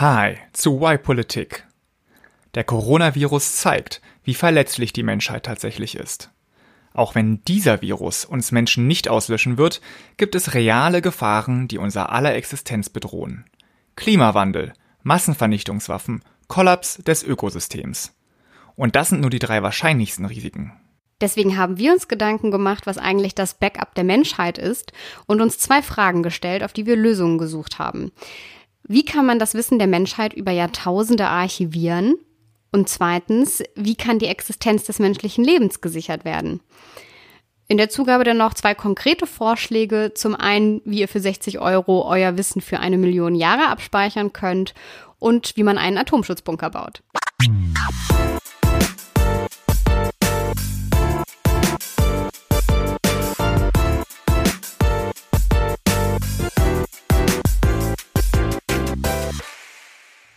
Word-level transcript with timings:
Hi 0.00 0.38
zu 0.54 0.80
Y-Politik. 0.82 1.66
Der 2.54 2.64
Coronavirus 2.64 3.56
zeigt, 3.56 4.00
wie 4.24 4.32
verletzlich 4.32 4.94
die 4.94 5.02
Menschheit 5.02 5.44
tatsächlich 5.44 5.94
ist. 5.94 6.30
Auch 6.94 7.14
wenn 7.14 7.44
dieser 7.44 7.82
Virus 7.82 8.24
uns 8.24 8.50
Menschen 8.50 8.86
nicht 8.86 9.10
auslöschen 9.10 9.58
wird, 9.58 9.82
gibt 10.16 10.34
es 10.36 10.54
reale 10.54 11.02
Gefahren, 11.02 11.68
die 11.68 11.76
unser 11.76 12.12
aller 12.12 12.34
Existenz 12.34 12.88
bedrohen. 12.88 13.44
Klimawandel, 13.94 14.72
Massenvernichtungswaffen, 15.02 16.24
Kollaps 16.48 16.96
des 16.96 17.22
Ökosystems. 17.22 18.16
Und 18.76 18.96
das 18.96 19.10
sind 19.10 19.20
nur 19.20 19.28
die 19.28 19.38
drei 19.38 19.62
wahrscheinlichsten 19.62 20.24
Risiken. 20.24 20.72
Deswegen 21.20 21.58
haben 21.58 21.76
wir 21.76 21.92
uns 21.92 22.08
Gedanken 22.08 22.50
gemacht, 22.50 22.86
was 22.86 22.96
eigentlich 22.96 23.34
das 23.34 23.52
Backup 23.52 23.94
der 23.94 24.04
Menschheit 24.04 24.56
ist 24.56 24.94
und 25.26 25.42
uns 25.42 25.58
zwei 25.58 25.82
Fragen 25.82 26.22
gestellt, 26.22 26.64
auf 26.64 26.72
die 26.72 26.86
wir 26.86 26.96
Lösungen 26.96 27.36
gesucht 27.36 27.78
haben. 27.78 28.12
Wie 28.82 29.04
kann 29.04 29.26
man 29.26 29.38
das 29.38 29.54
Wissen 29.54 29.78
der 29.78 29.88
Menschheit 29.88 30.32
über 30.32 30.52
Jahrtausende 30.52 31.26
archivieren? 31.26 32.16
Und 32.72 32.88
zweitens, 32.88 33.62
wie 33.74 33.96
kann 33.96 34.18
die 34.18 34.26
Existenz 34.26 34.84
des 34.84 34.98
menschlichen 34.98 35.44
Lebens 35.44 35.80
gesichert 35.80 36.24
werden? 36.24 36.60
In 37.66 37.76
der 37.76 37.88
Zugabe 37.88 38.24
dann 38.24 38.36
noch 38.36 38.54
zwei 38.54 38.74
konkrete 38.74 39.26
Vorschläge. 39.26 40.12
Zum 40.14 40.34
einen, 40.34 40.80
wie 40.84 41.00
ihr 41.00 41.08
für 41.08 41.20
60 41.20 41.60
Euro 41.60 42.04
euer 42.04 42.36
Wissen 42.36 42.60
für 42.60 42.80
eine 42.80 42.98
Million 42.98 43.36
Jahre 43.36 43.68
abspeichern 43.68 44.32
könnt 44.32 44.74
und 45.20 45.56
wie 45.56 45.62
man 45.62 45.78
einen 45.78 45.98
Atomschutzbunker 45.98 46.70
baut. 46.70 47.02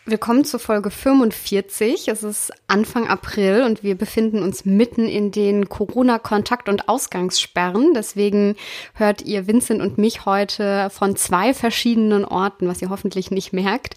Willkommen 0.06 0.44
zur 0.44 0.60
Folge 0.60 0.92
45. 0.92 2.10
Es 2.10 2.24
ist 2.24 2.52
Anfang 2.68 3.08
April 3.08 3.64
und 3.64 3.84
wir 3.84 3.96
befinden 3.96 4.44
uns 4.44 4.66
mitten 4.66 5.08
in 5.08 5.32
den 5.32 5.70
Corona-Kontakt- 5.70 6.68
und 6.68 6.90
Ausgangssperren. 6.90 7.94
Deswegen 7.94 8.58
hört 8.96 9.22
ihr 9.22 9.48
Vincent 9.48 9.82
und 9.82 9.98
mich 9.98 10.26
heute 10.26 10.90
von 10.90 11.16
zwei 11.16 11.54
verschiedenen 11.54 12.26
Orten, 12.26 12.68
was 12.68 12.82
ihr 12.82 12.90
hoffentlich 12.90 13.32
nicht 13.32 13.54
merkt. 13.54 13.96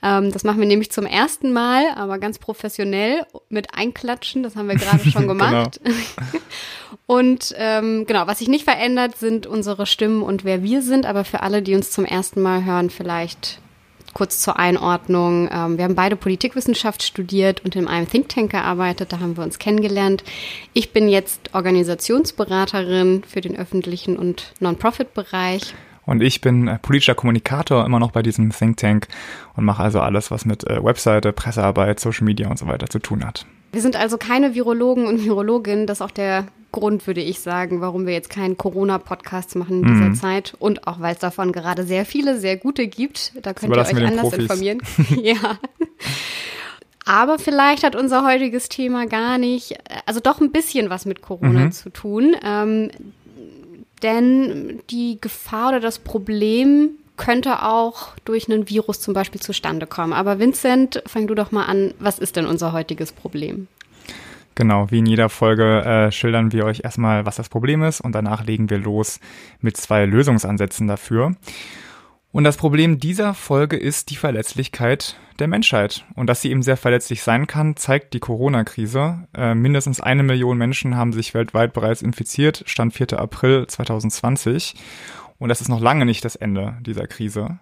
Ähm, 0.00 0.30
das 0.30 0.44
machen 0.44 0.60
wir 0.60 0.66
nämlich 0.68 0.92
zum 0.92 1.06
ersten 1.06 1.52
Mal, 1.52 1.86
aber 1.96 2.20
ganz 2.20 2.38
professionell 2.38 3.26
mit 3.48 3.74
Einklatschen. 3.74 4.44
Das 4.44 4.54
haben 4.54 4.68
wir 4.68 4.76
gerade 4.76 5.10
schon 5.10 5.26
gemacht. 5.28 5.80
genau. 5.82 5.96
Und 7.06 7.52
ähm, 7.56 8.06
genau, 8.06 8.28
was 8.28 8.38
sich 8.38 8.48
nicht 8.48 8.64
verändert, 8.64 9.16
sind 9.16 9.46
unsere 9.46 9.86
Stimmen 9.86 10.22
und 10.22 10.44
wer 10.44 10.62
wir 10.62 10.82
sind. 10.82 11.06
Aber 11.06 11.24
für 11.24 11.40
alle, 11.40 11.62
die 11.62 11.74
uns 11.74 11.90
zum 11.90 12.04
ersten 12.04 12.42
Mal 12.42 12.64
hören, 12.64 12.90
vielleicht 12.90 13.60
kurz 14.18 14.40
zur 14.40 14.58
Einordnung. 14.58 15.48
Ähm, 15.50 15.78
wir 15.78 15.84
haben 15.84 15.94
beide 15.94 16.16
Politikwissenschaft 16.16 17.04
studiert 17.04 17.64
und 17.64 17.76
in 17.76 17.86
einem 17.86 18.08
Think 18.10 18.28
Tank 18.28 18.50
gearbeitet. 18.50 19.12
Da 19.12 19.20
haben 19.20 19.36
wir 19.36 19.44
uns 19.44 19.60
kennengelernt. 19.60 20.24
Ich 20.72 20.92
bin 20.92 21.08
jetzt 21.08 21.54
Organisationsberaterin 21.54 23.22
für 23.26 23.40
den 23.40 23.56
öffentlichen 23.56 24.16
und 24.16 24.52
Non-Profit-Bereich. 24.58 25.72
Und 26.04 26.20
ich 26.20 26.40
bin 26.40 26.66
äh, 26.66 26.78
politischer 26.80 27.14
Kommunikator 27.14 27.86
immer 27.86 28.00
noch 28.00 28.10
bei 28.10 28.22
diesem 28.22 28.50
Think 28.50 28.78
Tank 28.78 29.06
und 29.54 29.64
mache 29.64 29.84
also 29.84 30.00
alles, 30.00 30.32
was 30.32 30.44
mit 30.44 30.68
äh, 30.68 30.82
Webseite, 30.82 31.32
Pressearbeit, 31.32 32.00
Social 32.00 32.24
Media 32.24 32.48
und 32.50 32.58
so 32.58 32.66
weiter 32.66 32.88
zu 32.88 32.98
tun 32.98 33.24
hat. 33.24 33.46
Wir 33.70 33.82
sind 33.82 33.94
also 33.94 34.18
keine 34.18 34.54
Virologen 34.54 35.06
und 35.06 35.24
Virologinnen. 35.24 35.86
Das 35.86 35.98
ist 35.98 36.02
auch 36.02 36.10
der 36.10 36.46
Grund, 36.78 37.06
würde 37.06 37.20
ich 37.20 37.40
sagen, 37.40 37.80
warum 37.80 38.06
wir 38.06 38.12
jetzt 38.12 38.30
keinen 38.30 38.56
Corona-Podcast 38.56 39.56
machen 39.56 39.82
in 39.82 39.88
dieser 39.92 40.08
mhm. 40.10 40.14
Zeit. 40.14 40.54
Und 40.58 40.86
auch, 40.86 41.00
weil 41.00 41.14
es 41.14 41.20
davon 41.20 41.52
gerade 41.52 41.84
sehr 41.84 42.04
viele, 42.04 42.38
sehr 42.38 42.56
gute 42.56 42.86
gibt. 42.86 43.32
Da 43.42 43.52
könnt 43.54 43.74
ihr 43.74 43.80
euch 43.80 43.94
anders 43.94 44.22
Profis. 44.22 44.38
informieren. 44.38 44.82
ja. 45.22 45.58
Aber 47.04 47.38
vielleicht 47.38 47.84
hat 47.84 47.96
unser 47.96 48.24
heutiges 48.26 48.68
Thema 48.68 49.06
gar 49.06 49.38
nicht, 49.38 49.78
also 50.04 50.20
doch 50.20 50.40
ein 50.40 50.52
bisschen 50.52 50.90
was 50.90 51.06
mit 51.06 51.22
Corona 51.22 51.66
mhm. 51.66 51.72
zu 51.72 51.90
tun. 51.90 52.36
Ähm, 52.44 52.90
denn 54.02 54.80
die 54.90 55.18
Gefahr 55.20 55.70
oder 55.70 55.80
das 55.80 55.98
Problem 55.98 56.90
könnte 57.16 57.62
auch 57.64 58.10
durch 58.24 58.48
einen 58.48 58.68
Virus 58.68 59.00
zum 59.00 59.12
Beispiel 59.12 59.40
zustande 59.40 59.86
kommen. 59.86 60.12
Aber 60.12 60.38
Vincent, 60.38 61.02
fang 61.06 61.26
du 61.26 61.34
doch 61.34 61.50
mal 61.50 61.64
an. 61.64 61.92
Was 61.98 62.18
ist 62.18 62.36
denn 62.36 62.46
unser 62.46 62.72
heutiges 62.72 63.12
Problem? 63.12 63.66
Genau, 64.58 64.90
wie 64.90 64.98
in 64.98 65.06
jeder 65.06 65.28
Folge 65.28 65.84
äh, 65.84 66.10
schildern 66.10 66.50
wir 66.50 66.64
euch 66.64 66.80
erstmal, 66.82 67.24
was 67.24 67.36
das 67.36 67.48
Problem 67.48 67.84
ist 67.84 68.00
und 68.00 68.10
danach 68.10 68.44
legen 68.44 68.68
wir 68.70 68.78
los 68.78 69.20
mit 69.60 69.76
zwei 69.76 70.04
Lösungsansätzen 70.04 70.88
dafür. 70.88 71.36
Und 72.32 72.42
das 72.42 72.56
Problem 72.56 72.98
dieser 72.98 73.34
Folge 73.34 73.76
ist 73.76 74.10
die 74.10 74.16
Verletzlichkeit 74.16 75.16
der 75.38 75.46
Menschheit. 75.46 76.04
Und 76.16 76.26
dass 76.26 76.42
sie 76.42 76.50
eben 76.50 76.62
sehr 76.62 76.76
verletzlich 76.76 77.22
sein 77.22 77.46
kann, 77.46 77.76
zeigt 77.76 78.14
die 78.14 78.18
Corona-Krise. 78.18 79.28
Äh, 79.32 79.54
mindestens 79.54 80.00
eine 80.00 80.24
Million 80.24 80.58
Menschen 80.58 80.96
haben 80.96 81.12
sich 81.12 81.34
weltweit 81.34 81.72
bereits 81.72 82.02
infiziert, 82.02 82.64
Stand 82.66 82.94
4. 82.94 83.16
April 83.16 83.68
2020. 83.68 84.74
Und 85.38 85.48
das 85.48 85.60
ist 85.60 85.68
noch 85.68 85.80
lange 85.80 86.04
nicht 86.04 86.24
das 86.24 86.36
Ende 86.36 86.78
dieser 86.80 87.06
Krise. 87.06 87.60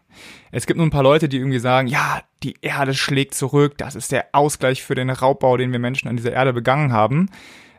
Es 0.50 0.66
gibt 0.66 0.78
nun 0.78 0.88
ein 0.88 0.92
paar 0.92 1.02
Leute, 1.02 1.28
die 1.28 1.36
irgendwie 1.36 1.58
sagen, 1.58 1.88
ja, 1.88 2.22
die 2.42 2.54
Erde 2.62 2.94
schlägt 2.94 3.34
zurück, 3.34 3.76
das 3.76 3.94
ist 3.94 4.12
der 4.12 4.28
Ausgleich 4.32 4.82
für 4.82 4.94
den 4.94 5.10
Raubbau, 5.10 5.56
den 5.56 5.72
wir 5.72 5.78
Menschen 5.78 6.08
an 6.08 6.16
dieser 6.16 6.32
Erde 6.32 6.54
begangen 6.54 6.92
haben. 6.92 7.28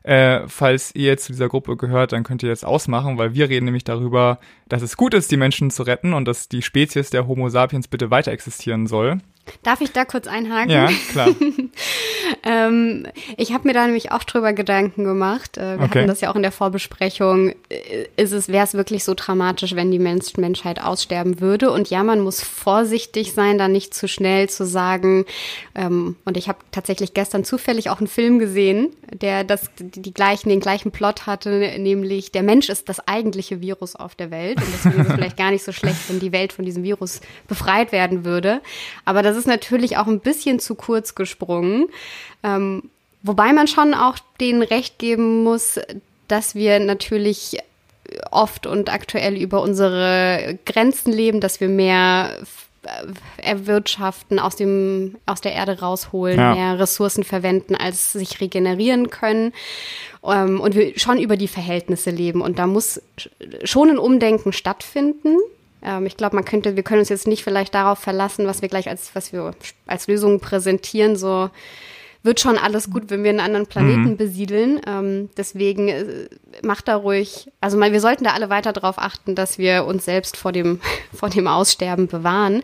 Äh, 0.04 0.48
falls 0.48 0.96
ihr 0.96 1.08
jetzt 1.08 1.26
zu 1.26 1.34
dieser 1.34 1.50
Gruppe 1.50 1.76
gehört, 1.76 2.14
dann 2.14 2.24
könnt 2.24 2.42
ihr 2.44 2.50
jetzt 2.50 2.64
ausmachen, 2.64 3.18
weil 3.18 3.34
wir 3.34 3.50
reden 3.50 3.66
nämlich 3.66 3.84
darüber, 3.84 4.40
dass 4.70 4.82
es 4.82 4.96
gut 4.96 5.14
ist, 5.14 5.32
die 5.32 5.38
Menschen 5.38 5.70
zu 5.72 5.84
retten 5.84 6.14
und 6.14 6.26
dass 6.26 6.48
die 6.48 6.62
Spezies 6.62 7.10
der 7.10 7.28
Homo 7.28 7.50
sapiens 7.50 7.90
bitte 7.90 8.10
weiter 8.10 8.32
existieren 8.32 8.88
soll. 8.88 9.18
Darf 9.64 9.82
ich 9.82 9.92
da 9.92 10.06
kurz 10.06 10.28
einhaken? 10.28 10.70
Ja, 10.70 10.90
klar. 11.12 11.30
ähm, 12.44 13.08
ich 13.38 13.54
habe 13.54 13.68
mir 13.68 13.74
da 13.74 13.86
nämlich 13.86 14.12
auch 14.12 14.24
drüber 14.24 14.54
Gedanken 14.54 15.04
gemacht. 15.04 15.58
Äh, 15.58 15.78
wir 15.78 15.86
okay. 15.86 16.00
hatten 16.00 16.08
das 16.08 16.22
ja 16.22 16.32
auch 16.32 16.36
in 16.36 16.42
der 16.42 16.52
Vorbesprechung. 16.52 17.54
Äh, 17.70 18.08
ist 18.18 18.34
es, 18.34 18.50
wäre 18.50 18.66
es 18.66 18.74
wirklich 18.74 19.04
so 19.04 19.14
dramatisch, 19.16 19.76
wenn 19.76 19.92
die 19.92 20.00
Mensch 20.00 20.38
Menschheit 20.38 20.82
aussterben 20.82 21.40
würde? 21.40 21.72
Und 21.72 21.90
ja, 21.90 22.04
man 22.04 22.22
muss 22.22 22.42
vorsichtig 22.42 23.34
sein, 23.34 23.58
da 23.58 23.68
nicht 23.68 23.94
zu 23.94 24.08
schnell 24.08 24.50
zu 24.50 24.66
sagen. 24.66 25.26
Ähm, 25.76 26.16
und 26.26 26.38
ich 26.38 26.48
habe 26.50 26.60
tatsächlich 26.72 27.14
gestern 27.14 27.44
zufällig 27.44 27.90
auch 27.90 28.00
einen 28.00 28.08
Film 28.08 28.40
gesehen, 28.40 28.90
der 29.14 29.44
das, 29.44 29.70
die, 29.80 30.02
die 30.02 30.14
gleichen, 30.14 30.50
den 30.50 30.60
gleichen 30.60 30.92
Plot 30.92 31.26
hatte, 31.26 31.76
nämlich 31.78 32.32
der 32.32 32.44
Mensch 32.44 32.70
ist 32.70 32.90
das 32.90 33.08
eigentliche 33.08 33.62
Virus 33.62 33.96
auf 33.96 34.16
der 34.16 34.32
Welt. 34.32 34.58
Und 34.58 34.68
deswegen 34.74 35.02
ist 35.02 35.08
es 35.08 35.14
vielleicht 35.16 35.38
gar 35.38 35.52
nicht 35.52 35.64
so 35.64 35.72
schlecht, 35.72 36.10
wenn 36.10 36.20
die 36.20 36.32
Welt 36.32 36.54
von 36.54 36.66
diesem 36.66 36.84
Virus 36.84 37.22
befreit 37.48 37.92
werden 37.92 38.26
würde. 38.26 38.62
Aber 39.06 39.24
das 39.24 39.37
ist 39.38 39.48
natürlich 39.48 39.98
auch 39.98 40.08
ein 40.08 40.20
bisschen 40.20 40.60
zu 40.60 40.76
kurz 40.76 41.16
gesprungen. 41.16 41.88
Ähm, 42.44 42.90
wobei 43.24 43.54
man 43.54 43.68
schon 43.68 43.94
auch 43.94 44.18
denen 44.42 44.62
recht 44.62 45.00
geben 45.00 45.44
muss, 45.44 45.80
dass 46.28 46.56
wir 46.56 46.80
natürlich 46.80 47.58
oft 48.32 48.68
und 48.68 48.92
aktuell 48.92 49.36
über 49.36 49.62
unsere 49.62 50.58
Grenzen 50.66 51.12
leben, 51.12 51.42
dass 51.42 51.60
wir 51.60 51.70
mehr 51.70 52.38
erwirtschaften, 53.38 54.40
aus 54.40 54.56
dem, 54.56 55.18
aus 55.26 55.42
der 55.42 55.54
Erde 55.54 55.80
rausholen, 55.80 56.38
ja. 56.38 56.56
mehr 56.56 56.80
Ressourcen 56.80 57.24
verwenden, 57.24 57.76
als 57.76 58.14
sich 58.14 58.40
regenerieren 58.40 59.10
können. 59.10 59.54
Ähm, 60.24 60.60
und 60.60 60.76
wir 60.76 60.98
schon 60.98 61.20
über 61.20 61.38
die 61.38 61.48
Verhältnisse 61.48 62.12
leben. 62.12 62.42
Und 62.42 62.60
da 62.60 62.68
muss 62.68 63.02
schon 63.64 63.90
ein 63.90 63.98
Umdenken 63.98 64.54
stattfinden. 64.54 65.38
Ähm, 65.88 66.06
ich 66.06 66.18
glaube, 66.18 66.36
man 66.36 66.46
könnte, 66.46 66.76
wir 66.76 66.84
können 66.84 67.00
uns 67.00 67.10
jetzt 67.10 67.28
nicht 67.28 67.44
vielleicht 67.44 67.74
darauf 67.74 68.00
verlassen, 68.00 68.46
was 68.46 68.62
wir 68.62 68.70
gleich 68.70 68.90
als, 68.90 69.16
was 69.16 69.32
wir 69.32 69.56
als 69.88 70.08
Lösung 70.08 70.40
präsentieren, 70.40 71.16
so 71.16 71.50
wird 72.24 72.40
schon 72.42 72.58
alles 72.58 72.90
gut, 72.90 73.10
wenn 73.10 73.24
wir 73.24 73.30
einen 73.30 73.40
anderen 73.40 73.68
Planeten 73.68 74.12
mhm. 74.12 74.18
besiedeln. 74.18 74.82
Ähm, 74.86 75.30
deswegen 75.38 75.88
äh, 75.88 76.28
macht 76.62 76.88
da 76.90 76.98
ruhig, 76.98 77.50
also 77.62 77.78
mal, 77.78 77.94
wir 77.94 78.02
sollten 78.02 78.26
da 78.26 78.32
alle 78.32 78.50
weiter 78.50 78.74
darauf 78.74 79.00
achten, 79.00 79.34
dass 79.34 79.58
wir 79.58 79.86
uns 79.86 80.04
selbst 80.04 80.36
vor 80.36 80.52
dem, 80.52 80.82
vor 81.14 81.30
dem 81.30 81.48
Aussterben 81.48 82.08
bewahren. 82.08 82.64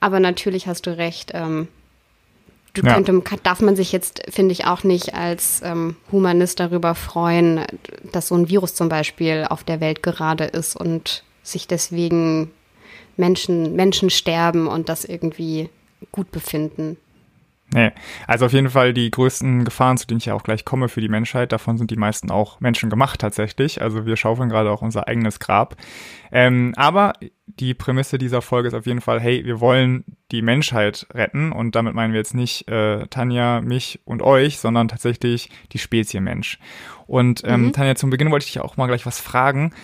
Aber 0.00 0.18
natürlich 0.18 0.66
hast 0.66 0.86
du 0.86 0.96
recht. 0.96 1.30
Ähm, 1.34 1.68
du 2.74 2.82
ja. 2.82 2.94
könnte, 2.94 3.22
darf 3.44 3.60
man 3.60 3.76
sich 3.76 3.92
jetzt, 3.92 4.22
finde 4.30 4.52
ich, 4.52 4.66
auch 4.66 4.82
nicht 4.82 5.14
als 5.14 5.60
ähm, 5.62 5.96
Humanist 6.10 6.58
darüber 6.58 6.96
freuen, 6.96 7.64
dass 8.10 8.28
so 8.28 8.34
ein 8.34 8.48
Virus 8.48 8.74
zum 8.74 8.88
Beispiel 8.88 9.46
auf 9.48 9.62
der 9.62 9.80
Welt 9.80 10.02
gerade 10.02 10.44
ist 10.44 10.74
und 10.74 11.22
sich 11.52 11.66
deswegen 11.66 12.50
Menschen, 13.16 13.74
Menschen 13.74 14.10
sterben 14.10 14.66
und 14.66 14.88
das 14.88 15.04
irgendwie 15.04 15.68
gut 16.12 16.30
befinden. 16.30 16.96
Nee, 17.70 17.92
also 18.26 18.46
auf 18.46 18.52
jeden 18.54 18.70
Fall 18.70 18.94
die 18.94 19.10
größten 19.10 19.66
Gefahren, 19.66 19.98
zu 19.98 20.06
denen 20.06 20.18
ich 20.18 20.26
ja 20.26 20.34
auch 20.34 20.42
gleich 20.42 20.64
komme 20.64 20.88
für 20.88 21.02
die 21.02 21.10
Menschheit, 21.10 21.52
davon 21.52 21.76
sind 21.76 21.90
die 21.90 21.96
meisten 21.96 22.30
auch 22.30 22.60
Menschen 22.60 22.88
gemacht 22.88 23.20
tatsächlich. 23.20 23.82
Also 23.82 24.06
wir 24.06 24.16
schaufeln 24.16 24.48
gerade 24.48 24.70
auch 24.70 24.80
unser 24.80 25.06
eigenes 25.06 25.38
Grab. 25.38 25.76
Ähm, 26.32 26.72
aber 26.76 27.12
die 27.46 27.74
Prämisse 27.74 28.16
dieser 28.16 28.40
Folge 28.40 28.68
ist 28.68 28.74
auf 28.74 28.86
jeden 28.86 29.02
Fall, 29.02 29.20
hey, 29.20 29.44
wir 29.44 29.60
wollen 29.60 30.04
die 30.30 30.40
Menschheit 30.40 31.06
retten 31.12 31.52
und 31.52 31.74
damit 31.74 31.92
meinen 31.92 32.14
wir 32.14 32.20
jetzt 32.20 32.34
nicht 32.34 32.68
äh, 32.68 33.06
Tanja, 33.08 33.60
mich 33.60 34.00
und 34.06 34.22
euch, 34.22 34.60
sondern 34.60 34.88
tatsächlich 34.88 35.50
die 35.72 35.78
Spezie 35.78 36.20
Mensch. 36.20 36.58
Und 37.06 37.42
ähm, 37.44 37.64
mhm. 37.64 37.72
Tanja, 37.74 37.96
zum 37.96 38.08
Beginn 38.08 38.30
wollte 38.30 38.46
ich 38.46 38.52
dich 38.52 38.62
auch 38.62 38.78
mal 38.78 38.86
gleich 38.86 39.04
was 39.04 39.20
fragen. 39.20 39.74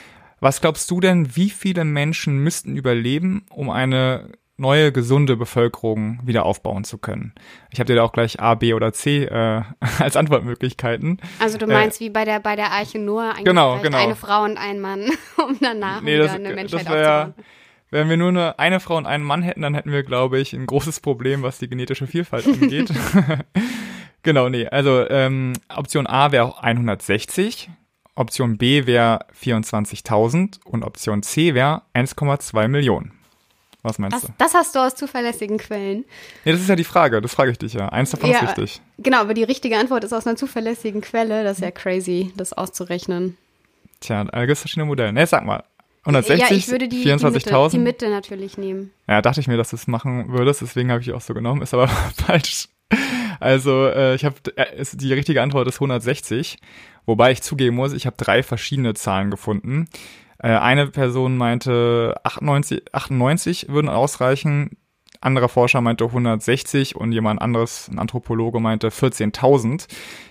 Was 0.44 0.60
glaubst 0.60 0.90
du 0.90 1.00
denn, 1.00 1.36
wie 1.36 1.48
viele 1.48 1.86
Menschen 1.86 2.36
müssten 2.36 2.76
überleben, 2.76 3.46
um 3.48 3.70
eine 3.70 4.28
neue 4.58 4.92
gesunde 4.92 5.38
Bevölkerung 5.38 6.20
wieder 6.22 6.44
aufbauen 6.44 6.84
zu 6.84 6.98
können. 6.98 7.32
Ich 7.70 7.80
habe 7.80 7.86
dir 7.86 7.96
da 7.96 8.02
auch 8.02 8.12
gleich 8.12 8.40
A, 8.40 8.54
B 8.54 8.74
oder 8.74 8.92
C 8.92 9.24
äh, 9.24 9.62
als 9.98 10.16
Antwortmöglichkeiten. 10.18 11.18
Also 11.38 11.56
du 11.56 11.66
meinst 11.66 11.98
äh, 11.98 12.04
wie 12.04 12.10
bei 12.10 12.26
der 12.26 12.40
bei 12.40 12.56
der 12.56 12.72
Arche 12.72 12.98
nur 12.98 13.22
eigentlich 13.22 13.46
genau, 13.46 13.78
genau. 13.80 13.96
eine 13.96 14.16
Frau 14.16 14.44
und 14.44 14.58
ein 14.58 14.80
Mann, 14.80 15.08
um 15.38 15.56
danach 15.62 16.02
nee, 16.02 16.12
wieder 16.12 16.24
das, 16.24 16.34
eine 16.34 16.52
Menschheit 16.54 16.84
das 16.84 16.92
wär, 16.92 17.34
Wenn 17.90 18.10
wir 18.10 18.18
nur 18.18 18.28
eine, 18.28 18.58
eine 18.58 18.80
Frau 18.80 18.98
und 18.98 19.06
einen 19.06 19.24
Mann 19.24 19.40
hätten, 19.40 19.62
dann 19.62 19.72
hätten 19.72 19.92
wir, 19.92 20.02
glaube 20.02 20.38
ich, 20.40 20.52
ein 20.52 20.66
großes 20.66 21.00
Problem, 21.00 21.42
was 21.42 21.58
die 21.58 21.68
genetische 21.68 22.06
Vielfalt 22.06 22.46
angeht. 22.46 22.90
genau, 24.22 24.50
nee. 24.50 24.66
Also 24.66 25.08
ähm, 25.08 25.54
Option 25.74 26.06
A 26.06 26.32
wäre 26.32 26.62
160, 26.62 27.70
Option 28.14 28.58
B 28.58 28.86
wäre 28.86 29.26
24.000 29.40 30.64
und 30.64 30.84
Option 30.84 31.22
C 31.22 31.54
wäre 31.54 31.82
1,2 31.94 32.68
Millionen. 32.68 33.12
Was 33.82 33.98
meinst 33.98 34.16
das, 34.16 34.22
du? 34.22 34.32
Das 34.38 34.54
hast 34.54 34.74
du 34.74 34.78
aus 34.78 34.94
zuverlässigen 34.94 35.58
Quellen. 35.58 36.06
Ja, 36.44 36.52
das 36.52 36.62
ist 36.62 36.68
ja 36.68 36.76
die 36.76 36.84
Frage. 36.84 37.20
Das 37.20 37.34
frage 37.34 37.50
ich 37.50 37.58
dich 37.58 37.74
ja. 37.74 37.90
Eins 37.90 38.10
davon 38.10 38.30
ja, 38.30 38.38
ist 38.38 38.48
richtig. 38.48 38.80
Genau, 38.98 39.20
aber 39.20 39.34
die 39.34 39.44
richtige 39.44 39.76
Antwort 39.76 40.04
ist 40.04 40.14
aus 40.14 40.26
einer 40.26 40.36
zuverlässigen 40.36 41.02
Quelle. 41.02 41.44
Das 41.44 41.58
ist 41.58 41.64
ja 41.64 41.70
crazy, 41.70 42.32
das 42.34 42.54
auszurechnen. 42.54 43.36
Tja, 44.00 44.24
da 44.24 44.40
gibt 44.40 44.52
es 44.52 44.60
verschiedene 44.60 44.86
Modelle. 44.86 45.12
Ne, 45.12 45.26
sag 45.26 45.44
mal. 45.44 45.64
160, 46.04 46.50
ja, 46.50 46.56
ich 46.56 46.68
würde 46.68 46.88
die, 46.88 47.04
24.000. 47.04 47.70
Die, 47.70 47.76
die 47.76 47.82
Mitte 47.82 48.08
natürlich 48.10 48.56
nehmen. 48.56 48.90
Ja, 49.06 49.22
dachte 49.22 49.40
ich 49.40 49.48
mir, 49.48 49.56
dass 49.56 49.70
du 49.70 49.76
es 49.76 49.86
machen 49.86 50.32
würdest. 50.32 50.62
Deswegen 50.62 50.90
habe 50.90 51.02
ich 51.02 51.12
auch 51.12 51.20
so 51.20 51.34
genommen. 51.34 51.60
Ist 51.60 51.74
aber 51.74 51.88
falsch. 52.26 52.68
Also, 53.40 53.86
äh, 53.88 54.14
ich 54.14 54.24
habe 54.24 54.36
äh, 54.56 54.84
die 54.94 55.12
richtige 55.12 55.42
Antwort 55.42 55.68
ist 55.68 55.76
160. 55.76 56.56
Wobei 57.06 57.32
ich 57.32 57.42
zugeben 57.42 57.76
muss, 57.76 57.92
ich 57.92 58.06
habe 58.06 58.16
drei 58.16 58.42
verschiedene 58.42 58.94
Zahlen 58.94 59.30
gefunden. 59.30 59.86
Äh, 60.38 60.48
eine 60.48 60.86
Person 60.88 61.36
meinte 61.36 62.14
98, 62.24 62.94
98 62.94 63.68
würden 63.68 63.88
ausreichen, 63.88 64.76
anderer 65.24 65.48
Forscher 65.48 65.80
meinte 65.80 66.04
160 66.04 66.96
und 66.96 67.12
jemand 67.12 67.40
anderes, 67.40 67.88
ein 67.88 67.98
Anthropologe, 67.98 68.60
meinte 68.60 68.88
14.000. 68.90 69.86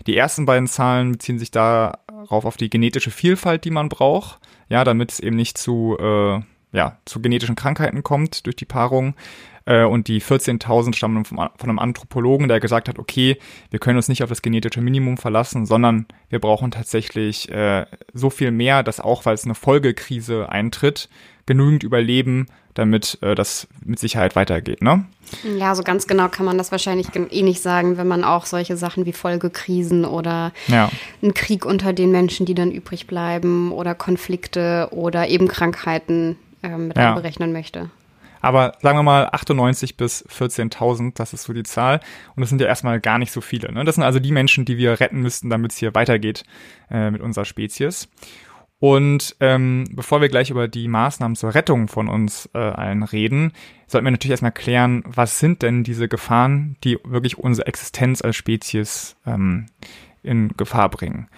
Die 0.05 0.15
ersten 0.15 0.45
beiden 0.45 0.67
Zahlen 0.67 1.13
beziehen 1.13 1.39
sich 1.39 1.51
darauf 1.51 2.45
auf 2.45 2.57
die 2.57 2.69
genetische 2.69 3.11
Vielfalt, 3.11 3.65
die 3.65 3.71
man 3.71 3.89
braucht, 3.89 4.39
ja, 4.69 4.83
damit 4.83 5.11
es 5.11 5.19
eben 5.19 5.35
nicht 5.35 5.57
zu, 5.57 5.97
äh, 5.99 6.41
ja, 6.73 6.97
zu 7.05 7.21
genetischen 7.21 7.55
Krankheiten 7.55 8.03
kommt 8.03 8.45
durch 8.45 8.55
die 8.55 8.65
Paarung. 8.65 9.15
Äh, 9.65 9.85
und 9.85 10.07
die 10.07 10.21
14.000 10.21 10.95
stammen 10.95 11.23
von, 11.23 11.37
von 11.37 11.69
einem 11.69 11.79
Anthropologen, 11.79 12.47
der 12.47 12.59
gesagt 12.59 12.89
hat, 12.89 12.99
okay, 12.99 13.37
wir 13.69 13.79
können 13.79 13.97
uns 13.97 14.09
nicht 14.09 14.23
auf 14.23 14.29
das 14.29 14.41
genetische 14.41 14.81
Minimum 14.81 15.17
verlassen, 15.17 15.65
sondern 15.65 16.05
wir 16.29 16.39
brauchen 16.39 16.71
tatsächlich 16.71 17.49
äh, 17.49 17.85
so 18.13 18.29
viel 18.29 18.51
mehr, 18.51 18.83
dass 18.83 18.99
auch, 18.99 19.25
weil 19.25 19.35
es 19.35 19.45
eine 19.45 19.55
Folgekrise 19.55 20.49
eintritt, 20.49 21.07
genügend 21.45 21.83
überleben, 21.83 22.47
damit 22.73 23.19
äh, 23.21 23.35
das 23.35 23.67
mit 23.85 23.99
Sicherheit 23.99 24.35
weitergeht, 24.35 24.81
ne? 24.81 25.05
Ja, 25.57 25.73
so 25.73 25.83
ganz 25.83 26.05
genau 26.05 26.27
kann 26.27 26.45
man 26.45 26.57
das 26.57 26.71
wahrscheinlich 26.71 27.07
eh 27.15 27.41
nicht 27.41 27.61
sagen, 27.61 27.97
wenn 27.97 28.07
man 28.07 28.23
auch 28.23 28.45
solche 28.45 28.77
Sachen 28.77 29.05
wie 29.05 29.13
Folgekrisen 29.13 30.05
oder 30.05 30.51
ja. 30.67 30.91
einen 31.21 31.33
Krieg 31.33 31.65
unter 31.65 31.93
den 31.93 32.11
Menschen, 32.11 32.45
die 32.45 32.53
dann 32.53 32.71
übrig 32.71 33.07
bleiben 33.07 33.71
oder 33.71 33.95
Konflikte 33.95 34.89
oder 34.91 35.27
eben 35.27 35.47
Krankheiten 35.47 36.37
äh, 36.63 36.77
mit 36.77 36.97
ja. 36.97 37.09
einberechnen 37.09 37.53
möchte. 37.53 37.89
Aber 38.43 38.73
sagen 38.81 38.97
wir 38.97 39.03
mal 39.03 39.29
98 39.31 39.95
bis 39.95 40.27
14.000, 40.27 41.13
das 41.15 41.31
ist 41.31 41.43
so 41.43 41.53
die 41.53 41.63
Zahl. 41.63 42.01
Und 42.35 42.41
das 42.41 42.49
sind 42.49 42.59
ja 42.59 42.67
erstmal 42.67 42.99
gar 42.99 43.17
nicht 43.17 43.31
so 43.31 43.39
viele. 43.39 43.71
Ne? 43.71 43.85
Das 43.85 43.95
sind 43.95 44.03
also 44.03 44.19
die 44.19 44.33
Menschen, 44.33 44.65
die 44.65 44.77
wir 44.77 44.99
retten 44.99 45.21
müssten, 45.21 45.49
damit 45.49 45.71
es 45.71 45.77
hier 45.77 45.95
weitergeht 45.95 46.43
äh, 46.91 47.09
mit 47.09 47.21
unserer 47.21 47.45
Spezies. 47.45 48.09
Und 48.79 49.37
ähm, 49.39 49.85
bevor 49.93 50.19
wir 50.19 50.27
gleich 50.27 50.49
über 50.49 50.67
die 50.67 50.89
Maßnahmen 50.89 51.37
zur 51.37 51.55
Rettung 51.55 51.87
von 51.87 52.09
uns 52.09 52.49
äh, 52.53 52.57
allen 52.57 53.03
reden, 53.03 53.53
sollten 53.87 54.05
wir 54.05 54.11
natürlich 54.11 54.31
erstmal 54.31 54.51
klären, 54.51 55.03
was 55.05 55.39
sind 55.39 55.61
denn 55.61 55.85
diese 55.85 56.09
Gefahren, 56.09 56.75
die 56.83 56.99
wirklich 57.05 57.37
unsere 57.37 57.65
Existenz 57.67 58.21
als 58.21 58.35
Spezies 58.35 59.15
ähm, 59.25 59.67
in 60.21 60.49
Gefahr 60.57 60.89
bringen. 60.89 61.29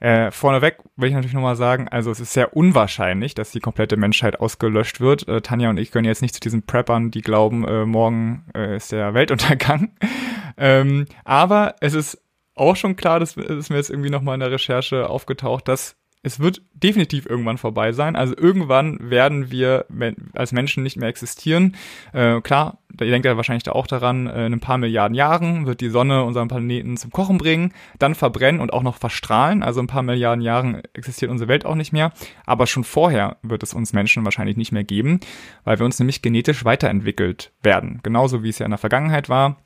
Äh, 0.00 0.30
vorneweg 0.30 0.78
will 0.96 1.08
ich 1.08 1.14
natürlich 1.14 1.34
nochmal 1.34 1.56
sagen, 1.56 1.88
also 1.88 2.10
es 2.10 2.20
ist 2.20 2.32
sehr 2.32 2.56
unwahrscheinlich, 2.56 3.34
dass 3.34 3.50
die 3.50 3.60
komplette 3.60 3.96
Menschheit 3.96 4.40
ausgelöscht 4.40 5.00
wird. 5.00 5.26
Äh, 5.26 5.40
Tanja 5.40 5.70
und 5.70 5.78
ich 5.78 5.90
können 5.90 6.04
jetzt 6.04 6.22
nicht 6.22 6.34
zu 6.34 6.40
diesen 6.40 6.64
Preppern, 6.64 7.10
die 7.10 7.22
glauben, 7.22 7.66
äh, 7.66 7.86
morgen 7.86 8.44
äh, 8.54 8.76
ist 8.76 8.92
der 8.92 9.14
Weltuntergang. 9.14 9.92
ähm, 10.58 11.06
aber 11.24 11.76
es 11.80 11.94
ist 11.94 12.22
auch 12.54 12.76
schon 12.76 12.96
klar, 12.96 13.20
das 13.20 13.36
ist 13.36 13.70
mir 13.70 13.76
jetzt 13.76 13.90
irgendwie 13.90 14.10
nochmal 14.10 14.34
in 14.34 14.40
der 14.40 14.50
Recherche 14.50 15.08
aufgetaucht, 15.08 15.68
dass 15.68 15.96
es 16.26 16.40
wird 16.40 16.60
definitiv 16.74 17.24
irgendwann 17.26 17.56
vorbei 17.56 17.92
sein. 17.92 18.16
Also 18.16 18.36
irgendwann 18.36 18.98
werden 19.00 19.52
wir 19.52 19.86
als 20.34 20.50
Menschen 20.50 20.82
nicht 20.82 20.96
mehr 20.96 21.08
existieren. 21.08 21.76
Äh, 22.12 22.40
klar, 22.40 22.78
ihr 23.00 23.12
denkt 23.12 23.26
ja 23.26 23.36
wahrscheinlich 23.36 23.68
auch 23.68 23.86
daran, 23.86 24.26
äh, 24.26 24.46
in 24.46 24.54
ein 24.54 24.60
paar 24.60 24.76
Milliarden 24.76 25.14
Jahren 25.14 25.66
wird 25.66 25.80
die 25.80 25.88
Sonne 25.88 26.24
unseren 26.24 26.48
Planeten 26.48 26.96
zum 26.96 27.12
Kochen 27.12 27.38
bringen, 27.38 27.72
dann 28.00 28.16
verbrennen 28.16 28.60
und 28.60 28.72
auch 28.72 28.82
noch 28.82 28.96
verstrahlen. 28.96 29.62
Also 29.62 29.78
ein 29.78 29.86
paar 29.86 30.02
Milliarden 30.02 30.42
Jahren 30.42 30.82
existiert 30.94 31.30
unsere 31.30 31.46
Welt 31.46 31.64
auch 31.64 31.76
nicht 31.76 31.92
mehr. 31.92 32.12
Aber 32.44 32.66
schon 32.66 32.82
vorher 32.82 33.36
wird 33.42 33.62
es 33.62 33.72
uns 33.72 33.92
Menschen 33.92 34.24
wahrscheinlich 34.24 34.56
nicht 34.56 34.72
mehr 34.72 34.82
geben, 34.82 35.20
weil 35.62 35.78
wir 35.78 35.86
uns 35.86 36.00
nämlich 36.00 36.22
genetisch 36.22 36.64
weiterentwickelt 36.64 37.52
werden. 37.62 38.00
Genauso 38.02 38.42
wie 38.42 38.48
es 38.48 38.58
ja 38.58 38.66
in 38.66 38.72
der 38.72 38.78
Vergangenheit 38.78 39.28
war. 39.28 39.58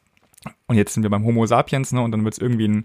Und 0.67 0.77
jetzt 0.77 0.93
sind 0.93 1.05
wir 1.05 1.11
beim 1.11 1.25
Homo 1.25 1.47
sapiens, 1.47 1.93
ne? 1.93 2.03
Und 2.03 2.13
dann 2.13 2.23
wird 2.25 2.35
es 2.35 2.39
irgendwie 2.39 2.69
ein 2.69 2.85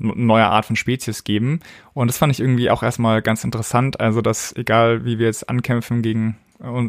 neue 0.00 0.46
Art 0.46 0.64
von 0.64 0.76
Spezies 0.76 1.24
geben. 1.24 1.60
Und 1.94 2.08
das 2.08 2.18
fand 2.18 2.32
ich 2.32 2.40
irgendwie 2.40 2.70
auch 2.70 2.82
erstmal 2.82 3.22
ganz 3.22 3.44
interessant. 3.44 4.00
Also, 4.00 4.22
dass 4.22 4.54
egal 4.56 5.04
wie 5.04 5.18
wir 5.18 5.26
jetzt 5.26 5.48
ankämpfen 5.48 6.02
gegen 6.02 6.36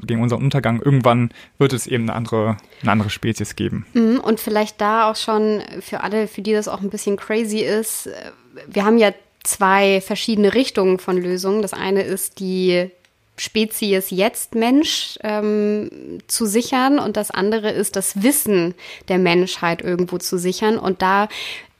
gegen 0.02 0.22
unseren 0.22 0.44
Untergang, 0.44 0.81
irgendwann 0.81 1.30
wird 1.58 1.72
es 1.72 1.88
eben 1.88 2.04
eine 2.04 2.13
andere, 2.13 2.58
eine 2.81 2.92
andere 2.92 3.10
Spezies 3.10 3.56
geben. 3.56 3.86
Mhm, 3.94 4.19
und 4.19 4.42
vielleicht 4.42 4.81
da 4.81 5.10
auch 5.10 5.16
schon 5.16 5.62
für 5.80 6.02
alle, 6.02 6.28
für 6.28 6.42
die 6.42 6.52
das 6.52 6.68
auch 6.68 6.81
ein 6.81 6.90
bisschen 6.90 7.16
crazy 7.16 7.60
ist, 7.60 8.08
äh, 8.08 8.31
wir 8.68 8.84
haben 8.84 8.98
ja 8.98 9.14
zwei 9.44 10.02
verschiedene 10.02 10.54
Richtungen 10.54 11.00
von 11.00 11.18
Lösungen. 11.18 11.62
Das 11.62 11.74
eine 11.74 12.02
ist 12.02 12.40
die 12.40 12.90
Spezies 13.38 14.10
jetzt 14.10 14.56
Mensch 14.56 15.18
ähm, 15.24 16.19
zu 16.28 16.46
sichern 16.46 17.00
und 17.00 17.18
das 17.18 17.31
andere 17.31 17.72
ist 17.72 17.96
das 17.96 18.22
Wissen 18.22 18.75
der 19.07 19.18
Menschheit 19.18 19.81
irgendwo 19.81 20.18
zu 20.18 20.38
sichern. 20.38 20.78
Und 20.78 21.02
da 21.02 21.28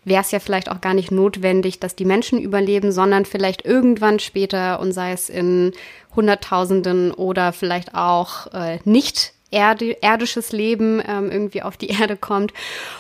wäre 0.04 0.22
es 0.22 0.32
ja 0.32 0.40
vielleicht 0.40 0.70
auch 0.70 0.82
gar 0.82 0.94
nicht 0.94 1.12
notwendig, 1.12 1.80
dass 1.80 1.96
die 1.96 2.06
Menschen 2.06 2.40
überleben, 2.40 2.92
sondern 2.92 3.26
vielleicht 3.26 3.66
irgendwann 3.66 4.20
später 4.20 4.80
und 4.80 4.92
sei 4.92 5.12
es 5.12 5.30
in 5.30 5.74
Hunderttausenden 6.16 7.12
oder 7.12 7.54
vielleicht 7.54 7.94
auch 7.96 8.48
äh, 8.54 8.80
nicht 8.84 9.34
Erde, 9.52 9.98
erdisches 10.02 10.54
Leben 10.54 11.02
ähm, 11.06 11.30
irgendwie 11.30 11.62
auf 11.62 11.78
die 11.78 11.90
Erde 12.00 12.18
kommt 12.18 12.54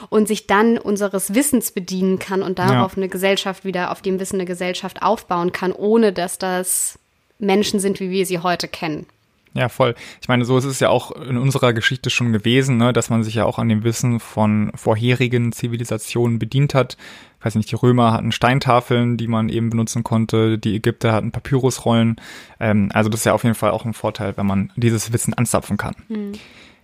und 0.10 0.28
sich 0.28 0.48
dann 0.48 0.78
unseres 0.78 1.34
Wissens 1.34 1.72
bedienen 1.72 2.20
kann 2.20 2.44
und 2.44 2.60
darauf 2.60 2.94
ja. 2.94 2.98
eine 2.98 3.10
Gesellschaft 3.10 3.66
wieder, 3.66 3.92
auf 3.92 4.02
dem 4.02 4.20
Wissen 4.20 4.36
eine 4.36 4.46
Gesellschaft 4.46 5.02
aufbauen 5.02 5.52
kann, 5.52 5.72
ohne 5.72 6.14
dass 6.14 6.38
das 6.38 7.00
Menschen 7.40 7.80
sind, 7.80 8.00
wie 8.00 8.12
wir 8.12 8.26
sie 8.26 8.40
heute 8.40 8.68
kennen. 8.68 9.08
Ja, 9.54 9.68
voll. 9.68 9.96
Ich 10.22 10.30
meine, 10.30 10.46
so 10.46 10.58
ist 10.58 10.66
es 10.66 10.80
ja 10.80 10.90
auch 10.90 11.12
in 11.12 11.38
unserer 11.38 11.74
Geschichte 11.74 12.10
schon 12.10 12.32
gewesen, 12.32 12.78
ne, 12.78 12.94
dass 12.94 13.10
man 13.10 13.24
sich 13.24 13.36
ja 13.36 13.46
auch 13.46 13.60
an 13.60 13.68
dem 13.68 13.84
Wissen 13.84 14.20
von 14.22 14.72
vorherigen 14.76 15.52
Zivilisationen 15.52 16.40
bedient 16.40 16.74
hat. 16.74 16.96
Ich 17.40 17.46
weiß 17.46 17.56
nicht, 17.56 17.70
die 17.70 17.76
Römer 17.76 18.14
hatten 18.14 18.32
Steintafeln, 18.32 19.18
die 19.18 19.28
man 19.28 19.50
eben 19.50 19.70
benutzen 19.70 20.04
konnte, 20.04 20.58
die 20.58 20.76
Ägypter 20.76 21.12
hatten 21.12 21.32
Papyrusrollen. 21.32 22.16
Ähm, 22.60 22.90
also 22.94 23.10
das 23.10 23.22
ist 23.22 23.26
ja 23.26 23.34
auf 23.34 23.44
jeden 23.44 23.56
Fall 23.56 23.72
auch 23.72 23.84
ein 23.84 23.94
Vorteil, 23.94 24.38
wenn 24.38 24.46
man 24.46 24.72
dieses 24.78 25.12
Wissen 25.12 25.34
anzapfen 25.34 25.76
kann. 25.76 25.96
Mhm. 26.08 26.34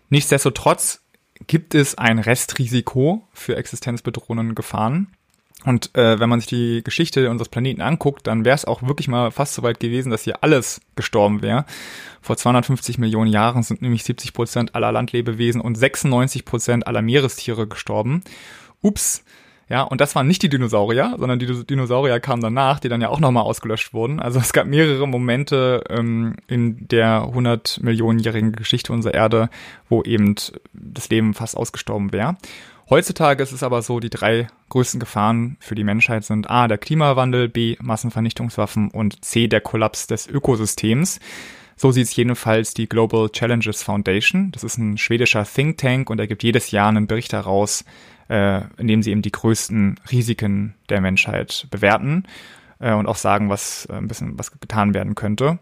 Nichtsdestotrotz 0.09 1.03
gibt 1.45 1.75
es 1.75 1.97
ein 1.97 2.19
Restrisiko 2.19 3.27
für 3.33 3.55
existenzbedrohenden 3.55 4.55
Gefahren. 4.55 5.15
Und 5.65 5.95
äh, 5.97 6.19
wenn 6.19 6.29
man 6.29 6.39
sich 6.39 6.47
die 6.47 6.83
Geschichte 6.83 7.29
unseres 7.29 7.49
Planeten 7.49 7.81
anguckt, 7.81 8.27
dann 8.27 8.45
wäre 8.45 8.55
es 8.55 8.65
auch 8.65 8.83
wirklich 8.83 9.07
mal 9.07 9.31
fast 9.31 9.55
so 9.55 9.63
weit 9.63 9.79
gewesen, 9.79 10.11
dass 10.11 10.23
hier 10.23 10.43
alles 10.43 10.81
gestorben 10.95 11.41
wäre. 11.41 11.65
Vor 12.21 12.37
250 12.37 12.99
Millionen 12.99 13.31
Jahren 13.31 13.63
sind 13.63 13.81
nämlich 13.81 14.03
70 14.03 14.33
Prozent 14.33 14.75
aller 14.75 14.91
Landlebewesen 14.91 15.59
und 15.59 15.75
96 15.75 16.45
Prozent 16.45 16.87
aller 16.87 17.01
Meerestiere 17.01 17.67
gestorben. 17.67 18.23
Ups. 18.81 19.23
Ja, 19.69 19.81
und 19.81 19.99
das 19.99 20.15
waren 20.15 20.27
nicht 20.27 20.41
die 20.43 20.49
Dinosaurier, 20.49 21.15
sondern 21.17 21.39
die 21.39 21.65
Dinosaurier 21.65 22.21
kamen 22.21 22.41
danach, 22.41 22.79
die 22.79 22.87
dann 22.87 23.01
ja 23.01 23.09
auch 23.09 23.19
nochmal 23.19 23.43
ausgelöscht 23.43 23.93
wurden. 23.93 24.21
Also 24.21 24.39
es 24.39 24.53
gab 24.53 24.65
mehrere 24.65 25.05
Momente 25.07 25.83
ähm, 25.89 26.37
in 26.47 26.87
der 26.87 27.23
100 27.23 27.81
Millionenjährigen 27.81 28.53
Geschichte 28.53 28.93
unserer 28.93 29.13
Erde, 29.13 29.49
wo 29.89 30.03
eben 30.03 30.35
das 30.71 31.09
Leben 31.09 31.33
fast 31.33 31.57
ausgestorben 31.57 32.13
wäre. 32.13 32.37
Heutzutage 32.89 33.44
ist 33.44 33.51
es 33.51 33.63
aber 33.63 33.82
so, 33.82 34.00
die 34.00 34.10
drei 34.10 34.48
größten 34.70 35.01
Gefahren 35.01 35.58
für 35.60 35.75
die 35.75 35.84
Menschheit 35.84 36.24
sind 36.24 36.50
A, 36.50 36.70
der 36.70 36.77
Klimawandel, 36.77 37.50
B, 37.50 37.75
Massenvernichtungswaffen 37.82 38.91
und 38.91 39.25
C, 39.25 39.48
der 39.48 39.60
Kollaps 39.60 40.08
des 40.08 40.25
Ökosystems. 40.25 41.20
So 41.75 41.91
sieht 41.91 42.06
es 42.06 42.15
jedenfalls 42.15 42.74
die 42.74 42.88
Global 42.88 43.29
Challenges 43.29 43.84
Foundation. 43.84 44.51
Das 44.51 44.63
ist 44.63 44.77
ein 44.77 44.98
schwedischer 44.98 45.44
Think 45.44 45.77
Tank 45.79 46.10
und 46.10 46.20
er 46.20 46.27
gibt 46.27 46.44
jedes 46.44 46.72
Jahr 46.72 46.88
einen 46.88 47.08
Bericht 47.08 47.34
heraus, 47.34 47.84
äh, 48.29 48.62
in 48.77 48.88
dem 48.88 49.03
sie 49.03 49.12
eben 49.12 49.22
die 49.22 49.34
größten 49.34 50.00
Risiken 50.10 50.74
der 50.88 51.01
Menschheit 51.01 51.67
bewerten 51.70 52.24
äh, 52.79 52.94
und 52.94 53.06
auch 53.06 53.17
sagen, 53.17 53.50
was 53.50 53.86
äh, 53.89 53.96
ein 53.96 54.08
bisschen 54.08 54.39
was 54.39 54.58
getan 54.58 54.94
werden 54.94 55.13
könnte. 55.13 55.60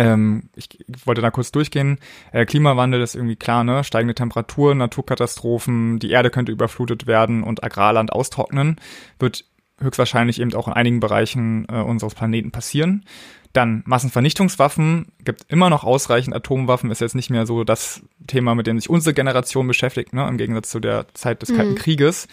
Ähm, 0.00 0.44
ich 0.56 0.68
wollte 1.04 1.20
da 1.20 1.30
kurz 1.30 1.52
durchgehen. 1.52 1.98
Äh, 2.32 2.46
Klimawandel 2.46 3.02
ist 3.02 3.14
irgendwie 3.14 3.36
klar, 3.36 3.64
ne? 3.64 3.84
Steigende 3.84 4.14
Temperaturen, 4.14 4.78
Naturkatastrophen, 4.78 5.98
die 5.98 6.10
Erde 6.10 6.30
könnte 6.30 6.52
überflutet 6.52 7.06
werden 7.06 7.42
und 7.42 7.62
Agrarland 7.62 8.10
austrocknen, 8.10 8.76
wird 9.18 9.44
höchstwahrscheinlich 9.78 10.40
eben 10.40 10.54
auch 10.54 10.68
in 10.68 10.72
einigen 10.72 11.00
Bereichen 11.00 11.66
äh, 11.70 11.80
unseres 11.80 12.14
Planeten 12.14 12.50
passieren. 12.50 13.04
Dann 13.52 13.82
Massenvernichtungswaffen, 13.84 15.08
gibt 15.24 15.44
immer 15.48 15.68
noch 15.68 15.84
ausreichend 15.84 16.34
Atomwaffen, 16.34 16.90
ist 16.90 17.00
jetzt 17.00 17.16
nicht 17.16 17.30
mehr 17.30 17.46
so 17.46 17.64
das 17.64 18.00
Thema, 18.26 18.54
mit 18.54 18.66
dem 18.66 18.78
sich 18.78 18.88
unsere 18.88 19.12
Generation 19.12 19.66
beschäftigt, 19.66 20.14
ne, 20.14 20.26
im 20.28 20.38
Gegensatz 20.38 20.70
zu 20.70 20.80
der 20.80 21.06
Zeit 21.12 21.42
des 21.42 21.50
mhm. 21.50 21.56
Kalten 21.56 21.74
Krieges. 21.74 22.28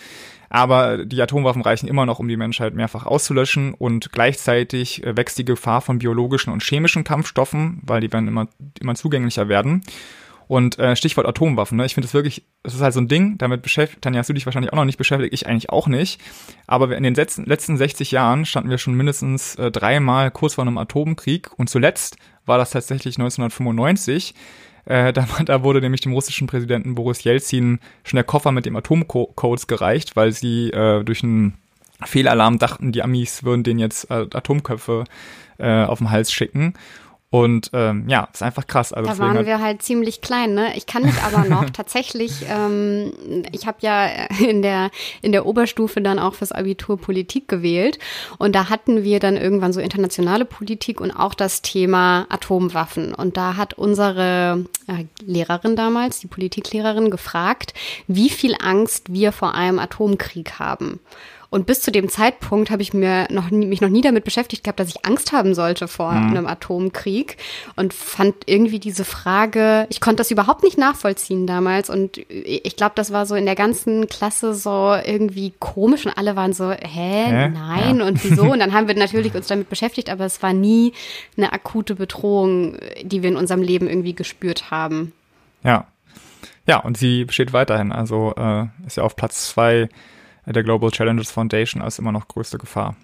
Aber 0.50 1.06
die 1.06 1.22
Atomwaffen 1.22 1.62
reichen 1.62 1.88
immer 1.88 2.06
noch, 2.06 2.20
um 2.20 2.28
die 2.28 2.38
Menschheit 2.38 2.74
mehrfach 2.74 3.06
auszulöschen 3.06 3.74
und 3.74 4.12
gleichzeitig 4.12 5.04
äh, 5.06 5.18
wächst 5.18 5.38
die 5.38 5.46
Gefahr 5.46 5.82
von 5.82 6.00
biologischen 6.00 6.52
und 6.52 6.64
chemischen 6.64 7.04
Kampfstoffen, 7.04 7.82
weil 7.84 8.02
die 8.02 8.12
werden 8.12 8.28
immer, 8.28 8.48
immer 8.80 8.96
zugänglicher 8.96 9.50
werden. 9.50 9.84
Und 10.48 10.80
äh, 10.80 10.96
Stichwort 10.96 11.28
Atomwaffen, 11.28 11.78
ne? 11.78 11.86
ich 11.86 11.94
finde 11.94 12.08
es 12.08 12.14
wirklich, 12.14 12.46
es 12.64 12.74
ist 12.74 12.82
halt 12.82 12.94
so 12.94 13.02
ein 13.02 13.10
Ding, 13.10 13.38
damit 13.38 13.62
beschäftigt, 13.62 14.02
Tanja, 14.02 14.20
hast 14.20 14.30
du 14.30 14.34
dich 14.34 14.46
wahrscheinlich 14.46 14.72
auch 14.72 14.78
noch 14.78 14.86
nicht 14.86 14.98
beschäftigt, 14.98 15.34
ich 15.34 15.46
eigentlich 15.46 15.70
auch 15.70 15.88
nicht. 15.88 16.22
Aber 16.68 16.96
in 16.96 17.04
den 17.04 17.16
letzten, 17.16 17.46
letzten 17.46 17.76
60 17.76 18.12
Jahren 18.12 18.46
standen 18.46 18.70
wir 18.70 18.78
schon 18.78 18.96
mindestens 18.96 19.56
äh, 19.56 19.72
dreimal 19.72 20.32
kurz 20.32 20.54
vor 20.54 20.64
einem 20.66 20.78
Atomkrieg 20.78 21.50
und 21.58 21.70
zuletzt 21.70 22.16
war 22.46 22.58
das 22.58 22.72
tatsächlich 22.72 23.18
1995. 23.18 24.34
Äh, 24.88 25.14
da, 25.14 25.28
da 25.46 25.64
wurde 25.64 25.82
nämlich 25.82 26.02
dem 26.02 26.14
russischen 26.14 26.48
Präsidenten 26.48 26.96
Boris 26.96 27.24
Jelzin 27.24 27.80
schon 28.04 28.18
der 28.18 28.24
Koffer 28.24 28.52
mit 28.52 28.66
dem 28.66 28.76
Atomcodes 28.76 29.68
gereicht, 29.68 30.16
weil 30.16 30.32
sie 30.32 30.70
äh, 30.70 31.04
durch 31.04 31.24
einen 31.24 31.58
Fehlalarm 32.06 32.60
dachten, 32.60 32.92
die 32.92 33.04
Amis 33.04 33.44
würden 33.44 33.64
denen 33.64 33.80
jetzt 33.80 34.10
äh, 34.10 34.26
Atomköpfe 34.32 35.06
äh, 35.58 35.84
auf 35.84 35.98
den 36.00 36.12
Hals 36.12 36.32
schicken. 36.32 36.74
Und 37.30 37.72
ähm, 37.74 38.08
ja, 38.08 38.30
ist 38.32 38.42
einfach 38.42 38.68
krass. 38.68 38.94
Also 38.94 39.10
da 39.10 39.18
waren 39.18 39.46
wir 39.46 39.60
halt 39.60 39.82
ziemlich 39.82 40.22
klein, 40.22 40.54
ne? 40.54 40.78
Ich 40.78 40.86
kann 40.86 41.04
mich 41.04 41.22
aber 41.24 41.44
noch 41.44 41.70
tatsächlich, 41.74 42.46
ähm, 42.50 43.12
ich 43.52 43.68
habe 43.68 43.80
ja 43.82 44.08
in 44.40 44.62
der 44.62 44.92
in 45.22 45.34
der 45.34 45.46
Oberstufe 45.46 46.00
dann 46.00 46.20
auch 46.20 46.36
fürs 46.36 46.54
Abitur 46.54 46.98
Politik 46.98 47.50
gewählt 47.50 48.00
und 48.38 48.56
da 48.56 48.70
hatten 48.70 49.04
wir 49.04 49.20
dann 49.20 49.36
irgendwann 49.36 49.74
so 49.74 49.82
internationale 49.82 50.46
Politik 50.46 51.02
und 51.02 51.12
auch 51.12 51.34
das 51.34 51.62
Thema 51.62 52.28
Atomwaffen. 52.30 53.14
Und 53.14 53.36
da 53.36 53.58
hat 53.58 53.74
unsere 53.74 54.66
äh, 54.88 55.04
Lehrerin 55.22 55.76
damals, 55.76 56.20
die 56.20 56.28
Politiklehrerin, 56.28 57.12
gefragt, 57.12 57.74
wie 58.08 58.30
viel 58.30 58.56
Angst 58.62 59.12
wir 59.12 59.34
vor 59.34 59.54
einem 59.54 59.80
Atomkrieg 59.80 60.60
haben. 60.60 61.02
Und 61.50 61.66
bis 61.66 61.82
zu 61.82 61.92
dem 61.92 62.10
Zeitpunkt 62.10 62.72
habe 62.72 62.82
ich 62.82 62.94
mir 62.94 63.28
noch 63.32 63.50
nie, 63.52 63.66
mich 63.66 63.80
noch 63.80 63.90
nie 63.90 64.02
damit 64.02 64.26
beschäftigt 64.26 64.64
gehabt, 64.64 64.80
dass 64.80 64.90
ich 64.90 65.06
Angst 65.06 65.32
haben 65.32 65.54
sollte 65.54 65.88
vor 65.88 66.12
mhm. 66.12 66.30
einem 66.32 66.48
Atomkrieg 66.48 67.38
und 67.78 67.94
fand 67.94 68.36
irgendwie 68.46 68.80
diese 68.80 69.06
Frage, 69.06 69.88
ich 69.90 70.02
konnte 70.02 70.18
das 70.18 70.32
überhaupt 70.32 70.64
nicht 70.64 70.78
nachvollziehen 70.78 71.48
damals 71.48 71.90
und 71.90 72.18
ich 72.30 72.76
glaube, 72.76 72.94
das 72.96 73.14
war 73.14 73.26
so 73.26 73.36
in 73.36 73.46
der 73.46 73.56
ganzen 73.56 74.08
Klasse 74.08 74.54
so 74.54 74.94
irgendwie 75.06 75.54
komisch 75.60 76.06
und 76.06 76.18
alle 76.18 76.36
waren 76.36 76.52
so, 76.52 76.72
hä, 76.72 76.78
hä? 76.82 77.50
nein 77.50 78.00
ja. 78.00 78.06
und 78.06 78.24
wieso? 78.24 78.52
Und 78.52 78.60
dann 78.60 78.74
haben 78.74 78.88
wir 78.88 78.96
natürlich 78.96 79.34
uns 79.34 79.48
damit 79.48 79.70
beschäftigt, 79.70 80.10
aber 80.10 80.26
es 80.26 80.44
war 80.44 80.52
nie 80.54 80.94
eine 81.38 81.54
akute 81.54 81.96
Bedrohung, 81.96 82.78
die 83.04 83.22
wir 83.22 83.30
in 83.30 83.38
unserem 83.38 83.62
Leben 83.62 83.88
irgendwie 83.88 84.14
gespürt 84.14 84.70
haben. 84.72 85.14
Ja. 85.64 85.88
Ja, 86.66 86.80
und 86.80 86.98
sie 86.98 87.24
besteht 87.24 87.54
weiterhin. 87.54 87.94
Also 87.94 88.34
äh, 88.36 88.66
ist 88.86 88.98
ja 88.98 89.04
auf 89.04 89.16
Platz 89.16 89.50
zwei 89.50 89.88
der 90.54 90.64
Global 90.64 90.92
Challenges 90.92 91.32
Foundation 91.32 91.82
als 91.82 92.00
immer 92.00 92.12
noch 92.12 92.28
größte 92.28 92.58
Gefahr. 92.58 92.96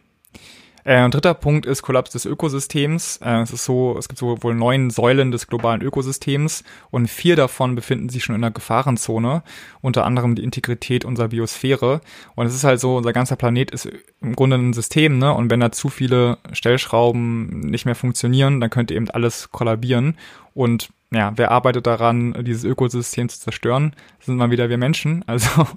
Äh, 0.86 0.98
ein 0.98 1.12
dritter 1.12 1.34
Punkt 1.34 1.66
ist 1.66 1.82
Kollaps 1.82 2.12
des 2.12 2.26
Ökosystems. 2.26 3.18
Äh, 3.24 3.42
es 3.42 3.52
ist 3.52 3.66
so, 3.66 3.98
es 3.98 4.10
gibt 4.10 4.20
so 4.20 4.42
wohl 4.44 4.54
neun 4.54 4.90
Säulen 4.90 5.32
des 5.32 5.48
globalen 5.48 5.82
Ökosystems 5.82 6.64
und 6.92 7.10
vier 7.10 7.36
davon 7.36 7.76
befinden 7.76 8.10
sich 8.10 8.24
schon 8.24 8.36
in 8.36 8.42
der 8.42 8.52
Gefahrenzone, 8.52 9.44
unter 9.82 10.06
anderem 10.06 10.36
die 10.36 10.44
Integrität 10.44 11.06
unserer 11.06 11.30
Biosphäre. 11.30 12.02
Und 12.36 12.48
es 12.48 12.54
ist 12.54 12.66
halt 12.66 12.80
so, 12.80 12.98
unser 12.98 13.14
ganzer 13.14 13.38
Planet 13.38 13.72
ist 13.72 13.90
im 14.22 14.36
Grunde 14.36 14.58
ein 14.58 14.74
System, 14.74 15.18
ne? 15.18 15.34
Und 15.34 15.50
wenn 15.50 15.62
da 15.62 15.72
zu 15.72 15.90
viele 15.90 16.38
Stellschrauben 16.52 17.62
nicht 17.62 17.86
mehr 17.86 17.96
funktionieren, 17.96 18.60
dann 18.60 18.70
könnte 18.70 18.94
eben 18.94 19.10
alles 19.10 19.52
kollabieren. 19.52 20.18
Und 20.54 20.90
ja, 21.12 21.32
wer 21.36 21.52
arbeitet 21.52 21.88
daran, 21.88 22.44
dieses 22.44 22.64
Ökosystem 22.64 23.30
zu 23.30 23.40
zerstören? 23.40 23.96
Das 24.18 24.26
sind 24.26 24.36
mal 24.36 24.52
wieder 24.52 24.70
wir 24.70 24.78
Menschen. 24.78 25.24
Also 25.28 25.68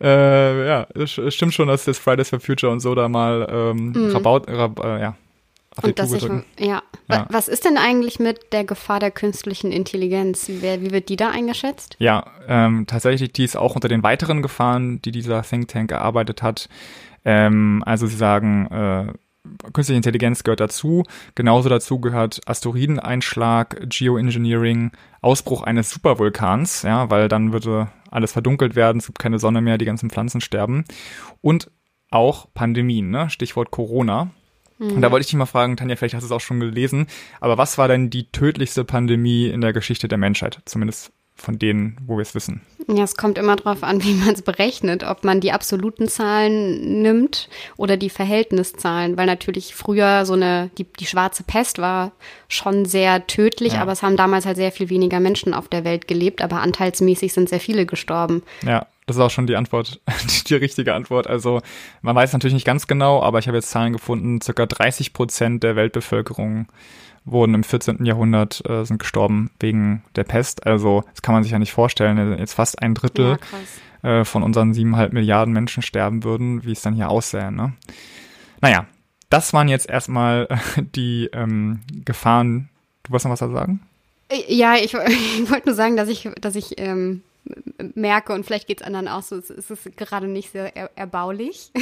äh, 0.00 0.66
ja, 0.66 0.86
es 0.94 1.12
stimmt 1.34 1.54
schon, 1.54 1.68
dass 1.68 1.84
das 1.84 1.98
Fridays 1.98 2.30
for 2.30 2.40
Future 2.40 2.72
und 2.72 2.80
so 2.80 2.94
da 2.94 3.08
mal 3.08 3.46
ähm, 3.50 3.92
mhm. 3.92 4.10
rabaut, 4.12 4.48
rab, 4.48 4.82
äh, 4.84 5.00
ja, 5.00 5.16
auf 5.76 5.84
und 5.84 5.98
drücken. 5.98 6.44
Ich, 6.56 6.66
ja. 6.66 6.82
ja. 7.10 7.26
Was 7.30 7.48
ist 7.48 7.64
denn 7.64 7.76
eigentlich 7.76 8.18
mit 8.18 8.52
der 8.52 8.64
Gefahr 8.64 9.00
der 9.00 9.10
künstlichen 9.10 9.72
Intelligenz? 9.72 10.46
Wer, 10.48 10.80
wie 10.82 10.90
wird 10.90 11.08
die 11.08 11.16
da 11.16 11.30
eingeschätzt? 11.30 11.96
Ja, 11.98 12.26
ähm, 12.46 12.86
tatsächlich, 12.86 13.32
die 13.32 13.44
ist 13.44 13.56
auch 13.56 13.74
unter 13.74 13.88
den 13.88 14.02
weiteren 14.02 14.42
Gefahren, 14.42 15.02
die 15.02 15.10
dieser 15.10 15.42
Think 15.42 15.68
Tank 15.68 15.90
erarbeitet 15.90 16.42
hat. 16.42 16.68
Ähm, 17.24 17.82
also 17.86 18.06
sie 18.06 18.16
sagen, 18.16 18.66
äh, 18.66 19.12
künstliche 19.72 19.96
Intelligenz 19.96 20.44
gehört 20.44 20.60
dazu. 20.60 21.04
Genauso 21.34 21.68
dazu 21.68 22.00
gehört 22.00 22.40
Asteroideneinschlag, 22.46 23.88
Geoengineering, 23.88 24.92
Ausbruch 25.20 25.62
eines 25.62 25.90
Supervulkans, 25.90 26.82
ja, 26.82 27.10
weil 27.10 27.28
dann 27.28 27.52
würde 27.52 27.88
alles 28.14 28.32
verdunkelt 28.32 28.76
werden, 28.76 28.98
es 28.98 29.06
gibt 29.06 29.18
keine 29.18 29.38
Sonne 29.38 29.60
mehr, 29.60 29.78
die 29.78 29.84
ganzen 29.84 30.10
Pflanzen 30.10 30.40
sterben. 30.40 30.84
Und 31.40 31.70
auch 32.10 32.46
Pandemien, 32.54 33.10
ne? 33.10 33.28
Stichwort 33.28 33.70
Corona. 33.70 34.30
Und 34.78 35.00
da 35.00 35.08
mhm. 35.08 35.12
wollte 35.12 35.22
ich 35.22 35.28
dich 35.28 35.36
mal 35.36 35.46
fragen, 35.46 35.76
Tanja, 35.76 35.96
vielleicht 35.96 36.14
hast 36.14 36.22
du 36.22 36.26
es 36.26 36.32
auch 36.32 36.40
schon 36.40 36.60
gelesen, 36.60 37.06
aber 37.40 37.58
was 37.58 37.78
war 37.78 37.88
denn 37.88 38.10
die 38.10 38.30
tödlichste 38.30 38.84
Pandemie 38.84 39.46
in 39.46 39.60
der 39.60 39.72
Geschichte 39.72 40.08
der 40.08 40.18
Menschheit? 40.18 40.60
Zumindest 40.64 41.12
von 41.34 41.58
denen, 41.58 41.96
wo 42.06 42.16
wir 42.16 42.22
es 42.22 42.34
wissen. 42.34 42.60
Ja, 42.86 43.02
es 43.02 43.16
kommt 43.16 43.38
immer 43.38 43.56
darauf 43.56 43.82
an, 43.82 44.02
wie 44.04 44.14
man 44.14 44.34
es 44.34 44.42
berechnet, 44.42 45.04
ob 45.04 45.24
man 45.24 45.40
die 45.40 45.52
absoluten 45.52 46.08
Zahlen 46.08 47.02
nimmt 47.02 47.48
oder 47.76 47.96
die 47.96 48.10
Verhältniszahlen, 48.10 49.16
weil 49.16 49.26
natürlich 49.26 49.74
früher 49.74 50.24
so 50.26 50.34
eine, 50.34 50.70
die, 50.78 50.84
die 50.84 51.06
schwarze 51.06 51.42
Pest 51.42 51.78
war 51.78 52.12
schon 52.48 52.84
sehr 52.84 53.26
tödlich, 53.26 53.74
ja. 53.74 53.82
aber 53.82 53.92
es 53.92 54.02
haben 54.02 54.16
damals 54.16 54.46
halt 54.46 54.56
sehr 54.56 54.72
viel 54.72 54.90
weniger 54.90 55.20
Menschen 55.20 55.54
auf 55.54 55.68
der 55.68 55.84
Welt 55.84 56.08
gelebt, 56.08 56.42
aber 56.42 56.60
anteilsmäßig 56.60 57.32
sind 57.32 57.48
sehr 57.48 57.60
viele 57.60 57.86
gestorben. 57.86 58.42
Ja, 58.64 58.86
das 59.06 59.16
ist 59.16 59.22
auch 59.22 59.30
schon 59.30 59.46
die 59.46 59.56
Antwort, 59.56 60.00
die 60.48 60.54
richtige 60.54 60.94
Antwort. 60.94 61.26
Also 61.26 61.60
man 62.02 62.14
weiß 62.14 62.32
natürlich 62.32 62.54
nicht 62.54 62.66
ganz 62.66 62.86
genau, 62.86 63.22
aber 63.22 63.38
ich 63.38 63.48
habe 63.48 63.56
jetzt 63.56 63.70
Zahlen 63.70 63.92
gefunden, 63.92 64.40
circa 64.40 64.66
30 64.66 65.12
Prozent 65.12 65.62
der 65.62 65.76
Weltbevölkerung 65.76 66.68
wurden 67.24 67.54
im 67.54 67.64
14. 67.64 68.04
Jahrhundert, 68.04 68.62
äh, 68.68 68.84
sind 68.84 68.98
gestorben 68.98 69.50
wegen 69.60 70.02
der 70.16 70.24
Pest. 70.24 70.66
Also 70.66 71.04
das 71.10 71.22
kann 71.22 71.34
man 71.34 71.42
sich 71.42 71.52
ja 71.52 71.58
nicht 71.58 71.72
vorstellen. 71.72 72.38
Jetzt 72.38 72.54
fast 72.54 72.80
ein 72.82 72.94
Drittel 72.94 73.38
ja, 74.02 74.20
äh, 74.20 74.24
von 74.24 74.42
unseren 74.42 74.74
siebeneinhalb 74.74 75.12
Milliarden 75.12 75.54
Menschen 75.54 75.82
sterben 75.82 76.24
würden, 76.24 76.64
wie 76.64 76.72
es 76.72 76.82
dann 76.82 76.94
hier 76.94 77.08
aussähe. 77.08 77.50
Ne? 77.50 77.72
Naja, 78.60 78.86
das 79.30 79.52
waren 79.52 79.68
jetzt 79.68 79.88
erstmal 79.88 80.46
äh, 80.50 80.82
die 80.82 81.30
ähm, 81.32 81.80
Gefahren. 82.04 82.68
Du 83.02 83.10
wolltest 83.10 83.26
noch 83.26 83.32
was 83.32 83.40
da 83.40 83.48
sagen? 83.48 83.80
Äh, 84.28 84.54
ja, 84.54 84.76
ich, 84.76 84.94
ich 85.38 85.50
wollte 85.50 85.68
nur 85.68 85.74
sagen, 85.74 85.96
dass 85.96 86.08
ich, 86.08 86.28
dass 86.40 86.56
ich 86.56 86.78
ähm, 86.78 87.22
merke, 87.94 88.32
und 88.32 88.46
vielleicht 88.46 88.66
geht 88.66 88.80
es 88.80 88.86
anderen 88.86 89.08
auch 89.08 89.22
so, 89.22 89.36
es 89.36 89.50
ist 89.50 89.96
gerade 89.96 90.26
nicht 90.26 90.52
sehr 90.52 90.74
er 90.76 90.90
erbaulich. 90.96 91.70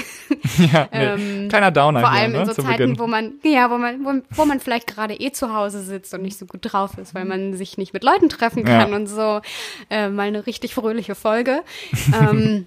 Ja, 0.58 0.88
nee. 0.92 1.04
ähm, 1.04 1.48
kleiner 1.48 1.70
Downer. 1.70 2.00
Vor 2.00 2.10
allem 2.10 2.32
hier, 2.32 2.40
ne, 2.40 2.48
in 2.48 2.54
so 2.54 2.62
Zeiten, 2.62 2.98
wo 2.98 3.06
man, 3.06 3.34
ja, 3.42 3.70
wo 3.70 3.78
man, 3.78 4.04
wo, 4.04 4.12
wo 4.36 4.44
man 4.44 4.60
vielleicht 4.60 4.86
gerade 4.86 5.14
eh 5.14 5.32
zu 5.32 5.54
Hause 5.54 5.82
sitzt 5.82 6.12
und 6.12 6.22
nicht 6.22 6.38
so 6.38 6.46
gut 6.46 6.60
drauf 6.62 6.98
ist, 6.98 7.14
weil 7.14 7.24
man 7.24 7.54
sich 7.54 7.78
nicht 7.78 7.94
mit 7.94 8.04
Leuten 8.04 8.28
treffen 8.28 8.64
kann 8.64 8.90
ja. 8.90 8.96
und 8.96 9.06
so. 9.06 9.40
Äh, 9.88 10.08
mal 10.08 10.26
eine 10.26 10.46
richtig 10.46 10.74
fröhliche 10.74 11.14
Folge. 11.14 11.62
ähm, 12.20 12.66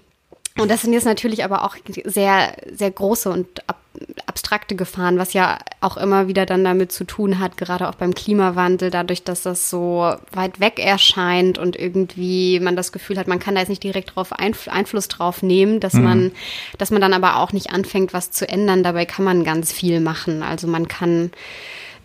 und 0.58 0.72
das 0.72 0.82
sind 0.82 0.94
jetzt 0.94 1.06
natürlich 1.06 1.44
aber 1.44 1.64
auch 1.64 1.75
sehr, 2.06 2.56
sehr 2.72 2.92
große 2.92 3.30
und 3.30 3.70
ab, 3.70 3.78
abstrakte 4.25 4.75
Gefahren, 4.75 5.18
was 5.18 5.34
ja 5.34 5.60
auch 5.82 5.98
immer 5.98 6.28
wieder 6.28 6.46
dann 6.46 6.64
damit 6.64 6.92
zu 6.92 7.04
tun 7.04 7.40
hat, 7.40 7.58
gerade 7.58 7.88
auch 7.90 7.96
beim 7.96 8.14
Klimawandel, 8.14 8.92
dadurch, 8.92 9.24
dass 9.24 9.42
das 9.42 9.70
so 9.70 10.16
weit 10.32 10.60
weg 10.60 10.80
erscheint 10.80 11.58
und 11.58 11.75
irgendwie 11.75 12.60
man 12.60 12.75
das 12.75 12.92
Gefühl 12.92 13.18
hat, 13.18 13.28
man 13.28 13.40
kann 13.40 13.56
da 13.56 13.62
jetzt 13.62 13.70
nicht 13.70 13.84
direkt 13.84 14.16
drauf 14.16 14.34
Einf 14.34 14.68
Einfluss 14.68 15.08
drauf 15.08 15.44
nehmen, 15.44 15.80
dass 15.80 15.94
mhm. 15.94 16.04
man, 16.04 16.32
dass 16.78 16.92
man 16.92 17.02
dann 17.02 17.14
aber 17.14 17.38
auch 17.38 17.54
nicht 17.54 17.72
anfängt, 17.72 18.14
was 18.14 18.32
zu 18.32 18.48
ändern. 18.48 18.84
Dabei 18.84 19.06
kann 19.06 19.25
man 19.25 19.44
ganz 19.44 19.72
viel 19.72 20.00
machen. 20.00 20.44
Also 20.44 20.68
man 20.68 20.88
kann, 20.88 21.32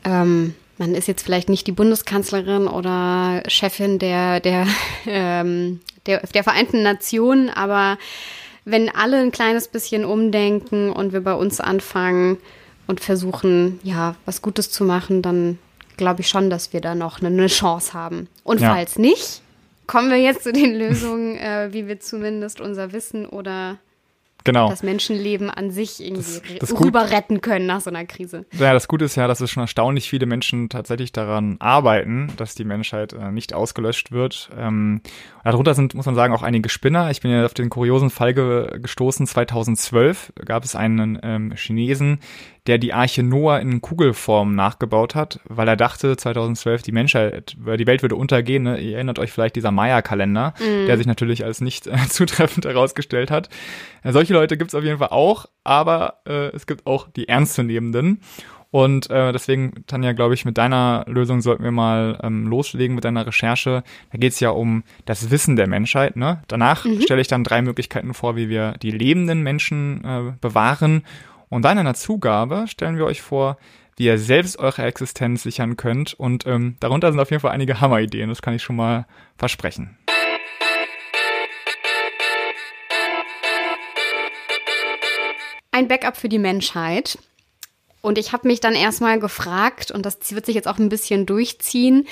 ähm, 0.04 0.54
man 0.78 0.94
ist 0.94 1.08
jetzt 1.08 1.22
vielleicht 1.22 1.48
nicht 1.48 1.66
die 1.66 1.72
Bundeskanzlerin 1.72 2.66
oder 2.66 3.42
Chefin 3.48 3.98
der, 3.98 4.40
der, 4.40 4.66
ähm, 5.06 5.80
der, 6.06 6.26
der 6.26 6.44
Vereinten 6.44 6.82
Nationen, 6.82 7.50
aber 7.50 7.98
wenn 8.64 8.88
alle 8.88 9.18
ein 9.18 9.30
kleines 9.30 9.68
bisschen 9.68 10.04
umdenken 10.04 10.90
und 10.90 11.12
wir 11.12 11.22
bei 11.22 11.34
uns 11.34 11.60
anfangen 11.60 12.38
und 12.86 13.00
versuchen, 13.00 13.80
ja, 13.82 14.16
was 14.24 14.42
Gutes 14.42 14.70
zu 14.70 14.84
machen, 14.84 15.22
dann 15.22 15.58
glaube 15.96 16.22
ich 16.22 16.28
schon, 16.28 16.50
dass 16.50 16.72
wir 16.72 16.80
da 16.80 16.94
noch 16.94 17.22
eine, 17.22 17.46
Chance 17.46 17.92
haben. 17.94 18.28
Und 18.42 18.60
ja. 18.60 18.74
falls 18.74 18.98
nicht, 18.98 19.42
kommen 19.86 20.10
wir 20.10 20.18
jetzt 20.18 20.42
zu 20.42 20.52
den 20.52 20.74
Lösungen, 20.78 21.36
äh, 21.36 21.68
wie 21.72 21.86
wir 21.86 22.00
zumindest 22.00 22.60
unser 22.60 22.92
Wissen 22.92 23.26
oder 23.26 23.78
Genau. 24.44 24.70
Das 24.70 24.82
Menschenleben 24.82 25.50
an 25.50 25.70
sich 25.70 26.02
irgendwie 26.02 26.58
das, 26.58 26.70
das 26.70 26.80
rüber 26.80 27.10
retten 27.10 27.40
können 27.40 27.66
nach 27.66 27.80
so 27.80 27.90
einer 27.90 28.04
Krise. 28.04 28.46
Ja, 28.52 28.72
das 28.72 28.88
Gute 28.88 29.04
ist 29.04 29.16
ja, 29.16 29.26
dass 29.26 29.40
es 29.40 29.50
schon 29.50 29.62
erstaunlich 29.62 30.08
viele 30.08 30.26
Menschen 30.26 30.68
tatsächlich 30.68 31.12
daran 31.12 31.56
arbeiten, 31.58 32.32
dass 32.36 32.54
die 32.54 32.64
Menschheit 32.64 33.12
äh, 33.12 33.30
nicht 33.30 33.54
ausgelöscht 33.54 34.12
wird. 34.12 34.50
Ähm, 34.56 35.02
darunter 35.44 35.74
sind, 35.74 35.94
muss 35.94 36.06
man 36.06 36.14
sagen, 36.14 36.34
auch 36.34 36.42
einige 36.42 36.68
Spinner. 36.68 37.10
Ich 37.10 37.20
bin 37.20 37.30
ja 37.30 37.44
auf 37.44 37.54
den 37.54 37.70
kuriosen 37.70 38.10
Fall 38.10 38.34
ge 38.34 38.80
gestoßen. 38.80 39.26
2012 39.26 40.32
gab 40.44 40.64
es 40.64 40.74
einen 40.74 41.18
ähm, 41.22 41.52
Chinesen, 41.54 42.20
der 42.66 42.78
die 42.78 42.92
Arche 42.92 43.22
Noah 43.22 43.60
in 43.60 43.80
Kugelform 43.80 44.54
nachgebaut 44.54 45.14
hat, 45.14 45.40
weil 45.44 45.68
er 45.68 45.76
dachte, 45.76 46.16
2012 46.16 46.82
die 46.82 46.92
Menschheit, 46.92 47.56
die 47.56 47.86
Welt 47.86 48.02
würde 48.02 48.16
untergehen. 48.16 48.64
Ne? 48.64 48.78
Ihr 48.78 48.94
erinnert 48.94 49.18
euch 49.18 49.32
vielleicht 49.32 49.56
dieser 49.56 49.70
Maya-Kalender, 49.70 50.54
mm. 50.58 50.86
der 50.86 50.96
sich 50.96 51.06
natürlich 51.06 51.44
als 51.44 51.60
nicht 51.60 51.86
äh, 51.86 51.96
zutreffend 52.08 52.66
herausgestellt 52.66 53.30
hat. 53.30 53.48
Äh, 54.02 54.12
solche 54.12 54.34
Leute 54.34 54.56
gibt 54.56 54.70
es 54.70 54.74
auf 54.74 54.84
jeden 54.84 54.98
Fall 54.98 55.08
auch, 55.08 55.46
aber 55.64 56.20
äh, 56.26 56.48
es 56.54 56.66
gibt 56.66 56.86
auch 56.86 57.08
die 57.08 57.28
Ernstzunehmenden. 57.28 58.20
Und 58.70 59.10
äh, 59.10 59.32
deswegen, 59.32 59.84
Tanja, 59.86 60.12
glaube 60.12 60.34
ich, 60.34 60.44
mit 60.44 60.56
deiner 60.56 61.04
Lösung 61.08 61.40
sollten 61.40 61.64
wir 61.64 61.72
mal 61.72 62.18
ähm, 62.22 62.46
loslegen 62.46 62.94
mit 62.94 63.04
deiner 63.04 63.26
Recherche. 63.26 63.82
Da 64.12 64.18
geht 64.18 64.32
es 64.32 64.40
ja 64.40 64.50
um 64.50 64.84
das 65.06 65.30
Wissen 65.30 65.56
der 65.56 65.66
Menschheit. 65.66 66.14
Ne? 66.14 66.42
Danach 66.46 66.84
mhm. 66.84 67.00
stelle 67.00 67.20
ich 67.20 67.26
dann 67.26 67.42
drei 67.42 67.62
Möglichkeiten 67.62 68.14
vor, 68.14 68.36
wie 68.36 68.48
wir 68.48 68.74
die 68.80 68.92
lebenden 68.92 69.42
Menschen 69.42 70.04
äh, 70.04 70.32
bewahren 70.40 71.02
und 71.50 71.62
dann 71.62 71.78
in 71.78 71.84
der 71.84 71.94
Zugabe 71.94 72.66
stellen 72.68 72.96
wir 72.96 73.04
euch 73.04 73.20
vor, 73.20 73.58
wie 73.96 74.04
ihr 74.06 74.18
selbst 74.18 74.58
eure 74.58 74.82
Existenz 74.82 75.42
sichern 75.42 75.76
könnt. 75.76 76.14
Und 76.14 76.46
ähm, 76.46 76.76
darunter 76.80 77.10
sind 77.10 77.20
auf 77.20 77.30
jeden 77.30 77.40
Fall 77.40 77.50
einige 77.50 77.80
Hammerideen, 77.80 78.30
das 78.30 78.40
kann 78.40 78.54
ich 78.54 78.62
schon 78.62 78.76
mal 78.76 79.06
versprechen. 79.36 79.98
Ein 85.72 85.88
Backup 85.88 86.16
für 86.16 86.28
die 86.28 86.38
Menschheit. 86.38 87.18
Und 88.00 88.16
ich 88.16 88.32
habe 88.32 88.48
mich 88.48 88.60
dann 88.60 88.74
erstmal 88.74 89.18
gefragt, 89.18 89.90
und 89.90 90.06
das 90.06 90.32
wird 90.34 90.46
sich 90.46 90.54
jetzt 90.54 90.68
auch 90.68 90.78
ein 90.78 90.88
bisschen 90.88 91.26
durchziehen. 91.26 92.06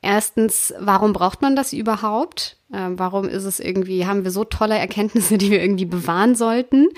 Erstens, 0.00 0.72
warum 0.78 1.12
braucht 1.12 1.42
man 1.42 1.56
das 1.56 1.72
überhaupt? 1.72 2.56
Äh, 2.72 2.90
warum 2.90 3.28
ist 3.28 3.44
es 3.44 3.58
irgendwie, 3.58 4.06
haben 4.06 4.22
wir 4.22 4.30
so 4.30 4.44
tolle 4.44 4.78
Erkenntnisse, 4.78 5.36
die 5.36 5.50
wir 5.50 5.60
irgendwie 5.60 5.84
bewahren 5.84 6.36
sollten? 6.36 6.88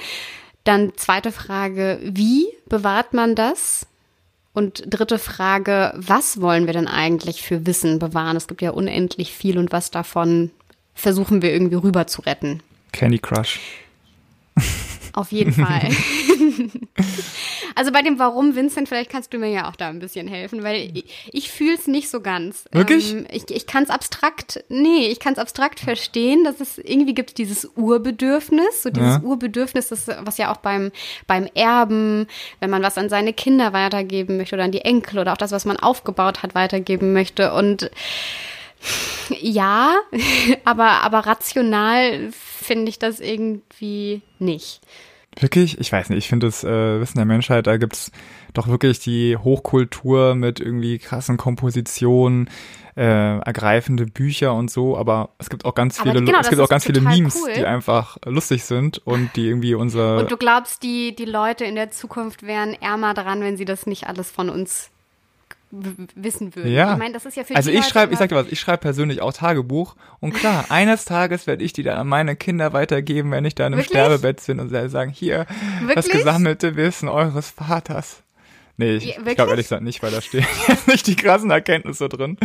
Dann 0.64 0.92
zweite 0.96 1.32
Frage, 1.32 1.98
wie 2.02 2.46
bewahrt 2.68 3.14
man 3.14 3.34
das? 3.34 3.86
Und 4.52 4.82
dritte 4.86 5.18
Frage, 5.18 5.92
was 5.96 6.40
wollen 6.40 6.66
wir 6.66 6.72
denn 6.72 6.88
eigentlich 6.88 7.42
für 7.42 7.66
Wissen 7.66 7.98
bewahren? 7.98 8.36
Es 8.36 8.48
gibt 8.48 8.62
ja 8.62 8.70
unendlich 8.70 9.32
viel 9.32 9.58
und 9.58 9.72
was 9.72 9.90
davon 9.90 10.50
versuchen 10.94 11.40
wir 11.40 11.52
irgendwie 11.52 11.76
rüber 11.76 12.06
zu 12.06 12.22
retten. 12.22 12.62
Candy 12.92 13.18
Crush. 13.18 13.60
Auf 15.20 15.32
jeden 15.32 15.52
Fall. 15.52 15.90
also 17.74 17.92
bei 17.92 18.02
dem 18.02 18.18
Warum, 18.18 18.54
Vincent, 18.54 18.88
vielleicht 18.88 19.10
kannst 19.10 19.32
du 19.32 19.38
mir 19.38 19.50
ja 19.50 19.68
auch 19.68 19.76
da 19.76 19.88
ein 19.88 19.98
bisschen 19.98 20.28
helfen, 20.28 20.62
weil 20.62 20.90
ich, 20.94 21.04
ich 21.30 21.50
fühle 21.50 21.74
es 21.74 21.86
nicht 21.86 22.08
so 22.08 22.20
ganz. 22.20 22.64
Wirklich? 22.72 23.12
Ähm, 23.12 23.26
ich 23.30 23.50
ich 23.50 23.66
kann 23.66 23.82
es 23.82 23.90
abstrakt, 23.90 24.64
nee, 24.68 25.08
ich 25.08 25.20
kann 25.20 25.34
es 25.34 25.38
abstrakt 25.38 25.80
verstehen, 25.80 26.44
dass 26.44 26.60
es 26.60 26.78
irgendwie 26.78 27.14
gibt 27.14 27.38
dieses 27.38 27.70
Urbedürfnis, 27.76 28.82
so 28.82 28.90
dieses 28.90 29.16
ja. 29.16 29.22
Urbedürfnis, 29.22 29.88
das, 29.88 30.08
was 30.08 30.38
ja 30.38 30.52
auch 30.52 30.58
beim, 30.58 30.90
beim 31.26 31.46
Erben, 31.54 32.26
wenn 32.60 32.70
man 32.70 32.82
was 32.82 32.98
an 32.98 33.08
seine 33.08 33.32
Kinder 33.32 33.72
weitergeben 33.72 34.36
möchte 34.38 34.56
oder 34.56 34.64
an 34.64 34.72
die 34.72 34.84
Enkel 34.84 35.18
oder 35.18 35.32
auch 35.32 35.38
das, 35.38 35.52
was 35.52 35.64
man 35.64 35.76
aufgebaut 35.76 36.42
hat, 36.42 36.54
weitergeben 36.54 37.12
möchte 37.12 37.52
und 37.52 37.90
ja, 39.40 39.96
aber, 40.64 41.02
aber 41.02 41.18
rational 41.20 42.30
finde 42.32 42.88
ich 42.88 42.98
das 42.98 43.20
irgendwie 43.20 44.22
nicht. 44.38 44.80
Wirklich? 45.38 45.78
Ich 45.78 45.92
weiß 45.92 46.10
nicht. 46.10 46.18
Ich 46.18 46.28
finde 46.28 46.46
das 46.46 46.64
äh, 46.64 47.00
Wissen 47.00 47.16
der 47.16 47.24
Menschheit, 47.24 47.66
da 47.66 47.76
gibt's 47.76 48.10
doch 48.52 48.66
wirklich 48.66 48.98
die 48.98 49.36
Hochkultur 49.36 50.34
mit 50.34 50.58
irgendwie 50.58 50.98
krassen 50.98 51.36
Kompositionen, 51.36 52.50
äh, 52.96 53.38
ergreifende 53.38 54.06
Bücher 54.06 54.54
und 54.54 54.70
so, 54.70 54.96
aber 54.96 55.30
es 55.38 55.48
gibt 55.48 55.64
auch 55.64 55.74
ganz 55.74 56.00
viele, 56.00 56.22
genau, 56.22 56.40
es 56.40 56.48
gibt 56.48 56.60
auch 56.60 56.68
ganz 56.68 56.84
viele 56.84 57.00
Memes, 57.00 57.36
cool. 57.40 57.52
die 57.54 57.64
einfach 57.64 58.18
lustig 58.26 58.64
sind 58.64 58.98
und 58.98 59.30
die 59.36 59.46
irgendwie 59.46 59.74
unser. 59.74 60.18
Und 60.18 60.32
du 60.32 60.36
glaubst, 60.36 60.82
die, 60.82 61.14
die 61.14 61.26
Leute 61.26 61.64
in 61.64 61.76
der 61.76 61.92
Zukunft 61.92 62.42
wären 62.42 62.74
ärmer 62.74 63.14
dran, 63.14 63.40
wenn 63.40 63.56
sie 63.56 63.64
das 63.64 63.86
nicht 63.86 64.08
alles 64.08 64.30
von 64.30 64.50
uns 64.50 64.90
wissen 65.70 66.54
würden. 66.56 66.72
Ja. 66.72 66.92
Ich 66.92 66.98
meine, 66.98 67.14
das 67.14 67.26
ist 67.26 67.36
ja 67.36 67.44
für 67.44 67.54
Also 67.54 67.70
ich 67.70 67.84
schreibe, 67.84 68.12
ich 68.12 68.18
sag 68.18 68.28
dir 68.28 68.36
was, 68.36 68.46
ich 68.48 68.58
schreibe 68.58 68.78
persönlich 68.78 69.22
auch 69.22 69.32
Tagebuch 69.32 69.96
und 70.18 70.34
klar, 70.34 70.66
eines 70.70 71.04
Tages 71.04 71.46
werde 71.46 71.62
ich 71.62 71.72
die 71.72 71.82
dann 71.82 71.98
an 71.98 72.08
meine 72.08 72.36
Kinder 72.36 72.72
weitergeben, 72.72 73.30
wenn 73.30 73.44
ich 73.44 73.54
dann 73.54 73.72
im 73.72 73.78
Wirklich? 73.78 73.96
Sterbebett 73.96 74.44
bin 74.46 74.60
und 74.60 74.68
sagen, 74.68 75.10
hier, 75.10 75.46
Wirklich? 75.80 75.94
das 75.94 76.08
gesammelte 76.08 76.76
Wissen 76.76 77.08
eures 77.08 77.50
Vaters. 77.50 78.22
Nee, 78.76 78.96
ich, 78.96 79.04
ja, 79.04 79.26
ich 79.26 79.34
glaube 79.34 79.50
ehrlich 79.50 79.66
gesagt 79.66 79.82
nicht, 79.82 80.02
weil 80.02 80.10
da 80.10 80.20
stehen 80.20 80.46
nicht 80.86 81.06
die 81.06 81.16
krassen 81.16 81.50
Erkenntnisse 81.50 82.08
drin. 82.08 82.38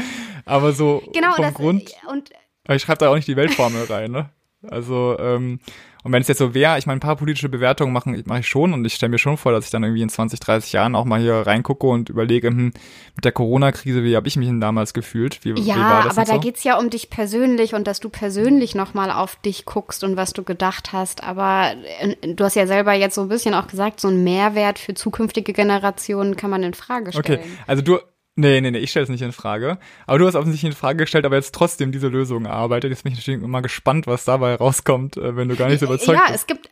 Aber 0.46 0.74
so 0.74 1.02
genau, 1.14 1.34
vom 1.34 1.46
das, 1.46 1.54
Grund. 1.54 1.92
Und 2.08 2.30
ich 2.68 2.82
schreibe 2.82 3.00
da 3.00 3.10
auch 3.10 3.16
nicht 3.16 3.28
die 3.28 3.38
Weltformel 3.38 3.86
rein, 3.86 4.12
ne? 4.12 4.30
Also, 4.68 5.18
ähm, 5.20 5.60
und 6.06 6.12
wenn 6.12 6.22
es 6.22 6.28
jetzt 6.28 6.38
so 6.38 6.54
wäre, 6.54 6.78
ich 6.78 6.86
meine, 6.86 6.98
ein 6.98 7.00
paar 7.00 7.16
politische 7.16 7.50
Bewertungen 7.50 7.92
machen 7.92 8.22
mache 8.28 8.42
ich 8.42 8.48
schon 8.48 8.74
und 8.74 8.86
ich 8.86 8.94
stelle 8.94 9.10
mir 9.10 9.18
schon 9.18 9.38
vor, 9.38 9.52
dass 9.52 9.66
ich 9.66 9.72
dann 9.72 9.84
irgendwie 9.84 10.04
in 10.04 10.10
20, 10.10 10.40
30 10.40 10.72
Jahren 10.72 10.94
auch 10.94 11.04
mal 11.04 11.20
hier 11.20 11.34
reingucke 11.34 11.88
und 11.88 12.10
überlege, 12.10 12.50
hm, 12.50 12.74
mit 13.16 13.26
der 13.26 13.32
Corona-Krise, 13.32 14.04
wie 14.04 14.16
habe 14.16 14.28
ich 14.28 14.36
mich 14.38 14.48
denn 14.48 14.62
damals 14.62 14.94
gefühlt? 14.94 15.44
Wie, 15.44 15.60
ja, 15.60 15.76
wie 15.76 15.80
aber 15.80 16.14
da 16.14 16.26
so? 16.26 16.40
geht's 16.40 16.64
ja 16.64 16.78
um 16.78 16.92
dich 16.92 17.10
persönlich 17.10 17.74
und 17.74 17.88
dass 17.88 18.02
du 18.02 18.10
persönlich 18.10 18.76
nochmal 18.76 19.10
auf 19.10 19.36
dich 19.38 19.66
guckst 19.66 20.04
und 20.04 20.16
was 20.16 20.34
du 20.34 20.44
gedacht 20.44 20.94
hast. 20.94 21.24
Aber 21.24 21.74
äh, 22.00 22.36
du 22.36 22.44
hast 22.44 22.54
ja 22.54 22.68
selber 22.68 22.94
jetzt 22.94 23.16
so 23.16 23.22
ein 23.22 23.30
bisschen 23.30 23.56
auch 23.56 23.66
gesagt, 23.66 24.00
so 24.00 24.10
ein 24.10 24.24
Mehrwert 24.24 24.78
für 24.78 24.94
zukünftige 24.94 25.54
Generationen 25.54 26.36
kann 26.36 26.52
man 26.52 26.62
in 26.62 26.76
Frage 26.76 27.14
stellen. 27.14 27.40
Okay, 27.40 27.50
also 27.66 27.82
du, 27.82 27.98
Nee, 28.38 28.60
nee, 28.60 28.72
nee, 28.72 28.80
ich 28.80 28.90
stelle 28.90 29.04
es 29.04 29.10
nicht 29.10 29.22
in 29.22 29.32
Frage. 29.32 29.78
Aber 30.08 30.20
du 30.20 30.28
hast 30.28 30.36
offensichtlich 30.36 30.72
in 30.72 30.76
Frage 30.76 30.98
gestellt, 30.98 31.26
aber 31.26 31.38
jetzt 31.38 31.56
trotzdem 31.56 31.94
diese 31.94 32.10
Lösung 32.10 32.46
erarbeitet. 32.46 32.92
Jetzt 32.92 33.04
bin 33.04 33.14
ich 33.14 33.20
natürlich 33.20 33.42
immer 33.42 33.62
gespannt, 33.62 34.08
was 34.08 34.26
dabei 34.26 34.56
rauskommt, 34.56 35.16
äh, 35.16 35.38
wenn 35.38 35.48
du 35.48 35.56
gar 35.56 35.70
nicht 35.70 35.80
so 35.80 35.86
überzeugt 35.86 36.20
ja, 36.20 36.26
bist. 36.28 36.30
Ja, 36.30 36.36
es 36.36 36.48
gibt, 36.48 36.70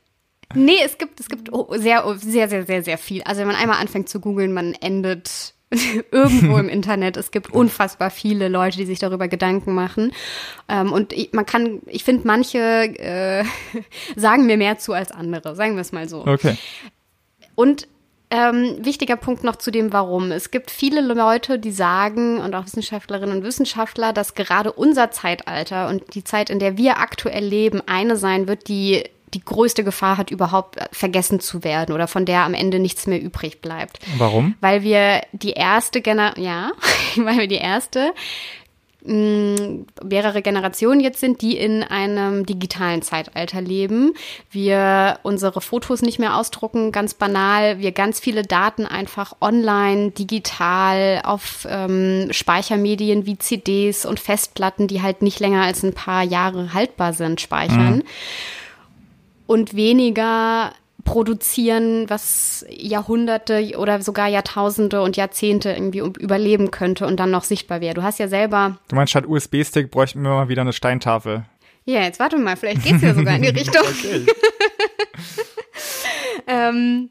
nee, 0.54 0.80
es 0.84 0.98
gibt, 0.98 1.22
es 1.22 1.30
gibt 1.30 1.50
sehr, 1.76 2.04
sehr, 2.18 2.50
sehr, 2.50 2.66
sehr, 2.66 2.84
sehr 2.84 2.98
viel. 2.98 3.24
Also 3.24 3.42
wenn 3.42 3.48
man 3.48 3.56
einmal 3.56 3.80
anfängt 3.80 4.10
zu 4.10 4.20
googeln, 4.20 4.54
man 4.54 4.74
endet 4.74 5.54
irgendwo 6.12 6.58
im 6.58 6.70
Internet. 6.70 7.18
Es 7.18 7.32
gibt 7.32 7.52
unfassbar 7.52 8.10
viele 8.12 8.50
Leute, 8.50 8.78
die 8.78 8.86
sich 8.86 9.00
darüber 9.00 9.30
Gedanken 9.30 9.74
machen. 9.74 10.12
Ähm, 10.68 10.92
und 10.92 11.14
ich, 11.14 11.32
man 11.34 11.46
kann, 11.46 11.82
ich 11.86 12.04
finde, 12.04 12.28
manche 12.28 12.60
äh, 12.60 13.46
sagen 14.16 14.46
mir 14.46 14.58
mehr 14.58 14.78
zu 14.80 14.94
als 14.94 15.12
andere, 15.12 15.56
sagen 15.56 15.76
wir 15.76 15.82
es 15.82 15.92
mal 15.92 16.08
so. 16.10 16.26
Okay. 16.28 16.58
Und 17.56 17.88
ähm, 18.34 18.78
wichtiger 18.80 19.16
Punkt 19.16 19.44
noch 19.44 19.58
zu 19.58 19.70
dem 19.70 19.94
Warum. 19.94 20.32
Es 20.32 20.50
gibt 20.50 20.72
viele 20.72 21.02
Leute, 21.02 21.60
die 21.60 21.72
sagen, 21.72 22.40
und 22.40 22.56
auch 22.56 22.66
Wissenschaftlerinnen 22.66 23.38
und 23.38 23.44
Wissenschaftler, 23.44 24.12
dass 24.12 24.34
gerade 24.34 24.74
unser 24.74 25.12
Zeitalter 25.12 25.88
und 25.88 26.16
die 26.16 26.24
Zeit, 26.24 26.50
in 26.50 26.58
der 26.58 26.76
wir 26.76 26.98
aktuell 26.98 27.46
leben, 27.46 27.82
eine 27.86 28.18
sein 28.18 28.48
wird, 28.48 28.68
die 28.68 29.04
die 29.36 29.44
größte 29.44 29.84
Gefahr 29.84 30.18
hat, 30.18 30.32
überhaupt 30.32 30.78
vergessen 30.92 31.40
zu 31.40 31.64
werden 31.64 31.94
oder 31.94 32.08
von 32.08 32.26
der 32.26 32.42
am 32.44 32.54
Ende 32.54 32.80
nichts 32.80 33.08
mehr 33.08 33.22
übrig 33.22 33.62
bleibt. 33.62 34.00
Warum? 34.18 34.56
Weil 34.62 34.84
wir 34.84 35.22
die 35.32 35.54
erste 35.54 36.02
Generation, 36.02 36.46
ja, 36.46 36.72
weil 37.16 37.38
wir 37.38 37.48
die 37.48 37.56
erste 37.56 38.14
mehrere 39.06 40.42
Generationen 40.42 41.02
jetzt 41.02 41.20
sind, 41.20 41.42
die 41.42 41.58
in 41.58 41.84
einem 41.84 42.46
digitalen 42.46 43.02
Zeitalter 43.02 43.62
leben. 43.62 44.14
Wir 44.50 45.20
unsere 45.24 45.60
Fotos 45.60 46.02
nicht 46.02 46.20
mehr 46.20 46.38
ausdrucken, 46.38 46.92
ganz 46.92 47.14
banal. 47.14 47.80
Wir 47.80 47.92
ganz 47.92 48.20
viele 48.20 48.44
Daten 48.44 48.86
einfach 48.86 49.36
online, 49.42 50.12
digital 50.12 51.22
auf 51.26 51.68
ähm, 51.70 52.30
Speichermedien 52.32 53.26
wie 53.26 53.38
CDs 53.38 54.06
und 54.06 54.20
Festplatten, 54.20 54.88
die 54.88 55.02
halt 55.02 55.22
nicht 55.22 55.40
länger 55.40 55.64
als 55.64 55.84
ein 55.84 55.94
paar 55.94 56.24
Jahre 56.24 56.74
haltbar 56.74 57.14
sind, 57.14 57.42
speichern. 57.42 57.98
Mhm. 57.98 58.04
Und 59.48 59.76
weniger 59.76 60.72
produzieren, 61.04 62.10
was 62.10 62.66
Jahrhunderte 62.70 63.78
oder 63.78 64.02
sogar 64.02 64.28
Jahrtausende 64.28 65.02
und 65.02 65.18
Jahrzehnte 65.18 65.72
irgendwie 65.72 66.00
überleben 66.00 66.72
könnte 66.72 67.06
und 67.06 67.20
dann 67.20 67.32
noch 67.32 67.44
sichtbar 67.44 67.82
wäre. 67.82 67.94
Du 67.94 68.04
hast 68.04 68.20
ja 68.20 68.28
selber. 68.28 68.78
Du 68.88 68.96
meinst, 68.96 69.12
statt 69.12 69.28
USB-Stick 69.28 69.92
bräuchten 69.92 70.22
wir 70.22 70.30
mal 70.30 70.50
wieder 70.50 70.62
eine 70.62 70.74
Steintafel. 70.74 71.46
Ja, 71.86 72.02
jetzt 72.02 72.20
warte 72.20 72.38
mal, 72.38 72.56
vielleicht 72.56 72.84
geht's 72.84 73.02
ja 73.02 73.14
sogar 73.14 73.36
in 73.36 73.42
die 73.42 73.50
Richtung. 73.60 73.84
ähm, 76.48 77.10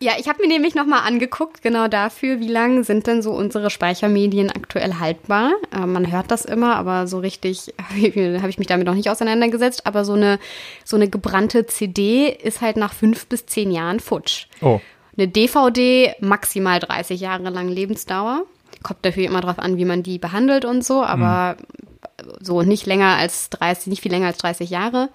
ja, 0.00 0.12
ich 0.18 0.28
habe 0.28 0.40
mir 0.40 0.48
nämlich 0.48 0.76
nochmal 0.76 1.00
angeguckt, 1.06 1.60
genau 1.60 1.88
dafür, 1.88 2.38
wie 2.38 2.48
lang 2.48 2.84
sind 2.84 3.08
denn 3.08 3.20
so 3.20 3.32
unsere 3.32 3.68
Speichermedien 3.68 4.50
aktuell 4.50 4.94
haltbar. 4.94 5.52
Äh, 5.74 5.86
man 5.86 6.12
hört 6.12 6.30
das 6.30 6.44
immer, 6.44 6.76
aber 6.76 7.08
so 7.08 7.18
richtig 7.18 7.74
habe 7.90 8.48
ich 8.48 8.58
mich 8.58 8.68
damit 8.68 8.86
noch 8.86 8.94
nicht 8.94 9.10
auseinandergesetzt. 9.10 9.86
Aber 9.86 10.04
so 10.04 10.12
eine, 10.12 10.38
so 10.84 10.96
eine 10.96 11.08
gebrannte 11.08 11.66
CD 11.66 12.28
ist 12.28 12.60
halt 12.60 12.76
nach 12.76 12.92
fünf 12.92 13.26
bis 13.26 13.46
zehn 13.46 13.72
Jahren 13.72 13.98
futsch. 13.98 14.46
Oh. 14.60 14.80
Eine 15.16 15.26
DVD 15.26 16.14
maximal 16.20 16.78
30 16.78 17.20
Jahre 17.20 17.50
lang 17.50 17.68
Lebensdauer. 17.68 18.44
kommt 18.84 19.02
natürlich 19.02 19.28
immer 19.28 19.40
drauf 19.40 19.58
an, 19.58 19.78
wie 19.78 19.84
man 19.84 20.04
die 20.04 20.18
behandelt 20.18 20.64
und 20.64 20.84
so, 20.84 21.02
aber 21.02 21.56
mhm. 21.58 22.34
so 22.40 22.62
nicht 22.62 22.86
länger 22.86 23.16
als 23.16 23.50
30, 23.50 23.88
nicht 23.88 24.02
viel 24.02 24.12
länger 24.12 24.28
als 24.28 24.38
30 24.38 24.70
Jahre. 24.70 25.08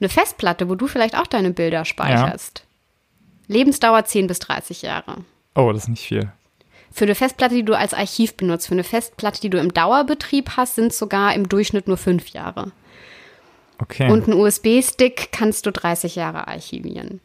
Eine 0.00 0.08
Festplatte, 0.08 0.70
wo 0.70 0.74
du 0.74 0.86
vielleicht 0.86 1.18
auch 1.18 1.26
deine 1.26 1.50
Bilder 1.50 1.84
speicherst. 1.84 2.60
Ja. 2.60 2.71
Lebensdauer 3.52 4.04
10 4.04 4.26
bis 4.26 4.38
30 4.40 4.82
Jahre. 4.82 5.18
Oh, 5.54 5.70
das 5.72 5.84
ist 5.84 5.88
nicht 5.88 6.06
viel. 6.06 6.32
Für 6.90 7.04
eine 7.04 7.14
Festplatte, 7.14 7.54
die 7.54 7.64
du 7.64 7.76
als 7.76 7.94
Archiv 7.94 8.34
benutzt, 8.34 8.66
für 8.66 8.74
eine 8.74 8.84
Festplatte, 8.84 9.40
die 9.40 9.50
du 9.50 9.58
im 9.58 9.72
Dauerbetrieb 9.72 10.56
hast, 10.56 10.74
sind 10.74 10.92
sogar 10.92 11.34
im 11.34 11.48
Durchschnitt 11.48 11.88
nur 11.88 11.96
fünf 11.96 12.28
Jahre. 12.28 12.72
Okay. 13.78 14.10
Und 14.10 14.28
einen 14.28 14.38
USB-Stick 14.38 15.32
kannst 15.32 15.66
du 15.66 15.72
30 15.72 16.16
Jahre 16.16 16.48
archivieren. 16.48 17.20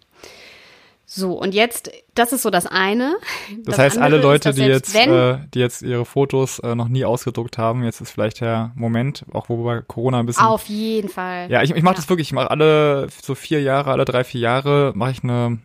So, 1.10 1.34
und 1.40 1.54
jetzt, 1.54 1.90
das 2.16 2.34
ist 2.34 2.42
so 2.42 2.50
das 2.50 2.66
eine. 2.66 3.16
Das, 3.50 3.76
das 3.76 3.80
heißt, 3.80 3.98
alle 3.98 4.18
Leute, 4.18 4.50
ist, 4.50 4.58
die, 4.58 4.64
jetzt, 4.64 4.94
äh, 4.94 5.38
die 5.54 5.60
jetzt 5.60 5.82
ihre 5.82 6.04
Fotos 6.04 6.60
äh, 6.60 6.76
noch 6.76 6.90
nie 6.90 7.06
ausgedruckt 7.06 7.58
haben, 7.58 7.84
jetzt 7.86 8.02
ist 8.02 8.12
vielleicht 8.12 8.42
der 8.42 8.74
Moment, 8.76 9.24
auch 9.32 9.48
wo 9.48 9.64
bei 9.64 9.82
Corona 9.82 10.20
ein 10.20 10.26
bisschen. 10.26 10.44
Auf 10.44 10.66
jeden 10.66 11.08
Fall. 11.08 11.50
Ja, 11.50 11.64
ich, 11.64 11.72
ich 11.72 11.82
mache 11.82 11.94
ja. 11.94 12.02
das 12.02 12.10
wirklich, 12.10 12.28
ich 12.28 12.34
mache 12.34 12.52
alle 12.52 13.08
so 13.22 13.36
vier 13.36 13.62
Jahre, 13.62 13.92
alle 13.92 14.04
drei, 14.04 14.26
vier 14.26 14.42
Jahre 14.42 14.92
mache 14.96 15.12
ich 15.12 15.24
eine 15.24 15.60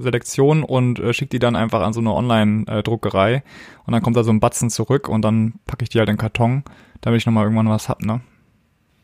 Selektion 0.00 0.62
und 0.62 0.98
äh, 0.98 1.12
schicke 1.12 1.30
die 1.30 1.38
dann 1.38 1.56
einfach 1.56 1.82
an 1.82 1.92
so 1.92 2.00
eine 2.00 2.12
Online-Druckerei 2.12 3.42
und 3.84 3.92
dann 3.92 4.02
kommt 4.02 4.16
da 4.16 4.24
so 4.24 4.30
ein 4.30 4.40
Batzen 4.40 4.70
zurück 4.70 5.08
und 5.08 5.22
dann 5.22 5.54
packe 5.66 5.82
ich 5.82 5.88
die 5.88 5.98
halt 5.98 6.08
in 6.08 6.14
den 6.14 6.20
Karton, 6.20 6.64
damit 7.00 7.20
ich 7.20 7.26
nochmal 7.26 7.44
irgendwann 7.44 7.68
was 7.68 7.88
hab, 7.88 8.02
ne? 8.02 8.20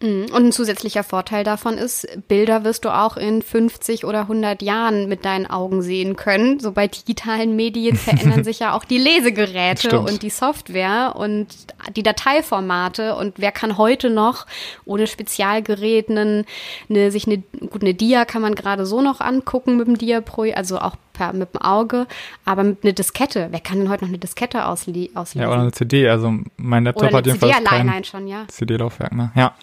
Mhm. 0.00 0.26
Und 0.32 0.46
ein 0.46 0.52
zusätzlicher 0.52 1.02
Vorteil 1.02 1.42
davon 1.42 1.76
ist, 1.76 2.06
Bilder 2.28 2.62
wirst 2.62 2.84
du 2.84 2.90
auch 2.90 3.16
in 3.16 3.42
50 3.42 4.04
oder 4.04 4.22
100 4.22 4.62
Jahren 4.62 5.08
mit 5.08 5.24
deinen 5.24 5.46
Augen 5.46 5.82
sehen 5.82 6.14
können. 6.14 6.60
So 6.60 6.72
bei 6.72 6.86
digitalen 6.86 7.56
Medien 7.56 7.96
verändern 7.96 8.44
sich 8.44 8.60
ja 8.60 8.74
auch 8.74 8.84
die 8.84 8.98
Lesegeräte 8.98 9.88
Stimmt. 9.88 10.08
und 10.08 10.22
die 10.22 10.30
Software 10.30 11.14
und 11.16 11.48
die 11.96 12.04
Dateiformate. 12.04 13.16
Und 13.16 13.34
wer 13.38 13.50
kann 13.50 13.76
heute 13.76 14.10
noch 14.10 14.46
ohne 14.84 15.06
Spezialgerät 15.06 16.10
eine, 16.10 16.44
eine 16.88 17.10
sich 17.10 17.26
eine, 17.26 17.42
gut, 17.68 17.82
eine 17.82 17.94
Dia 17.94 18.24
kann 18.24 18.42
man 18.42 18.54
gerade 18.54 18.86
so 18.86 19.02
noch 19.02 19.20
angucken 19.20 19.78
mit 19.78 19.88
dem 19.88 19.98
Dia 19.98 20.20
Pro, 20.20 20.42
also 20.42 20.78
auch 20.78 20.94
per, 21.12 21.32
mit 21.32 21.54
dem 21.54 21.60
Auge, 21.60 22.06
aber 22.44 22.62
mit 22.62 22.84
einer 22.84 22.92
Diskette. 22.92 23.48
Wer 23.50 23.60
kann 23.60 23.78
denn 23.78 23.88
heute 23.88 24.04
noch 24.04 24.10
eine 24.10 24.18
Diskette 24.18 24.66
ausli 24.66 25.10
auslesen? 25.14 25.42
Ja, 25.42 25.52
oder 25.52 25.62
eine 25.62 25.72
CD. 25.72 26.08
Also 26.08 26.32
mein 26.56 26.84
Laptop 26.84 27.12
hat 27.12 27.26
jedenfalls 27.26 27.56
CD 27.56 27.64
kein 27.64 28.04
schon, 28.04 28.28
ja. 28.28 28.46
CD-Laufwerk, 28.46 29.12
ne? 29.12 29.32
Ja. 29.34 29.54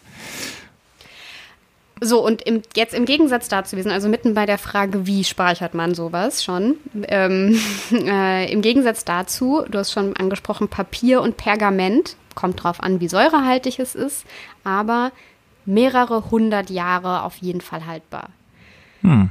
So, 2.02 2.26
und 2.26 2.42
im, 2.42 2.62
jetzt 2.76 2.94
im 2.94 3.06
Gegensatz 3.06 3.48
dazu, 3.48 3.78
wir 3.78 3.84
sind 3.84 3.92
also 3.92 4.10
mitten 4.10 4.34
bei 4.34 4.46
der 4.46 4.58
Frage, 4.58 5.08
wie 5.08 5.24
speichert 5.24 5.74
man 5.74 5.96
sowas 5.96 6.44
schon. 6.44 6.76
Ähm, 7.08 7.58
äh, 7.92 8.52
Im 8.52 8.62
Gegensatz 8.62 9.06
dazu, 9.06 9.64
du 9.70 9.78
hast 9.78 9.94
schon 9.94 10.16
angesprochen, 10.16 10.68
Papier 10.68 11.22
und 11.22 11.38
Pergament, 11.38 12.18
kommt 12.36 12.62
drauf 12.64 12.84
an, 12.84 13.00
wie 13.00 13.08
säurehaltig 13.08 13.80
es 13.80 13.96
ist, 13.96 14.26
aber 14.66 15.12
mehrere 15.66 16.30
hundert 16.30 16.70
Jahre 16.70 17.24
auf 17.24 17.38
jeden 17.38 17.62
Fall 17.62 17.86
haltbar. 17.86 18.30
Hm. 19.02 19.30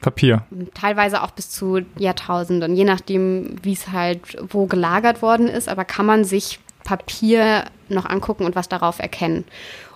Papier. 0.00 0.44
Teilweise 0.74 1.22
auch 1.22 1.30
bis 1.30 1.50
zu 1.50 1.80
Jahrtausenden, 1.98 2.74
je 2.74 2.84
nachdem, 2.84 3.56
wie 3.62 3.72
es 3.72 3.88
halt 3.88 4.38
wo 4.48 4.66
gelagert 4.66 5.22
worden 5.22 5.48
ist, 5.48 5.68
aber 5.68 5.84
kann 5.84 6.06
man 6.06 6.24
sich 6.24 6.58
Papier 6.84 7.64
noch 7.88 8.06
angucken 8.06 8.44
und 8.44 8.56
was 8.56 8.68
darauf 8.68 8.98
erkennen. 8.98 9.44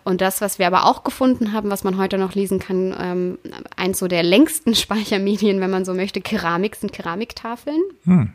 Und 0.05 0.20
das, 0.20 0.42
was 0.42 0.59
wir 0.59 0.66
aber 0.66 0.85
auch 0.85 1.03
gefunden 1.03 1.53
haben, 1.53 1.70
was 1.70 1.83
man 1.83 1.97
heute 1.97 2.18
noch 2.18 2.35
lesen 2.35 2.59
kann, 2.59 2.94
ähm, 2.99 3.38
eins 3.77 3.99
so 3.99 4.07
der 4.07 4.23
längsten 4.23 4.75
Speichermedien, 4.75 5.61
wenn 5.61 5.70
man 5.70 5.85
so 5.85 5.94
möchte, 5.94 6.20
Keramik, 6.20 6.77
sind 6.77 6.92
Keramiktafeln. 6.92 7.81
Hm. 8.05 8.33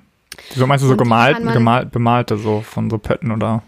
So 0.56 0.68
meinst 0.68 0.84
du 0.84 0.88
so 0.88 0.96
gemalt, 0.96 1.38
gemalt, 1.38 1.92
bemalte, 1.92 2.38
so 2.38 2.62
von 2.62 2.90
so 2.90 2.98
Pötten 2.98 3.32
oder? 3.32 3.62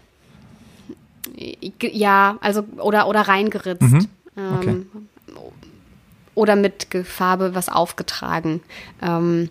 Ja, 1.80 2.38
also 2.40 2.62
oder, 2.78 3.08
oder 3.08 3.22
reingeritzt. 3.22 3.82
Mhm. 3.82 4.08
Okay. 4.36 4.68
Ähm, 4.68 4.86
oder 6.34 6.56
mit 6.56 6.86
Farbe 7.04 7.54
was 7.54 7.68
aufgetragen. 7.68 8.62
Ähm, 9.02 9.50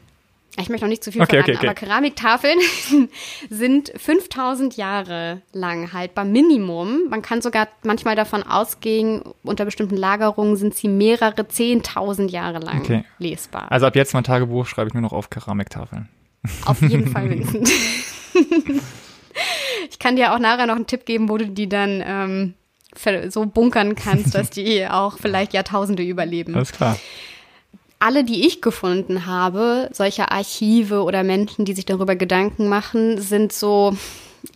ich 0.58 0.70
möchte 0.70 0.86
noch 0.86 0.90
nicht 0.90 1.04
zu 1.04 1.12
viel 1.12 1.22
okay, 1.22 1.38
verraten, 1.38 1.52
okay, 1.52 1.58
okay. 1.58 1.68
aber 1.68 1.76
Keramiktafeln 1.76 2.60
sind 3.50 3.92
5000 3.96 4.76
Jahre 4.76 5.42
lang 5.54 5.94
haltbar, 5.94 6.26
Minimum. 6.26 7.08
Man 7.10 7.22
kann 7.22 7.42
sogar 7.42 7.70
manchmal 7.84 8.18
davon 8.18 8.44
ausgehen, 8.44 9.22
unter 9.44 9.64
bestimmten 9.64 9.96
Lagerungen 9.96 10.58
sind 10.58 10.76
sie 10.76 10.90
mehrere 10.90 11.44
10.000 11.44 12.30
Jahre 12.30 12.60
lang 12.60 13.06
lesbar. 13.18 13.72
Also 13.72 13.86
ab 13.86 13.96
jetzt 13.96 14.14
mein 14.14 14.26
Tagebuch 14.26 14.68
schreibe 14.68 14.90
ich 14.90 14.94
nur 14.94 15.02
noch 15.02 15.14
auf 15.14 15.30
Keramiktafeln. 15.30 16.10
Auf 16.66 16.82
jeden 16.82 17.08
Fall, 17.08 17.30
Vincent. 17.30 17.70
ich 19.90 20.00
kann 20.00 20.18
dir 20.18 20.34
auch 20.34 20.40
nachher 20.40 20.68
noch 20.68 20.76
einen 20.76 20.88
Tipp 20.88 21.06
geben, 21.06 21.30
wo 21.30 21.38
du 21.38 21.48
die 21.48 21.70
dann 21.70 22.04
ähm, 22.06 22.54
so 23.30 23.46
bunkern 23.46 23.96
kannst, 23.96 24.36
dass 24.36 24.50
die 24.50 24.86
auch 24.86 25.18
vielleicht 25.22 25.54
Jahrtausende 25.54 26.04
überleben. 26.04 26.56
Alles 26.56 26.74
klar 26.74 26.98
alle, 28.02 28.24
die 28.24 28.48
ich 28.48 28.62
gefunden 28.62 29.26
habe, 29.26 29.90
solche 29.94 30.32
Archive 30.32 31.04
oder 31.04 31.24
Menschen, 31.24 31.66
die 31.66 31.74
sich 31.74 31.86
darüber 31.86 32.16
Gedanken 32.16 32.68
machen, 32.68 33.22
sind 33.22 33.54
so 33.54 33.96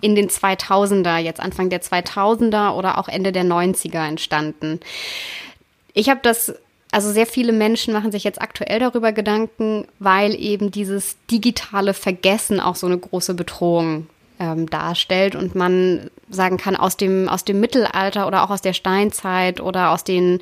in 0.01 0.15
den 0.15 0.29
2000er, 0.29 1.19
jetzt 1.19 1.39
Anfang 1.39 1.69
der 1.69 1.81
2000er 1.81 2.73
oder 2.73 2.97
auch 2.97 3.07
Ende 3.07 3.31
der 3.31 3.43
90er 3.43 4.07
entstanden. 4.07 4.79
Ich 5.93 6.09
habe 6.09 6.21
das, 6.23 6.55
also 6.91 7.11
sehr 7.11 7.27
viele 7.27 7.51
Menschen 7.51 7.93
machen 7.93 8.11
sich 8.11 8.23
jetzt 8.23 8.41
aktuell 8.41 8.79
darüber 8.79 9.11
Gedanken, 9.11 9.85
weil 9.99 10.33
eben 10.33 10.71
dieses 10.71 11.17
digitale 11.29 11.93
Vergessen 11.93 12.59
auch 12.59 12.75
so 12.75 12.87
eine 12.87 12.97
große 12.97 13.35
Bedrohung 13.35 14.07
ähm, 14.39 14.69
darstellt 14.69 15.35
und 15.35 15.55
man 15.55 16.09
sagen 16.29 16.57
kann, 16.57 16.75
aus 16.75 16.97
dem, 16.97 17.29
aus 17.29 17.45
dem 17.45 17.59
Mittelalter 17.59 18.27
oder 18.27 18.43
auch 18.43 18.49
aus 18.49 18.61
der 18.61 18.73
Steinzeit 18.73 19.61
oder 19.61 19.91
aus 19.91 20.03
den 20.03 20.41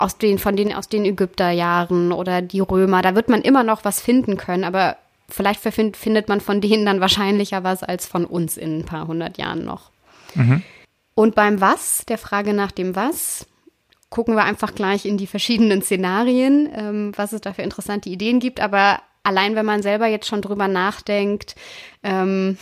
aus 0.00 0.18
den, 0.18 0.38
von 0.38 0.56
den, 0.56 0.72
aus 0.72 0.88
den 0.88 1.04
Ägypterjahren 1.04 2.12
oder 2.12 2.42
die 2.42 2.60
Römer. 2.60 3.02
Da 3.02 3.14
wird 3.14 3.28
man 3.28 3.42
immer 3.42 3.64
noch 3.64 3.84
was 3.84 4.00
finden 4.00 4.36
können, 4.36 4.64
aber 4.64 4.96
vielleicht 5.28 5.60
findet 5.60 6.28
man 6.28 6.40
von 6.40 6.60
denen 6.60 6.84
dann 6.86 7.00
wahrscheinlicher 7.00 7.62
was 7.64 7.82
als 7.82 8.06
von 8.06 8.24
uns 8.24 8.56
in 8.56 8.80
ein 8.80 8.84
paar 8.84 9.06
hundert 9.06 9.38
Jahren 9.38 9.64
noch. 9.64 9.90
Mhm. 10.34 10.62
Und 11.14 11.34
beim 11.34 11.60
Was, 11.60 12.04
der 12.06 12.18
Frage 12.18 12.52
nach 12.52 12.72
dem 12.72 12.96
Was, 12.96 13.46
gucken 14.08 14.34
wir 14.34 14.44
einfach 14.44 14.74
gleich 14.74 15.06
in 15.06 15.18
die 15.18 15.26
verschiedenen 15.26 15.82
Szenarien, 15.82 16.68
ähm, 16.74 17.12
was 17.16 17.32
es 17.32 17.40
da 17.40 17.52
für 17.52 17.62
interessante 17.62 18.08
Ideen 18.08 18.40
gibt. 18.40 18.60
Aber 18.60 19.00
allein 19.22 19.54
wenn 19.54 19.66
man 19.66 19.82
selber 19.82 20.06
jetzt 20.06 20.26
schon 20.26 20.42
drüber 20.42 20.68
nachdenkt, 20.68 21.54
ähm, 22.02 22.58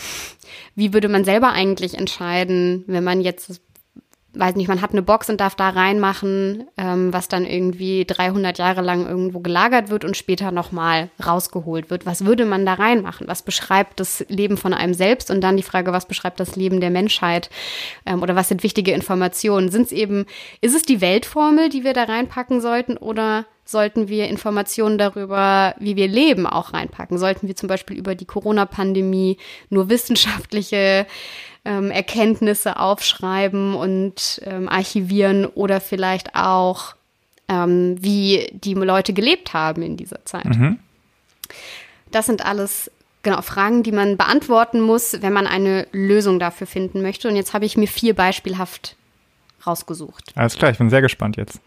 wie 0.75 0.93
würde 0.93 1.09
man 1.09 1.25
selber 1.25 1.53
eigentlich 1.53 1.97
entscheiden, 1.97 2.85
wenn 2.87 3.05
man 3.05 3.21
jetzt 3.21 3.61
weiß 4.35 4.57
nicht, 4.57 4.69
man 4.69 4.83
hat 4.83 4.93
eine 4.93 5.03
Box 5.03 5.31
und 5.31 5.41
darf 5.41 5.55
da 5.55 5.71
reinmachen, 5.71 6.69
ähm, 6.77 7.13
was 7.13 7.29
dann 7.29 7.47
irgendwie 7.47 8.05
300 8.05 8.59
Jahre 8.59 8.83
lang 8.83 9.07
irgendwo 9.07 9.41
gelagert 9.41 9.89
wird 9.89 10.05
und 10.05 10.17
später 10.17 10.53
nochmal 10.53 11.09
rausgeholt 11.25 11.89
wird. 11.89 12.05
Was 12.05 12.25
würde 12.25 12.45
man 12.45 12.67
da 12.67 12.75
reinmachen? 12.75 13.27
Was 13.27 13.43
beschreibt 13.43 14.01
das 14.01 14.25
Leben 14.29 14.59
von 14.59 14.75
einem 14.75 14.93
selbst? 14.93 15.31
Und 15.31 15.41
dann 15.41 15.57
die 15.57 15.63
Frage, 15.63 15.93
was 15.93 16.07
beschreibt 16.07 16.41
das 16.41 16.57
Leben 16.57 16.81
der 16.81 16.91
Menschheit? 16.91 17.49
Ähm, 18.05 18.23
oder 18.23 18.37
was 18.37 18.49
sind 18.49 18.63
wichtige 18.63 18.93
Informationen? 18.93 19.71
Sind 19.71 19.87
es 19.87 19.93
eben, 19.93 20.27
ist 20.61 20.77
es 20.77 20.83
die 20.83 21.01
Weltformel, 21.01 21.71
die 21.71 21.85
wir 21.85 21.95
da 21.95 22.05
reinpacken 22.05 22.61
sollten 22.61 22.99
oder 22.99 23.47
sollten 23.65 24.09
wir 24.09 24.29
Informationen 24.29 24.97
darüber, 24.97 25.75
wie 25.79 25.97
wir 25.97 26.09
leben, 26.09 26.47
auch 26.47 26.73
reinpacken? 26.73 27.19
Sollten 27.19 27.49
wir 27.49 27.57
zum 27.57 27.69
Beispiel 27.69 27.99
über 27.99 28.15
die 28.15 28.25
Corona-Pandemie 28.25 29.37
nur 29.69 29.91
wissenschaftliche 29.91 31.07
ähm, 31.65 31.91
Erkenntnisse 31.91 32.79
aufschreiben 32.79 33.75
und 33.75 34.41
ähm, 34.45 34.69
archivieren 34.69 35.47
oder 35.47 35.81
vielleicht 35.81 36.35
auch, 36.35 36.95
ähm, 37.49 37.97
wie 38.01 38.51
die 38.53 38.75
Leute 38.75 39.13
gelebt 39.13 39.53
haben 39.53 39.83
in 39.83 39.97
dieser 39.97 40.25
Zeit. 40.25 40.45
Mhm. 40.45 40.79
Das 42.11 42.27
sind 42.27 42.45
alles 42.45 42.91
genau 43.23 43.43
Fragen, 43.43 43.83
die 43.83 43.93
man 43.93 44.17
beantworten 44.17 44.81
muss, 44.81 45.21
wenn 45.21 45.33
man 45.33 45.47
eine 45.47 45.87
Lösung 45.93 46.39
dafür 46.39 46.67
finden 46.67 47.03
möchte. 47.03 47.29
Und 47.29 47.37
jetzt 47.37 47.53
habe 47.53 47.65
ich 47.65 47.77
mir 47.77 47.89
vier 47.89 48.15
beispielhaft 48.15 48.97
rausgesucht. 49.67 50.33
Alles 50.35 50.57
klar, 50.57 50.71
ich 50.71 50.79
bin 50.79 50.91
sehr 50.91 51.03
gespannt 51.03 51.37
jetzt. 51.37 51.61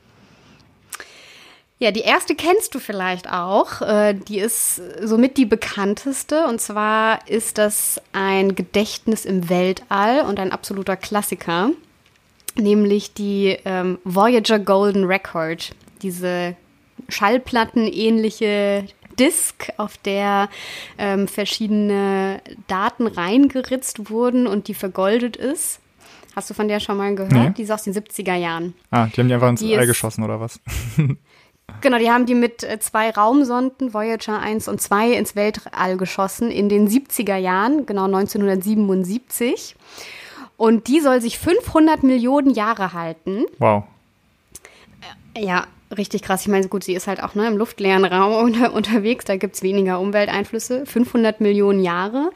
Ja, 1.81 1.89
die 1.89 2.01
erste 2.01 2.35
kennst 2.35 2.75
du 2.75 2.79
vielleicht 2.79 3.27
auch. 3.27 3.81
Äh, 3.81 4.13
die 4.13 4.37
ist 4.37 4.79
somit 5.01 5.35
die 5.37 5.47
bekannteste. 5.47 6.45
Und 6.45 6.61
zwar 6.61 7.27
ist 7.27 7.57
das 7.57 7.99
ein 8.13 8.53
Gedächtnis 8.53 9.25
im 9.25 9.49
Weltall 9.49 10.21
und 10.21 10.39
ein 10.39 10.51
absoluter 10.51 10.95
Klassiker. 10.95 11.71
Nämlich 12.55 13.15
die 13.15 13.57
ähm, 13.65 13.97
Voyager 14.03 14.59
Golden 14.59 15.05
Record. 15.05 15.73
Diese 16.03 16.55
Schallplattenähnliche 17.09 18.85
Disk, 19.17 19.73
auf 19.77 19.97
der 19.97 20.49
ähm, 20.99 21.27
verschiedene 21.27 22.41
Daten 22.67 23.07
reingeritzt 23.07 24.11
wurden 24.11 24.45
und 24.45 24.67
die 24.67 24.75
vergoldet 24.75 25.35
ist. 25.35 25.79
Hast 26.35 26.47
du 26.47 26.53
von 26.53 26.67
der 26.67 26.79
schon 26.79 26.97
mal 26.97 27.15
gehört? 27.15 27.33
Nee. 27.33 27.53
Die 27.57 27.63
ist 27.63 27.71
aus 27.71 27.83
den 27.83 27.95
70er 27.95 28.35
Jahren. 28.35 28.75
Ah, 28.91 29.07
die 29.07 29.19
haben 29.19 29.27
die 29.29 29.33
einfach 29.33 29.49
ins 29.49 29.61
die 29.61 29.75
Ei 29.75 29.87
geschossen 29.87 30.23
oder 30.23 30.39
was? 30.39 30.59
Genau, 31.79 31.97
die 31.97 32.11
haben 32.11 32.25
die 32.25 32.35
mit 32.35 32.63
äh, 32.63 32.79
zwei 32.79 33.09
Raumsonden, 33.09 33.93
Voyager 33.93 34.39
1 34.39 34.67
und 34.67 34.81
2, 34.81 35.13
ins 35.13 35.35
Weltall 35.35 35.97
geschossen 35.97 36.51
in 36.51 36.69
den 36.69 36.87
70er 36.87 37.37
Jahren, 37.37 37.85
genau 37.85 38.05
1977. 38.05 39.75
Und 40.57 40.87
die 40.87 40.99
soll 40.99 41.21
sich 41.21 41.39
500 41.39 42.03
Millionen 42.03 42.51
Jahre 42.51 42.93
halten. 42.93 43.45
Wow. 43.57 43.83
Ja, 45.37 45.65
richtig 45.97 46.21
krass. 46.21 46.41
Ich 46.41 46.47
meine, 46.49 46.67
gut, 46.67 46.83
sie 46.83 46.93
ist 46.93 47.07
halt 47.07 47.23
auch 47.23 47.35
ne, 47.35 47.47
im 47.47 47.57
luftleeren 47.57 48.05
Raum 48.05 48.33
unter, 48.45 48.73
unterwegs, 48.73 49.25
da 49.25 49.37
gibt 49.37 49.55
es 49.55 49.63
weniger 49.63 49.99
Umwelteinflüsse. 49.99 50.85
500 50.85 51.41
Millionen 51.41 51.83
Jahre. 51.83 52.31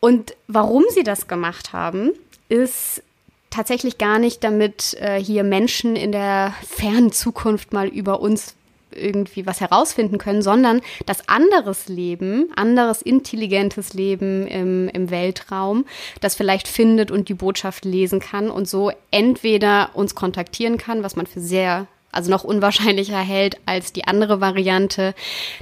Und 0.00 0.36
warum 0.46 0.84
sie 0.90 1.02
das 1.02 1.28
gemacht 1.28 1.72
haben, 1.72 2.10
ist 2.48 3.02
tatsächlich 3.50 3.98
gar 3.98 4.18
nicht, 4.18 4.44
damit 4.44 4.94
äh, 5.00 5.20
hier 5.22 5.44
Menschen 5.44 5.96
in 5.96 6.12
der 6.12 6.54
fernen 6.66 7.12
Zukunft 7.12 7.72
mal 7.72 7.88
über 7.88 8.20
uns 8.20 8.54
irgendwie 8.90 9.46
was 9.46 9.60
herausfinden 9.60 10.18
können, 10.18 10.42
sondern 10.42 10.80
das 11.06 11.28
anderes 11.28 11.88
Leben, 11.88 12.50
anderes 12.56 13.02
intelligentes 13.02 13.92
Leben 13.94 14.46
im, 14.46 14.88
im 14.88 15.10
Weltraum, 15.10 15.84
das 16.20 16.34
vielleicht 16.34 16.68
findet 16.68 17.10
und 17.10 17.28
die 17.28 17.34
Botschaft 17.34 17.84
lesen 17.84 18.20
kann 18.20 18.50
und 18.50 18.68
so 18.68 18.90
entweder 19.10 19.90
uns 19.94 20.14
kontaktieren 20.14 20.78
kann, 20.78 21.02
was 21.02 21.16
man 21.16 21.26
für 21.26 21.40
sehr 21.40 21.86
also 22.18 22.30
noch 22.32 22.42
unwahrscheinlicher 22.42 23.18
hält 23.18 23.58
als 23.64 23.92
die 23.92 24.04
andere 24.04 24.40
Variante, 24.40 25.14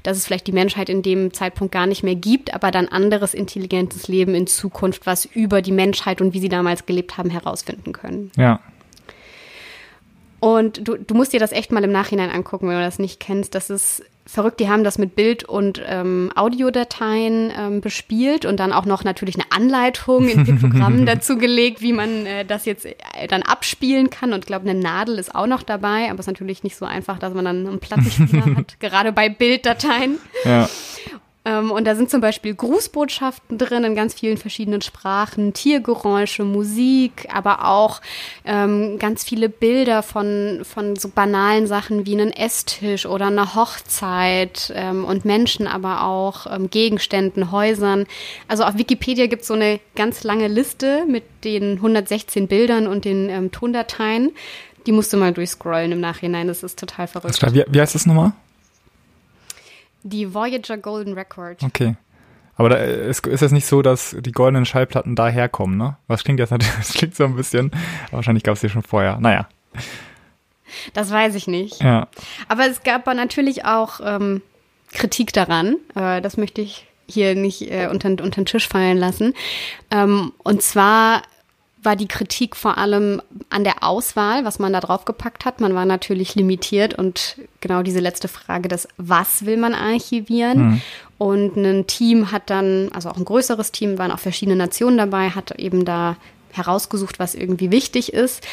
dass 0.03 0.17
es 0.17 0.25
vielleicht 0.25 0.47
die 0.47 0.53
Menschheit 0.53 0.89
in 0.89 1.03
dem 1.03 1.35
Zeitpunkt 1.35 1.71
gar 1.71 1.87
nicht 1.87 2.03
mehr 2.03 2.15
gibt, 2.15 2.55
aber 2.55 2.71
dann 2.71 2.89
anderes 2.89 3.35
intelligentes 3.35 4.09
Leben 4.09 4.35
in 4.35 4.47
Zukunft, 4.47 5.05
was 5.05 5.27
über 5.27 5.61
die 5.61 5.73
Menschheit 5.73 6.23
und 6.23 6.33
wie 6.33 6.41
sie 6.41 6.49
damals 6.49 6.87
gelebt 6.87 7.19
haben, 7.19 7.29
herausfinden 7.29 7.93
können. 7.93 8.33
Ja. 8.37 8.61
Und 10.41 10.89
du, 10.89 10.97
du 10.97 11.15
musst 11.15 11.35
dir 11.35 11.41
das 11.41 11.53
echt 11.53 11.73
mal 11.73 11.85
im 11.85 11.93
Nachhinein 11.93 12.31
angucken, 12.31 12.69
wenn 12.69 12.77
du 12.77 12.85
das 12.85 12.99
nicht 12.99 13.21
kennst. 13.21 13.55
Das 13.55 13.69
ist 13.69 14.03
verrückt. 14.27 14.61
Die 14.61 14.69
haben 14.69 14.85
das 14.85 14.99
mit 14.99 15.17
Bild- 15.17 15.45
und 15.45 15.81
ähm, 15.87 16.31
Audiodateien 16.35 17.53
ähm, 17.57 17.81
bespielt 17.81 18.45
und 18.45 18.59
dann 18.59 18.73
auch 18.73 18.85
noch 18.85 19.05
natürlich 19.05 19.37
eine 19.37 19.51
Anleitung 19.51 20.29
in 20.29 20.45
Piktogrammen 20.45 21.07
dazu 21.07 21.39
gelegt, 21.39 21.81
wie 21.81 21.93
man 21.93 22.27
äh, 22.27 22.45
das 22.45 22.65
jetzt 22.65 22.85
äh, 22.87 22.95
dann 23.29 23.43
abspielen 23.43 24.11
kann. 24.11 24.33
Und 24.33 24.41
ich 24.41 24.47
glaube, 24.47 24.69
eine 24.69 24.79
Nadel 24.79 25.19
ist 25.19 25.35
auch 25.35 25.47
noch 25.47 25.63
dabei, 25.63 26.11
aber 26.11 26.15
es 26.15 26.21
ist 26.21 26.33
natürlich 26.33 26.63
nicht 26.65 26.77
so 26.77 26.85
einfach, 26.85 27.19
dass 27.19 27.35
man 27.35 27.45
dann 27.45 27.67
einen 27.67 27.79
Plattenspieler 27.79 28.45
hat, 28.57 28.81
gerade 28.81 29.13
bei 29.13 29.29
Bilddateien. 29.29 30.19
Ja. 30.45 30.69
Ähm, 31.47 31.71
und 31.71 31.87
da 31.87 31.95
sind 31.95 32.11
zum 32.11 32.21
Beispiel 32.21 32.55
Grußbotschaften 32.55 33.57
drin 33.57 33.85
in 33.85 33.95
ganz 33.95 34.15
vielen 34.15 34.37
verschiedenen 34.37 34.83
Sprachen, 34.83 35.53
Tiergeräusche, 35.53 36.43
Musik, 36.45 37.29
aber 37.33 37.67
auch 37.67 38.01
ähm, 38.45 38.99
ganz 38.99 39.23
viele 39.23 39.49
Bilder 39.49 40.03
von, 40.03 40.63
von 40.65 40.97
so 40.97 41.09
banalen 41.09 41.69
Sachen 41.69 42.05
wie 42.05 42.15
einen 42.15 42.33
Esstisch 42.33 43.07
oder 43.07 43.29
einer 43.29 43.55
Hochzeit 43.55 44.73
ähm, 44.75 45.05
und 45.05 45.25
Menschen, 45.25 45.69
aber 45.69 46.03
auch 46.03 46.47
ähm, 46.53 46.69
Gegenständen, 46.69 47.53
Häusern. 47.53 48.07
Also 48.49 48.65
auf 48.65 48.77
Wikipedia 48.77 49.27
gibt 49.29 49.43
es 49.43 49.49
so 49.49 49.55
eine 49.55 49.79
ganz 49.95 50.25
lange 50.25 50.49
Liste 50.49 51.05
mit 51.09 51.23
den 51.45 51.75
116 51.75 52.49
Bildern 52.49 52.89
und 52.89 53.05
den 53.05 53.31
ähm, 53.31 53.53
Tondateien. 53.53 54.33
Die 54.87 54.93
musst 54.93 55.13
du 55.13 55.17
mal 55.17 55.33
durchscrollen 55.33 55.93
im 55.93 56.01
Nachhinein. 56.01 56.49
Das 56.49 56.65
ist 56.65 56.79
total 56.79 57.07
verrückt. 57.07 57.41
Wie, 57.55 57.65
wie 57.69 57.81
heißt 57.81 57.95
das 57.95 58.07
nochmal? 58.07 58.33
Die 60.07 60.33
Voyager 60.33 60.79
Golden 60.79 61.15
Record. 61.15 61.63
Okay. 61.65 61.97
Aber 62.57 62.71
da 62.71 62.77
ist, 62.77 63.27
ist 63.27 63.43
es 63.43 63.53
nicht 63.53 63.67
so, 63.67 63.83
dass 63.83 64.17
die 64.19 64.33
goldenen 64.33 64.65
Schallplatten 64.65 65.15
daherkommen, 65.15 65.77
ne? 65.77 65.97
Was 66.07 66.25
klingt 66.25 66.39
jetzt 66.41 66.51
natürlich, 66.51 66.75
das 66.79 66.93
klingt 66.93 67.15
so 67.15 67.25
ein 67.25 67.37
bisschen, 67.37 67.71
aber 68.07 68.19
wahrscheinlich 68.19 68.45
gab 68.45 68.55
es 68.55 68.61
die 68.61 68.69
schon 68.69 68.83
vorher. 68.83 69.19
Naja. 69.21 69.49
Das 70.95 71.11
weiß 71.11 71.35
ich 71.35 71.49
nicht. 71.49 71.83
Ja. 71.83 72.09
Aber 72.49 72.67
es 72.67 72.83
gab 72.83 73.07
natürlich 73.07 73.65
auch 73.65 74.01
ähm, 74.03 74.43
Kritik 74.93 75.33
daran. 75.33 75.77
Äh, 75.95 76.21
das 76.23 76.37
möchte 76.37 76.61
ich 76.61 76.87
hier 77.09 77.35
nicht 77.35 77.71
äh, 77.71 77.89
unter, 77.91 78.09
unter 78.09 78.31
den 78.31 78.47
Tisch 78.47 78.69
fallen 78.69 78.97
lassen. 78.97 79.35
Ähm, 79.91 80.33
und 80.39 80.63
zwar 80.63 81.23
war 81.87 81.97
die 81.97 82.09
Kritik 82.09 82.55
vor 82.55 82.77
allem 82.77 83.23
an 83.49 83.65
der 83.65 83.83
Auswahl, 83.83 84.45
was 84.45 84.59
man 84.59 84.75
da 84.75 84.81
draufgepackt 84.81 85.47
hat. 85.47 85.61
Man 85.61 85.75
war 85.75 85.87
natürlich 85.87 86.35
limitiert 86.35 86.93
und 86.93 87.37
genau 87.61 87.83
diese 87.83 88.01
letzte 88.01 88.29
Frage, 88.29 88.69
das 88.69 88.89
was 88.99 89.47
will 89.47 89.57
man 89.57 89.73
archivieren? 89.73 90.59
Mhm. 90.59 90.83
Und 91.17 91.57
ein 91.57 91.87
Team 91.87 92.31
hat 92.31 92.51
dann, 92.51 92.91
also 92.93 93.09
auch 93.09 93.17
ein 93.17 93.25
größeres 93.25 93.73
Team, 93.73 93.97
waren 93.97 94.11
auch 94.11 94.19
verschiedene 94.19 94.57
Nationen 94.57 94.99
dabei, 94.99 95.31
hat 95.31 95.53
eben 95.59 95.87
da 95.87 96.17
herausgesucht, 96.53 97.19
was 97.19 97.35
irgendwie 97.35 97.71
wichtig 97.71 98.13
ist. 98.13 98.47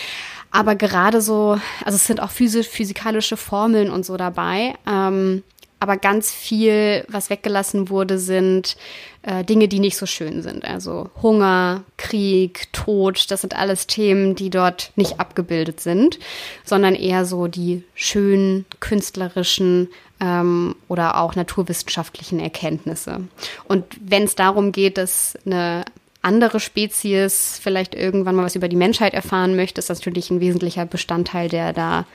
Aber 0.52 0.76
gerade 0.76 1.20
so, 1.20 1.60
also 1.84 1.96
es 1.96 2.06
sind 2.06 2.22
auch 2.22 2.30
physikalische 2.30 3.36
Formeln 3.36 3.90
und 3.90 4.06
so 4.06 4.16
dabei. 4.16 4.76
Ähm, 4.88 5.44
aber 5.84 5.98
ganz 5.98 6.32
viel, 6.32 7.04
was 7.10 7.30
weggelassen 7.30 7.90
wurde, 7.90 8.18
sind 8.18 8.78
äh, 9.22 9.44
Dinge, 9.44 9.68
die 9.68 9.80
nicht 9.80 9.98
so 9.98 10.06
schön 10.06 10.42
sind. 10.42 10.64
Also 10.64 11.10
Hunger, 11.22 11.84
Krieg, 11.98 12.72
Tod, 12.72 13.30
das 13.30 13.42
sind 13.42 13.54
alles 13.54 13.86
Themen, 13.86 14.34
die 14.34 14.50
dort 14.50 14.94
nicht 14.96 15.20
abgebildet 15.20 15.82
sind, 15.82 16.20
sondern 16.64 16.96
eher 16.96 17.26
so 17.26 17.48
die 17.48 17.84
schönen, 17.96 18.66
künstlerischen 18.80 19.90
ähm, 20.22 20.78
oder 20.88 21.20
auch 21.20 21.36
naturwissenschaftlichen 21.36 22.40
Erkenntnisse. 22.40 23.20
Und 23.68 23.84
wenn 24.00 24.24
es 24.24 24.36
darum 24.36 24.72
geht, 24.72 24.98
dass 24.98 25.38
eine 25.46 25.84
andere 26.22 26.62
Spezies 26.62 27.60
vielleicht 27.62 27.94
irgendwann 27.94 28.36
mal 28.36 28.46
was 28.46 28.56
über 28.56 28.70
die 28.70 28.78
Menschheit 28.78 29.14
erfahren 29.14 29.58
möchte, 29.58 29.80
ist 29.80 29.90
das 29.90 30.00
natürlich 30.00 30.32
ein 30.32 30.40
wesentlicher 30.40 30.86
Bestandteil, 30.86 31.50
der 31.50 31.74
da, 31.74 32.06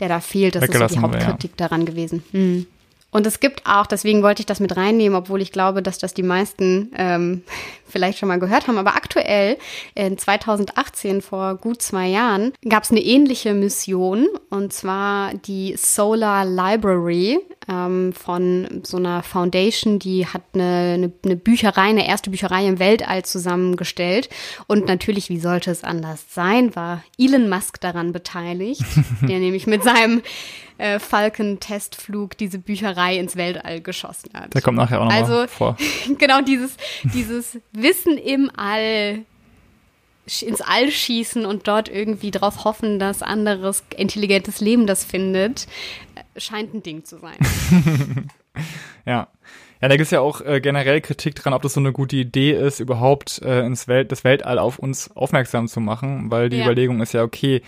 der 0.00 0.08
da 0.08 0.20
fehlt. 0.20 0.54
Das 0.54 0.64
ist 0.64 0.72
so 0.72 0.86
die 0.86 0.98
Hauptkritik 0.98 1.50
ja. 1.50 1.68
daran 1.68 1.84
gewesen. 1.84 2.24
Hm. 2.32 2.66
Und 3.12 3.26
es 3.26 3.40
gibt 3.40 3.66
auch, 3.66 3.86
deswegen 3.86 4.22
wollte 4.22 4.40
ich 4.40 4.46
das 4.46 4.58
mit 4.58 4.74
reinnehmen, 4.76 5.16
obwohl 5.16 5.42
ich 5.42 5.52
glaube, 5.52 5.82
dass 5.82 5.98
das 5.98 6.14
die 6.14 6.22
meisten 6.22 6.90
ähm, 6.96 7.42
vielleicht 7.86 8.18
schon 8.18 8.28
mal 8.28 8.38
gehört 8.38 8.66
haben. 8.66 8.78
Aber 8.78 8.96
aktuell, 8.96 9.58
in 9.94 10.16
2018, 10.16 11.20
vor 11.20 11.56
gut 11.56 11.82
zwei 11.82 12.08
Jahren, 12.08 12.52
gab 12.66 12.84
es 12.84 12.90
eine 12.90 13.02
ähnliche 13.02 13.52
Mission. 13.52 14.28
Und 14.48 14.72
zwar 14.72 15.34
die 15.34 15.74
Solar 15.76 16.46
Library 16.46 17.38
ähm, 17.68 18.14
von 18.14 18.80
so 18.82 18.96
einer 18.96 19.22
Foundation, 19.22 19.98
die 19.98 20.26
hat 20.26 20.42
eine, 20.54 20.94
eine, 20.94 21.12
eine 21.22 21.36
Bücherei, 21.36 21.90
eine 21.90 22.08
erste 22.08 22.30
Bücherei 22.30 22.66
im 22.66 22.78
Weltall 22.78 23.26
zusammengestellt. 23.26 24.30
Und 24.66 24.86
natürlich, 24.86 25.28
wie 25.28 25.38
sollte 25.38 25.70
es 25.70 25.84
anders 25.84 26.24
sein, 26.30 26.74
war 26.74 27.04
Elon 27.18 27.50
Musk 27.50 27.78
daran 27.82 28.12
beteiligt, 28.12 28.82
der 29.20 29.38
nämlich 29.38 29.66
mit 29.66 29.84
seinem 29.84 30.22
äh, 30.82 30.98
Falcon-Testflug 30.98 32.36
diese 32.36 32.58
Bücherei 32.58 33.16
ins 33.16 33.36
Weltall 33.36 33.80
geschossen 33.80 34.30
hat. 34.34 34.52
Der 34.52 34.62
kommt 34.62 34.76
nachher 34.76 35.00
auch 35.00 35.04
nochmal 35.04 35.22
also, 35.22 35.46
vor. 35.46 35.76
genau 36.18 36.40
dieses, 36.40 36.76
dieses 37.04 37.58
Wissen 37.72 38.18
im 38.18 38.50
All 38.56 39.20
ins 40.40 40.60
All 40.60 40.90
schießen 40.90 41.46
und 41.46 41.68
dort 41.68 41.88
irgendwie 41.88 42.30
drauf 42.30 42.64
hoffen, 42.64 42.98
dass 42.98 43.22
anderes 43.22 43.84
intelligentes 43.96 44.60
Leben 44.60 44.86
das 44.86 45.04
findet, 45.04 45.66
äh, 46.14 46.40
scheint 46.40 46.74
ein 46.74 46.82
Ding 46.82 47.04
zu 47.04 47.18
sein. 47.18 47.36
ja. 49.06 49.28
Ja, 49.80 49.88
da 49.88 49.96
gibt 49.96 50.02
es 50.04 50.10
ja 50.12 50.20
auch 50.20 50.40
äh, 50.40 50.60
generell 50.60 51.00
Kritik 51.00 51.34
dran, 51.34 51.52
ob 51.54 51.62
das 51.62 51.74
so 51.74 51.80
eine 51.80 51.92
gute 51.92 52.14
Idee 52.14 52.52
ist, 52.52 52.78
überhaupt 52.78 53.42
äh, 53.42 53.66
ins 53.66 53.88
Welt, 53.88 54.12
das 54.12 54.22
Weltall 54.22 54.60
auf 54.60 54.78
uns 54.78 55.10
aufmerksam 55.16 55.66
zu 55.66 55.80
machen, 55.80 56.30
weil 56.30 56.50
die 56.50 56.58
ja. 56.58 56.64
Überlegung 56.64 57.00
ist 57.00 57.14
ja, 57.14 57.24
okay, 57.24 57.62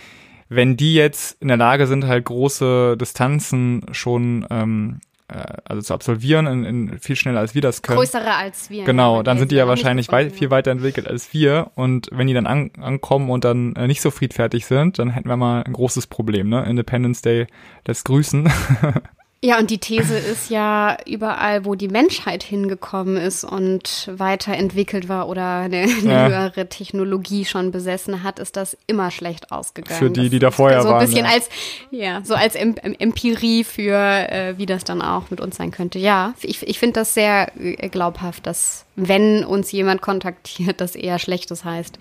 wenn 0.49 0.77
die 0.77 0.93
jetzt 0.93 1.41
in 1.41 1.47
der 1.47 1.57
Lage 1.57 1.87
sind, 1.87 2.05
halt 2.05 2.25
große 2.25 2.97
Distanzen 2.97 3.85
schon 3.91 4.45
ähm, 4.49 4.99
äh, 5.27 5.43
also 5.65 5.81
zu 5.81 5.93
absolvieren, 5.93 6.45
in, 6.45 6.63
in 6.65 6.99
viel 6.99 7.15
schneller 7.15 7.39
als 7.39 7.55
wir 7.55 7.61
das 7.61 7.81
können. 7.81 7.97
Größere 7.97 8.35
als 8.35 8.69
wir. 8.69 8.83
Genau, 8.83 9.23
dann 9.23 9.39
sind 9.39 9.51
die 9.51 9.55
ja 9.55 9.67
wahrscheinlich 9.67 10.11
weit, 10.11 10.33
viel 10.33 10.51
weiter 10.51 10.71
entwickelt 10.71 11.07
als 11.07 11.33
wir. 11.33 11.71
Und 11.75 12.09
wenn 12.11 12.27
die 12.27 12.33
dann 12.33 12.45
an, 12.45 12.71
ankommen 12.79 13.29
und 13.29 13.43
dann 13.43 13.75
äh, 13.75 13.87
nicht 13.87 14.01
so 14.01 14.11
friedfertig 14.11 14.65
sind, 14.65 14.99
dann 14.99 15.09
hätten 15.09 15.27
wir 15.27 15.37
mal 15.37 15.63
ein 15.63 15.73
großes 15.73 16.07
Problem. 16.07 16.49
Ne? 16.49 16.63
Independence 16.65 17.21
Day 17.21 17.47
lässt 17.87 18.05
grüßen. 18.05 18.51
Ja, 19.45 19.59
und 19.59 19.69
die 19.69 19.77
These 19.77 20.17
ist 20.17 20.49
ja, 20.49 20.97
überall, 21.05 21.65
wo 21.65 21.75
die 21.75 21.87
Menschheit 21.87 22.41
hingekommen 22.41 23.15
ist 23.15 23.43
und 23.43 24.09
weiterentwickelt 24.11 25.07
war 25.07 25.29
oder 25.29 25.59
eine, 25.59 25.83
eine 25.83 26.11
ja. 26.11 26.27
höhere 26.27 26.67
Technologie 26.67 27.45
schon 27.45 27.69
besessen 27.69 28.23
hat, 28.23 28.39
ist 28.39 28.57
das 28.57 28.75
immer 28.87 29.11
schlecht 29.11 29.51
ausgegangen. 29.51 29.99
Für 29.99 30.09
die, 30.09 30.31
die 30.31 30.39
da 30.39 30.49
vorher 30.49 30.79
waren. 30.79 30.87
So 30.87 30.93
ein 30.95 30.99
bisschen 30.99 31.25
ja. 31.25 31.31
als, 31.31 31.49
ja, 31.91 32.21
so 32.23 32.33
als 32.33 32.55
Empirie 32.55 33.63
für, 33.63 33.93
äh, 33.93 34.57
wie 34.57 34.65
das 34.65 34.83
dann 34.83 35.03
auch 35.03 35.29
mit 35.29 35.39
uns 35.39 35.57
sein 35.57 35.69
könnte. 35.69 35.99
Ja, 35.99 36.33
ich, 36.41 36.67
ich 36.67 36.79
finde 36.79 37.01
das 37.01 37.13
sehr 37.13 37.51
äh, 37.55 37.87
glaubhaft, 37.89 38.47
dass, 38.47 38.87
wenn 38.95 39.45
uns 39.45 39.71
jemand 39.71 40.01
kontaktiert, 40.01 40.81
das 40.81 40.95
eher 40.95 41.19
Schlechtes 41.19 41.63
heißt. 41.63 41.99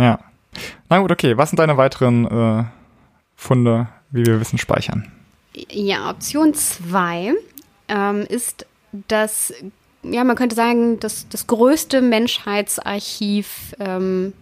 Ja. 0.00 0.20
Na 0.88 1.00
gut, 1.00 1.12
okay. 1.12 1.36
Was 1.36 1.50
sind 1.50 1.58
deine 1.58 1.76
weiteren 1.76 2.24
äh, 2.24 2.64
Funde, 3.34 3.88
wie 4.10 4.24
wir 4.24 4.40
wissen, 4.40 4.56
speichern? 4.56 5.12
Ja, 5.70 6.10
Option 6.10 6.52
2 6.52 7.34
ähm, 7.88 8.26
ist 8.28 8.66
das, 9.08 9.54
ja, 10.02 10.22
man 10.22 10.36
könnte 10.36 10.54
sagen, 10.54 11.00
das, 11.00 11.26
das 11.28 11.46
größte 11.46 12.02
Menschheitsarchiv 12.02 13.74
ähm, 13.80 14.34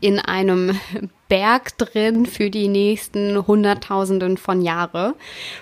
in 0.00 0.20
einem 0.20 0.78
Berg 1.28 1.76
drin 1.76 2.24
für 2.24 2.50
die 2.50 2.68
nächsten 2.68 3.46
Hunderttausenden 3.46 4.36
von 4.38 4.62
Jahre. 4.62 5.14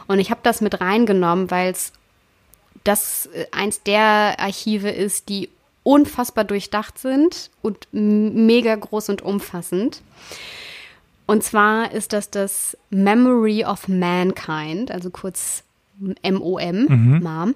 Und 0.07 0.19
ich 0.19 0.31
habe 0.31 0.41
das 0.43 0.61
mit 0.61 0.81
reingenommen, 0.81 1.51
weil 1.51 1.73
es 1.73 1.93
das 2.85 3.27
äh, 3.33 3.47
eins 3.53 3.83
der 3.83 4.37
Archive 4.39 4.91
ist, 4.91 5.31
die 5.31 5.49
unfassbar 5.83 6.45
durchdacht 6.45 6.99
sind 6.99 7.51
und 7.63 7.89
mega 7.93 8.75
groß 8.75 9.09
und 9.09 9.23
umfassend. 9.23 10.03
Und 11.27 11.43
zwar 11.43 11.93
ist 11.93 12.13
das 12.13 12.31
das 12.31 12.77
Memory 12.91 13.65
of 13.65 13.89
Mankind, 13.89 14.91
also 14.91 15.11
kurz 15.11 15.65
MOM, 15.99 16.87
mhm. 16.89 17.21
MAM. 17.23 17.55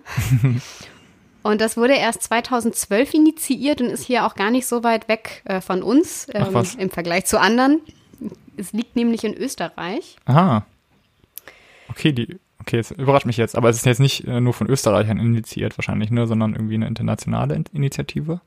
Und 1.43 1.61
das 1.61 1.77
wurde 1.77 1.95
erst 1.95 2.23
2012 2.25 3.15
initiiert 3.15 3.81
und 3.81 3.89
ist 3.89 4.05
hier 4.05 4.27
auch 4.27 4.35
gar 4.35 4.51
nicht 4.51 4.67
so 4.67 4.83
weit 4.83 5.09
weg 5.09 5.43
äh, 5.45 5.61
von 5.61 5.83
uns 5.83 6.27
ähm, 6.35 6.65
im 6.79 6.91
Vergleich 6.91 7.25
zu 7.27 7.41
anderen. 7.41 7.81
Es 8.57 8.73
liegt 8.73 8.97
nämlich 8.97 9.25
in 9.25 9.35
Österreich. 9.35 10.17
Aha. 10.27 10.67
Okay, 11.89 12.13
die, 12.13 12.39
okay, 12.61 12.79
es 12.79 12.91
überrascht 12.91 13.27
mich 13.27 13.39
jetzt, 13.39 13.57
aber 13.57 13.71
es 13.71 13.77
ist 13.77 13.87
jetzt 13.87 14.01
nicht 14.01 14.27
äh, 14.27 14.41
nur 14.41 14.53
von 14.53 14.69
Österreichern 14.69 15.19
initiiert 15.19 15.79
wahrscheinlich, 15.79 16.11
ne, 16.11 16.27
sondern 16.27 16.53
irgendwie 16.53 16.75
eine 16.75 16.87
internationale 16.87 17.63
Initiative 17.73 18.41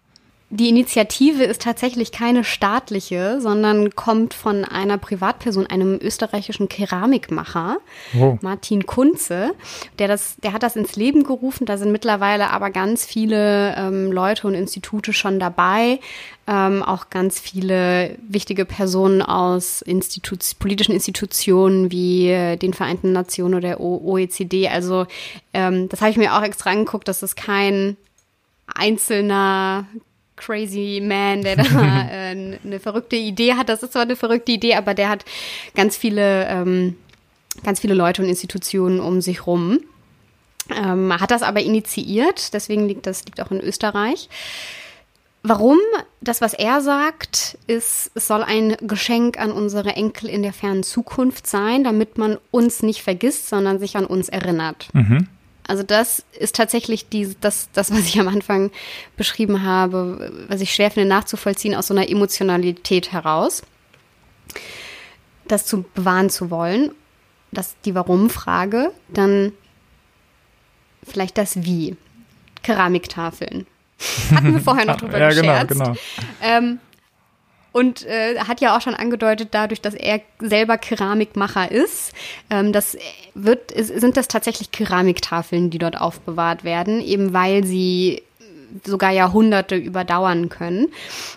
die 0.56 0.70
Initiative 0.70 1.44
ist 1.44 1.63
tatsächlich 1.63 2.12
keine 2.12 2.44
staatliche, 2.44 3.42
sondern 3.42 3.96
kommt 3.96 4.36
von 4.36 4.66
einer 4.66 5.00
Privatperson, 5.00 5.66
einem 5.66 5.98
österreichischen 6.00 6.70
Keramikmacher, 6.70 7.78
oh. 8.16 8.38
Martin 8.42 8.86
Kunze. 8.86 9.56
Der, 9.98 10.08
das, 10.08 10.36
der 10.44 10.54
hat 10.54 10.62
das 10.62 10.76
ins 10.76 10.96
Leben 10.96 11.24
gerufen. 11.24 11.66
Da 11.66 11.78
sind 11.78 11.92
mittlerweile 11.92 12.52
aber 12.52 12.70
ganz 12.70 13.04
viele 13.04 13.76
ähm, 13.76 14.12
Leute 14.12 14.46
und 14.46 14.54
Institute 14.54 15.12
schon 15.12 15.39
dabei. 15.39 16.00
Ähm, 16.46 16.84
auch 16.84 17.10
ganz 17.10 17.39
viele 17.39 18.16
wichtige 18.28 18.66
Personen 18.66 19.24
aus 19.24 19.82
Institu 19.82 20.36
politischen 20.60 20.94
Institutionen 20.94 21.89
wie 21.89 22.30
äh, 22.30 22.58
den 22.58 22.76
Vereinten 22.76 23.12
Nationen 23.12 23.56
oder 23.56 23.70
der 23.70 23.82
OECD. 23.82 24.68
Also 24.68 25.08
ähm, 25.56 25.89
das 25.89 26.02
habe 26.02 26.12
ich 26.12 26.18
mir 26.18 26.36
auch 26.38 26.44
extra 26.44 26.70
angeguckt, 26.70 27.08
dass 27.08 27.24
es 27.24 27.36
kein 27.36 27.98
einzelner 28.68 29.88
crazy 30.45 31.01
man, 31.01 31.41
der 31.41 31.58
da 31.58 31.63
äh, 32.12 32.58
eine 32.63 32.79
verrückte 32.79 33.15
Idee 33.15 33.53
hat. 33.53 33.69
Das 33.69 33.84
ist 33.84 33.93
zwar 33.93 34.03
eine 34.03 34.15
verrückte 34.15 34.51
Idee, 34.51 34.75
aber 34.75 34.93
der 34.93 35.10
hat 35.10 35.25
ganz 35.75 35.97
viele, 35.97 36.47
ähm, 36.47 36.95
ganz 37.63 37.79
viele 37.79 37.93
Leute 37.93 38.21
und 38.21 38.29
Institutionen 38.29 38.99
um 38.99 39.21
sich 39.21 39.47
rum. 39.47 39.79
Ähm, 40.69 41.13
hat 41.19 41.32
das 41.32 41.43
aber 41.43 41.62
initiiert, 41.62 42.53
deswegen 42.53 42.88
liegt 42.88 43.06
das 43.06 43.25
liegt 43.25 43.41
auch 43.41 43.51
in 43.51 43.60
Österreich. 43.60 44.29
Warum? 45.45 45.77
Das, 46.21 46.39
was 46.39 46.53
er 46.53 46.79
sagt, 46.79 47.58
ist, 47.67 48.12
es 48.15 48.27
soll 48.27 48.43
ein 48.43 48.77
Geschenk 48.79 49.38
an 49.38 49.51
unsere 49.51 49.89
Enkel 49.89 50.29
in 50.29 50.41
der 50.41 50.53
fernen 50.53 50.84
Zukunft 50.84 51.47
sein, 51.47 51.84
damit 51.84 52.17
man 52.17 52.38
uns 52.49 52.82
nicht 52.82 53.03
vergisst, 53.03 53.49
sondern 53.49 53.77
sich 53.77 53.97
an 53.97 54.06
uns 54.06 54.29
erinnert. 54.29 54.88
Mhm. 54.93 55.27
Also 55.67 55.84
das 55.84 56.23
ist 56.38 56.56
tatsächlich 56.56 57.08
die, 57.10 57.36
das, 57.39 57.69
das, 57.73 57.91
was 57.91 57.99
ich 57.99 58.19
am 58.19 58.28
Anfang 58.28 58.71
beschrieben 59.15 59.63
habe, 59.63 60.32
was 60.47 60.62
ich 60.62 60.73
schwer 60.73 60.91
finde 60.91 61.08
nachzuvollziehen 61.08 61.76
aus 61.76 61.88
so 61.88 61.93
einer 61.93 62.10
Emotionalität 62.10 63.12
heraus. 63.12 63.63
Das 65.47 65.65
zu 65.65 65.84
bewahren 65.93 66.30
zu 66.30 66.49
wollen, 66.49 66.91
das 67.52 67.76
die 67.86 67.95
Warum-Frage, 67.95 68.91
dann 69.10 69.54
vielleicht 71.04 71.38
das 71.38 71.63
Wie. 71.63 71.95
Keramiktafeln. 72.62 73.67
Hatten 74.34 74.54
wir 74.54 74.62
vorher 74.62 74.86
noch 74.86 74.97
drüber 74.99 75.19
ja, 75.19 75.30
gescherzt. 75.30 75.67
Genau, 75.69 75.86
genau. 75.86 75.97
Ähm, 76.41 76.80
und 77.74 78.06
äh, 78.06 78.38
hat 78.40 78.62
ja 78.62 78.78
auch 78.78 78.82
schon 78.82 78.94
angedeutet, 78.94 79.50
dadurch, 79.52 79.82
dass 79.82 79.96
er 79.96 80.22
selber 80.40 80.78
Keramikmacher 80.78 81.70
ist, 81.70 82.14
ähm, 82.50 82.72
das 82.72 82.98
wird, 83.34 83.72
ist, 83.72 84.00
sind 84.00 84.16
das 84.16 84.28
tatsächlich 84.28 84.72
Keramiktafeln, 84.72 85.70
die 85.70 85.80
dort 85.80 86.00
aufbewahrt 86.00 86.64
werden, 86.64 87.02
eben 87.02 87.34
weil 87.34 87.66
sie 87.66 88.22
sogar 88.86 89.12
Jahrhunderte 89.12 89.76
überdauern 89.76 90.50
können. 90.50 90.88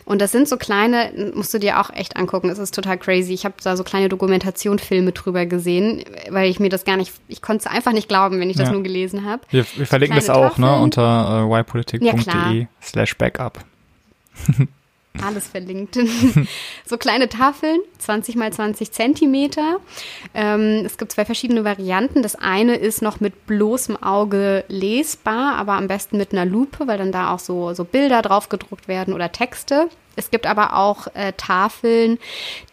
Und 0.05 0.20
das 0.20 0.33
sind 0.33 0.49
so 0.49 0.57
kleine, 0.57 1.33
musst 1.35 1.53
du 1.53 1.59
dir 1.59 1.81
auch 1.81 1.90
echt 1.90 2.16
angucken, 2.16 2.49
es 2.49 2.59
ist 2.59 2.75
total 2.75 2.99
crazy. 2.99 3.33
Ich 3.33 3.44
habe 3.44 3.55
da 3.62 3.77
so 3.77 3.85
kleine 3.85 4.09
Dokumentationsfilme 4.09 5.12
drüber 5.12 5.46
gesehen, 5.46 6.05
weil 6.31 6.51
ich 6.51 6.61
mir 6.61 6.68
das 6.68 6.85
gar 6.85 6.96
nicht, 6.96 7.12
ich 7.29 7.42
konnte 7.42 7.66
es 7.66 7.75
einfach 7.75 7.92
nicht 7.92 8.09
glauben, 8.09 8.40
wenn 8.40 8.51
ich 8.51 8.57
das 8.57 8.68
ja. 8.68 8.72
nur 8.72 8.83
gelesen 8.83 9.25
habe. 9.25 9.42
Wir, 9.51 9.66
wir 9.77 9.87
verlinken 9.87 10.16
das 10.16 10.31
auch, 10.31 10.57
ne, 10.59 10.66
Tafeln. 10.66 10.79
ne, 10.79 10.83
unter 10.83 11.49
äh, 11.51 11.61
ypolitik.de 11.61 12.61
ja, 12.61 12.66
slash 12.83 13.16
backup. 13.16 13.64
alles 15.24 15.48
verlinkt. 15.48 15.98
so 16.85 16.96
kleine 16.98 17.29
Tafeln, 17.29 17.79
20 17.98 18.37
mal 18.37 18.52
20 18.52 18.92
Zentimeter. 18.92 19.79
Ähm, 20.35 20.83
es 20.85 20.98
gibt 20.98 21.12
zwei 21.12 21.24
verschiedene 21.24 21.64
Varianten. 21.64 22.22
Das 22.22 22.35
eine 22.35 22.76
ist 22.76 23.02
noch 23.02 23.20
mit 23.20 23.46
bloßem 23.46 24.02
Auge 24.02 24.64
lesbar, 24.68 25.57
aber 25.57 25.74
am 25.74 25.88
besten 25.88 26.16
mit 26.16 26.33
einer 26.33 26.44
Lupe, 26.44 26.87
weil 26.87 26.98
dann 26.98 27.12
da 27.12 27.33
auch 27.33 27.38
so, 27.38 27.74
so 27.74 27.85
Bilder 27.85 28.22
drauf 28.22 28.48
gedruckt 28.48 28.88
werden 28.88 29.14
oder 29.14 29.33
Texte. 29.33 29.88
Es 30.16 30.31
gibt 30.31 30.46
aber 30.46 30.76
auch 30.76 31.09
äh, 31.14 31.35
Tafeln, 31.37 32.18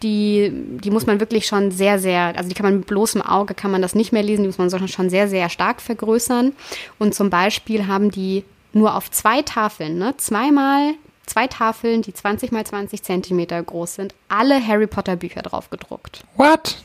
die, 0.01 0.49
die 0.53 0.91
muss 0.91 1.05
man 1.05 1.19
wirklich 1.19 1.45
schon 1.45 1.71
sehr, 1.71 1.99
sehr, 1.99 2.33
also 2.37 2.47
die 2.47 2.55
kann 2.55 2.65
man 2.65 2.77
mit 2.77 2.87
bloßem 2.87 3.21
Auge, 3.21 3.53
kann 3.53 3.69
man 3.69 3.81
das 3.81 3.95
nicht 3.95 4.13
mehr 4.13 4.23
lesen, 4.23 4.43
die 4.43 4.47
muss 4.47 4.57
man 4.57 4.87
schon 4.87 5.09
sehr, 5.09 5.27
sehr 5.27 5.49
stark 5.49 5.81
vergrößern. 5.81 6.53
Und 6.99 7.13
zum 7.13 7.29
Beispiel 7.29 7.87
haben 7.87 8.11
die 8.11 8.45
nur 8.71 8.95
auf 8.95 9.11
zwei 9.11 9.41
Tafeln, 9.41 9.97
ne, 9.97 10.15
zweimal 10.17 10.93
zwei 11.25 11.47
Tafeln, 11.47 12.01
die 12.01 12.13
20 12.13 12.51
mal 12.51 12.65
20 12.65 13.03
Zentimeter 13.03 13.61
groß 13.61 13.95
sind, 13.95 14.13
alle 14.27 14.65
Harry 14.65 14.87
Potter 14.87 15.15
Bücher 15.15 15.41
drauf 15.41 15.69
gedruckt. 15.69 16.23
What? 16.35 16.83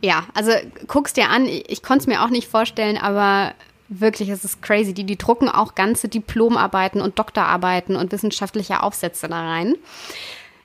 Ja, 0.00 0.26
also 0.34 0.52
guck's 0.86 1.12
dir 1.12 1.28
an. 1.28 1.46
Ich 1.46 1.82
konnte 1.82 2.02
es 2.02 2.06
mir 2.06 2.22
auch 2.22 2.30
nicht 2.30 2.48
vorstellen, 2.48 2.98
aber 2.98 3.54
wirklich, 3.88 4.28
es 4.28 4.44
ist 4.44 4.62
crazy. 4.62 4.94
Die, 4.94 5.04
die 5.04 5.18
drucken 5.18 5.48
auch 5.48 5.74
ganze 5.74 6.08
Diplomarbeiten 6.08 7.00
und 7.00 7.18
Doktorarbeiten 7.18 7.96
und 7.96 8.12
wissenschaftliche 8.12 8.82
Aufsätze 8.82 9.28
da 9.28 9.40
rein. 9.40 9.74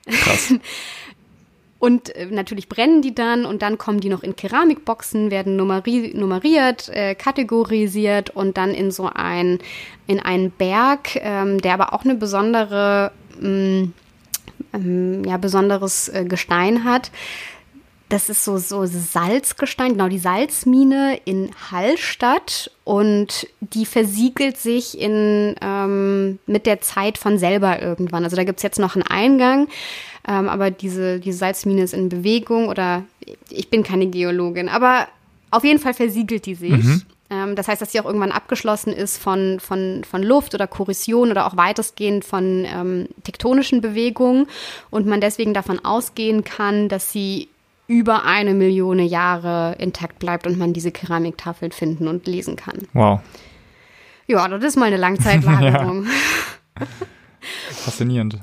Krass. 0.06 0.54
Und 1.84 2.16
äh, 2.16 2.28
natürlich 2.30 2.70
brennen 2.70 3.02
die 3.02 3.14
dann 3.14 3.44
und 3.44 3.60
dann 3.60 3.76
kommen 3.76 4.00
die 4.00 4.08
noch 4.08 4.22
in 4.22 4.36
Keramikboxen, 4.36 5.30
werden 5.30 5.56
nummeri 5.56 6.14
nummeriert, 6.16 6.88
äh, 6.88 7.14
kategorisiert 7.14 8.30
und 8.30 8.56
dann 8.56 8.70
in 8.70 8.90
so 8.90 9.10
ein, 9.14 9.58
in 10.06 10.18
einen 10.18 10.50
Berg, 10.50 11.10
ähm, 11.16 11.60
der 11.60 11.74
aber 11.74 11.92
auch 11.92 12.06
eine 12.06 12.14
besondere, 12.14 13.12
ähm, 13.38 13.92
ähm, 14.72 15.24
ja, 15.26 15.36
besonderes 15.36 16.08
äh, 16.08 16.24
Gestein 16.24 16.84
hat. 16.84 17.10
Das 18.08 18.28
ist 18.28 18.44
so, 18.44 18.58
so 18.58 18.84
Salzgestein, 18.84 19.92
genau 19.92 20.08
die 20.08 20.18
Salzmine 20.18 21.18
in 21.24 21.50
Hallstatt 21.70 22.70
und 22.84 23.48
die 23.60 23.86
versiegelt 23.86 24.58
sich 24.58 25.00
in, 25.00 25.56
ähm, 25.60 26.38
mit 26.46 26.66
der 26.66 26.80
Zeit 26.80 27.18
von 27.18 27.38
selber 27.38 27.80
irgendwann. 27.80 28.24
Also 28.24 28.36
da 28.36 28.44
gibt 28.44 28.58
es 28.58 28.62
jetzt 28.62 28.78
noch 28.78 28.94
einen 28.94 29.06
Eingang 29.06 29.68
ähm, 30.26 30.48
aber 30.48 30.70
diese, 30.70 31.20
diese 31.20 31.38
Salzmine 31.38 31.82
ist 31.82 31.94
in 31.94 32.08
Bewegung 32.08 32.68
oder 32.68 33.04
ich 33.50 33.68
bin 33.68 33.82
keine 33.82 34.06
Geologin, 34.06 34.68
aber 34.68 35.08
auf 35.50 35.64
jeden 35.64 35.78
Fall 35.78 35.94
versiegelt 35.94 36.46
die 36.46 36.54
sich. 36.54 36.70
Mhm. 36.70 37.02
Ähm, 37.30 37.56
das 37.56 37.68
heißt, 37.68 37.82
dass 37.82 37.92
sie 37.92 38.00
auch 38.00 38.06
irgendwann 38.06 38.32
abgeschlossen 38.32 38.92
ist 38.92 39.18
von, 39.18 39.60
von, 39.60 40.02
von 40.04 40.22
Luft 40.22 40.54
oder 40.54 40.66
Korrosion 40.66 41.30
oder 41.30 41.46
auch 41.46 41.56
weitestgehend 41.56 42.24
von 42.24 42.64
ähm, 42.66 43.08
tektonischen 43.22 43.82
Bewegungen 43.82 44.46
und 44.90 45.06
man 45.06 45.20
deswegen 45.20 45.52
davon 45.52 45.84
ausgehen 45.84 46.42
kann, 46.42 46.88
dass 46.88 47.12
sie 47.12 47.48
über 47.86 48.24
eine 48.24 48.54
Million 48.54 48.98
Jahre 48.98 49.76
intakt 49.78 50.18
bleibt 50.18 50.46
und 50.46 50.58
man 50.58 50.72
diese 50.72 50.90
Keramiktafeln 50.90 51.72
finden 51.72 52.08
und 52.08 52.26
lesen 52.26 52.56
kann. 52.56 52.88
Wow. 52.92 53.20
Ja, 54.26 54.48
das 54.48 54.64
ist 54.64 54.76
mal 54.76 54.86
eine 54.86 54.96
Langzeitlagerung. 54.96 56.06
ja. 56.78 56.86
Faszinierend. 57.70 58.38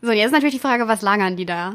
So, 0.00 0.10
und 0.10 0.16
jetzt 0.16 0.26
ist 0.26 0.32
natürlich 0.32 0.54
die 0.54 0.60
Frage, 0.60 0.88
was 0.88 1.02
lagern 1.02 1.36
die 1.36 1.46
da? 1.46 1.74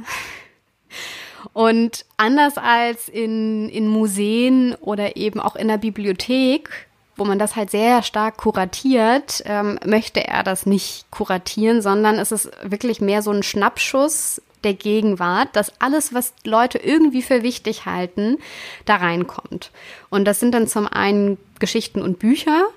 Und 1.53 2.05
anders 2.17 2.57
als 2.57 3.09
in, 3.09 3.69
in 3.69 3.87
Museen 3.87 4.75
oder 4.75 5.15
eben 5.15 5.39
auch 5.39 5.55
in 5.55 5.67
der 5.67 5.77
Bibliothek, 5.77 6.87
wo 7.15 7.25
man 7.25 7.39
das 7.39 7.55
halt 7.55 7.71
sehr 7.71 8.03
stark 8.03 8.37
kuratiert, 8.37 9.43
ähm, 9.45 9.79
möchte 9.85 10.25
er 10.25 10.43
das 10.43 10.65
nicht 10.65 11.09
kuratieren, 11.09 11.81
sondern 11.81 12.19
es 12.19 12.31
ist 12.31 12.51
wirklich 12.63 13.01
mehr 13.01 13.21
so 13.21 13.31
ein 13.31 13.43
Schnappschuss 13.43 14.41
der 14.63 14.73
Gegenwart, 14.73 15.49
dass 15.53 15.71
alles, 15.79 16.13
was 16.13 16.33
Leute 16.43 16.77
irgendwie 16.77 17.21
für 17.21 17.43
wichtig 17.43 17.85
halten, 17.85 18.37
da 18.85 18.95
reinkommt. 18.95 19.71
Und 20.09 20.25
das 20.25 20.39
sind 20.39 20.53
dann 20.53 20.67
zum 20.67 20.87
einen 20.87 21.37
Geschichten 21.59 22.01
und 22.01 22.19
Bücher. 22.19 22.67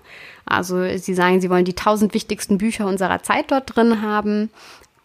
Also 0.47 0.97
sie 0.99 1.15
sagen, 1.15 1.41
sie 1.41 1.51
wollen 1.51 1.65
die 1.65 1.75
tausend 1.75 2.15
wichtigsten 2.15 2.59
Bücher 2.59 2.87
unserer 2.87 3.23
Zeit 3.23 3.51
dort 3.51 3.77
drin 3.77 4.03
haben 4.03 4.51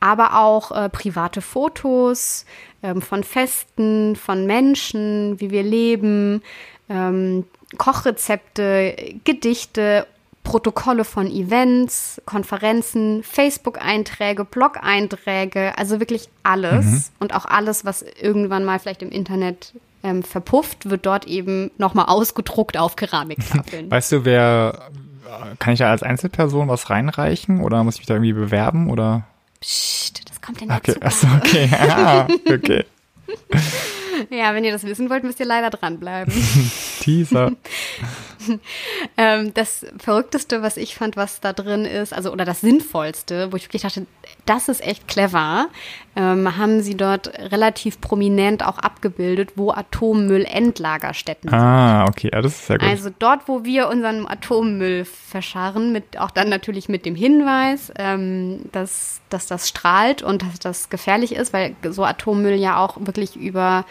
aber 0.05 0.39
auch 0.39 0.71
äh, 0.71 0.89
private 0.89 1.41
Fotos 1.41 2.45
ähm, 2.83 3.01
von 3.01 3.23
Festen, 3.23 4.15
von 4.15 4.45
Menschen, 4.45 5.39
wie 5.39 5.49
wir 5.49 5.63
leben, 5.63 6.43
ähm, 6.89 7.45
Kochrezepte, 7.79 8.95
Gedichte, 9.23 10.05
Protokolle 10.45 11.03
von 11.03 11.27
Events, 11.29 12.21
Konferenzen, 12.25 13.23
Facebook-Einträge, 13.23 14.45
Blog-Einträge, 14.45 15.77
also 15.77 15.99
wirklich 15.99 16.29
alles 16.43 16.85
mhm. 16.85 17.03
und 17.19 17.35
auch 17.35 17.43
alles, 17.43 17.83
was 17.83 18.01
irgendwann 18.03 18.63
mal 18.63 18.79
vielleicht 18.79 19.01
im 19.01 19.09
Internet 19.09 19.73
ähm, 20.03 20.23
verpufft, 20.23 20.89
wird 20.89 21.05
dort 21.05 21.25
eben 21.25 21.71
nochmal 21.77 22.05
ausgedruckt 22.05 22.77
auf 22.77 22.95
Keramiktafeln. 22.95 23.91
Weißt 23.91 24.13
du, 24.13 24.23
wer, 24.23 24.89
kann 25.59 25.73
ich 25.73 25.79
da 25.79 25.89
als 25.89 26.03
Einzelperson 26.03 26.69
was 26.69 26.89
reinreichen 26.89 27.61
oder 27.61 27.83
muss 27.83 27.95
ich 27.95 28.01
mich 28.01 28.07
da 28.07 28.13
irgendwie 28.13 28.33
bewerben 28.33 28.89
oder? 28.89 29.23
Psst, 29.59 30.29
das 30.29 30.41
kommt 30.41 30.61
ja 30.61 30.67
nicht 30.67 30.89
okay. 30.89 30.97
Achso, 31.01 31.27
okay. 31.37 31.69
Ah, 31.79 32.27
okay. 32.47 32.85
Ja, 34.29 34.53
wenn 34.53 34.63
ihr 34.63 34.71
das 34.71 34.83
wissen 34.83 35.09
wollt, 35.09 35.23
müsst 35.23 35.39
ihr 35.39 35.45
leider 35.45 35.69
dranbleiben. 35.69 36.33
Teaser. 37.01 37.51
ähm, 39.17 39.53
das 39.53 39.85
Verrückteste, 39.97 40.61
was 40.61 40.77
ich 40.77 40.95
fand, 40.95 41.15
was 41.17 41.39
da 41.39 41.53
drin 41.53 41.85
ist, 41.85 42.13
also 42.13 42.31
oder 42.31 42.45
das 42.45 42.61
Sinnvollste, 42.61 43.51
wo 43.51 43.55
ich 43.55 43.65
wirklich 43.65 43.83
dachte, 43.83 44.05
das 44.45 44.69
ist 44.69 44.85
echt 44.85 45.07
clever, 45.07 45.67
ähm, 46.15 46.57
haben 46.57 46.81
sie 46.81 46.95
dort 46.95 47.27
relativ 47.51 47.99
prominent 47.99 48.65
auch 48.65 48.77
abgebildet, 48.77 49.53
wo 49.55 49.71
Atommüllendlagerstätten 49.71 51.49
sind. 51.49 51.59
Ah, 51.59 52.05
okay, 52.05 52.29
ja, 52.33 52.41
das 52.41 52.53
ist 52.53 52.67
sehr 52.67 52.77
gut. 52.77 52.87
Also 52.87 53.09
dort, 53.17 53.47
wo 53.47 53.63
wir 53.63 53.89
unseren 53.89 54.27
Atommüll 54.27 55.05
verscharren, 55.05 55.91
mit, 55.91 56.19
auch 56.19 56.31
dann 56.31 56.49
natürlich 56.49 56.89
mit 56.89 57.05
dem 57.05 57.15
Hinweis, 57.15 57.91
ähm, 57.97 58.61
dass, 58.71 59.21
dass 59.29 59.47
das 59.47 59.67
strahlt 59.67 60.21
und 60.21 60.41
dass 60.41 60.59
das 60.59 60.89
gefährlich 60.89 61.35
ist, 61.35 61.51
weil 61.51 61.75
so 61.89 62.03
Atommüll 62.03 62.55
ja 62.55 62.77
auch 62.77 62.97
wirklich 62.99 63.35
über 63.35 63.85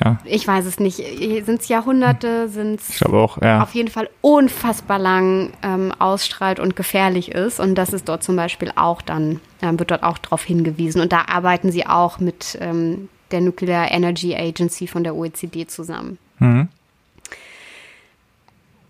ja. 0.00 0.18
Ich 0.24 0.46
weiß 0.46 0.64
es 0.64 0.80
nicht. 0.80 0.96
Sind 0.96 1.60
es 1.60 1.68
Jahrhunderte? 1.68 2.48
Sind 2.48 2.80
es 2.80 2.98
ja. 3.42 3.62
auf 3.62 3.74
jeden 3.74 3.90
Fall 3.90 4.08
unfassbar 4.20 4.98
lang 4.98 5.52
ähm, 5.62 5.92
ausstrahlt 5.98 6.60
und 6.60 6.76
gefährlich 6.76 7.32
ist. 7.32 7.60
Und 7.60 7.74
das 7.74 7.92
ist 7.92 8.08
dort 8.08 8.22
zum 8.22 8.36
Beispiel 8.36 8.72
auch 8.74 9.02
dann, 9.02 9.40
äh, 9.60 9.70
wird 9.72 9.90
dort 9.90 10.02
auch 10.02 10.18
darauf 10.18 10.44
hingewiesen. 10.44 11.00
Und 11.00 11.12
da 11.12 11.26
arbeiten 11.28 11.70
sie 11.70 11.86
auch 11.86 12.18
mit 12.20 12.56
ähm, 12.60 13.08
der 13.30 13.40
Nuclear 13.40 13.90
Energy 13.90 14.34
Agency 14.34 14.86
von 14.86 15.04
der 15.04 15.14
OECD 15.14 15.66
zusammen. 15.66 16.18
Mhm. 16.38 16.68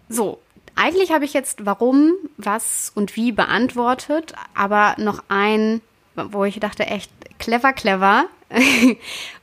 So, 0.09 0.39
eigentlich 0.75 1.13
habe 1.13 1.25
ich 1.25 1.33
jetzt 1.33 1.65
warum, 1.65 2.13
was 2.37 2.93
und 2.95 3.17
wie 3.17 3.33
beantwortet, 3.33 4.35
aber 4.55 4.95
noch 4.99 5.23
ein, 5.29 5.81
wo 6.15 6.45
ich 6.45 6.61
dachte, 6.61 6.87
echt 6.87 7.11
clever, 7.43 7.73
clever, 7.73 8.27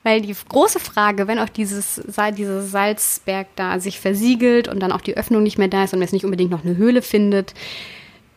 Weil 0.03 0.21
die 0.21 0.35
große 0.47 0.79
Frage, 0.79 1.27
wenn 1.27 1.39
auch 1.39 1.49
dieses, 1.49 2.01
dieses 2.37 2.71
Salzberg 2.71 3.47
da 3.55 3.79
sich 3.79 3.99
versiegelt 3.99 4.67
und 4.67 4.79
dann 4.81 4.91
auch 4.91 5.01
die 5.01 5.17
Öffnung 5.17 5.43
nicht 5.43 5.57
mehr 5.57 5.67
da 5.67 5.83
ist 5.83 5.93
und 5.93 5.99
man 5.99 6.05
jetzt 6.05 6.13
nicht 6.13 6.25
unbedingt 6.25 6.51
noch 6.51 6.63
eine 6.63 6.77
Höhle 6.77 7.01
findet, 7.01 7.53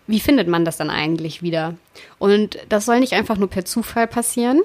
wie 0.08 0.18
findet 0.18 0.48
man 0.48 0.64
das 0.64 0.76
dann 0.76 0.90
eigentlich 0.90 1.42
wieder? 1.42 1.76
Und 2.18 2.58
das 2.68 2.86
soll 2.86 3.00
nicht 3.00 3.12
einfach 3.12 3.36
nur 3.36 3.48
per 3.48 3.64
Zufall 3.64 4.08
passieren, 4.08 4.60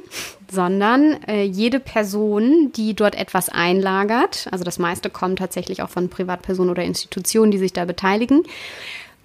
sondern 0.51 1.21
äh, 1.27 1.43
jede 1.43 1.79
Person, 1.79 2.71
die 2.75 2.95
dort 2.95 3.15
etwas 3.15 3.47
einlagert, 3.49 4.47
also 4.51 4.63
das 4.63 4.79
meiste 4.79 5.09
kommt 5.09 5.39
tatsächlich 5.39 5.83
auch 5.83 5.89
von 5.89 6.09
Privatpersonen 6.09 6.71
oder 6.71 6.83
Institutionen, 6.83 7.51
die 7.51 7.59
sich 7.59 7.71
da 7.71 7.85
beteiligen, 7.85 8.43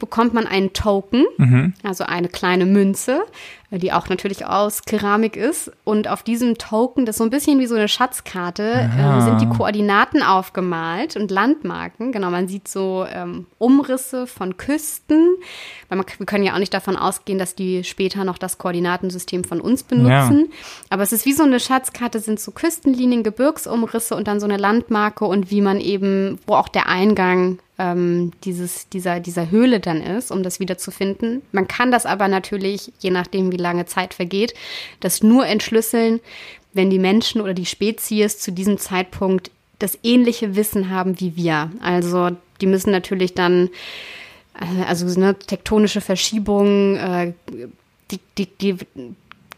bekommt 0.02 0.34
man 0.34 0.48
einen 0.48 0.72
Token, 0.72 1.24
mhm. 1.36 1.74
also 1.84 2.02
eine 2.02 2.28
kleine 2.28 2.66
Münze, 2.66 3.22
die 3.70 3.92
auch 3.92 4.08
natürlich 4.08 4.44
aus 4.44 4.82
Keramik 4.82 5.36
ist. 5.36 5.70
Und 5.84 6.08
auf 6.08 6.24
diesem 6.24 6.58
Token, 6.58 7.06
das 7.06 7.14
ist 7.14 7.18
so 7.18 7.24
ein 7.24 7.30
bisschen 7.30 7.60
wie 7.60 7.68
so 7.68 7.76
eine 7.76 7.86
Schatzkarte, 7.86 8.90
ähm, 8.98 9.20
sind 9.20 9.40
die 9.40 9.48
Koordinaten 9.48 10.24
aufgemalt 10.24 11.16
und 11.16 11.30
Landmarken. 11.30 12.10
Genau, 12.10 12.30
man 12.30 12.48
sieht 12.48 12.66
so 12.66 13.06
ähm, 13.08 13.46
Umrisse 13.58 14.26
von 14.26 14.56
Küsten. 14.56 15.36
Weil 15.88 15.98
man, 15.98 16.06
wir 16.18 16.26
können 16.26 16.42
ja 16.42 16.54
auch 16.54 16.58
nicht 16.58 16.74
davon 16.74 16.96
ausgehen, 16.96 17.38
dass 17.38 17.54
die 17.54 17.84
später 17.84 18.24
noch 18.24 18.38
das 18.38 18.58
Koordinatensystem 18.58 19.44
von 19.44 19.60
uns 19.60 19.84
benutzen. 19.84 20.48
Ja. 20.50 20.56
Aber 20.90 21.04
es 21.04 21.12
ist 21.12 21.26
wie 21.26 21.32
so 21.32 21.44
eine 21.44 21.60
Schatzkarte, 21.60 22.18
sind 22.18 22.40
so 22.40 22.50
Küstenlinien, 22.50 23.22
Gebirgsumrisse 23.22 24.16
und 24.16 24.26
dann 24.26 24.40
so 24.40 24.46
eine 24.46 24.56
Landmarke 24.56 25.24
und 25.24 25.52
wie 25.52 25.60
man 25.60 25.80
eben, 25.80 26.40
wo 26.48 26.54
auch 26.54 26.68
der 26.68 26.88
Eingang 26.88 27.60
ähm, 27.82 28.30
dieses, 28.44 28.88
dieser, 28.88 29.18
dieser 29.18 29.50
Höhle 29.50 29.80
dann 29.80 30.00
ist, 30.00 30.30
um 30.30 30.42
das 30.44 30.60
wieder 30.60 30.78
zu 30.78 30.92
finden. 30.92 31.42
Man 31.50 31.66
kann 31.66 31.90
das 31.90 32.06
aber 32.06 32.28
natürlich, 32.28 32.92
je 33.00 33.10
nachdem, 33.10 33.50
wie 33.50 33.56
lange 33.56 33.86
Zeit 33.86 34.14
vergeht, 34.14 34.54
das 35.00 35.22
nur 35.22 35.46
entschlüsseln, 35.46 36.20
wenn 36.72 36.90
die 36.90 37.00
Menschen 37.00 37.40
oder 37.40 37.54
die 37.54 37.66
Spezies 37.66 38.38
zu 38.38 38.52
diesem 38.52 38.78
Zeitpunkt 38.78 39.50
das 39.80 39.98
ähnliche 40.04 40.54
Wissen 40.54 40.90
haben 40.90 41.18
wie 41.18 41.34
wir. 41.34 41.72
Also 41.82 42.30
die 42.60 42.66
müssen 42.66 42.92
natürlich 42.92 43.34
dann, 43.34 43.68
äh, 44.60 44.84
also 44.86 45.06
eine 45.06 45.36
tektonische 45.36 46.00
Verschiebung, 46.00 46.96
äh, 46.96 47.32
die, 48.12 48.20
die, 48.38 48.46
die 48.46 48.76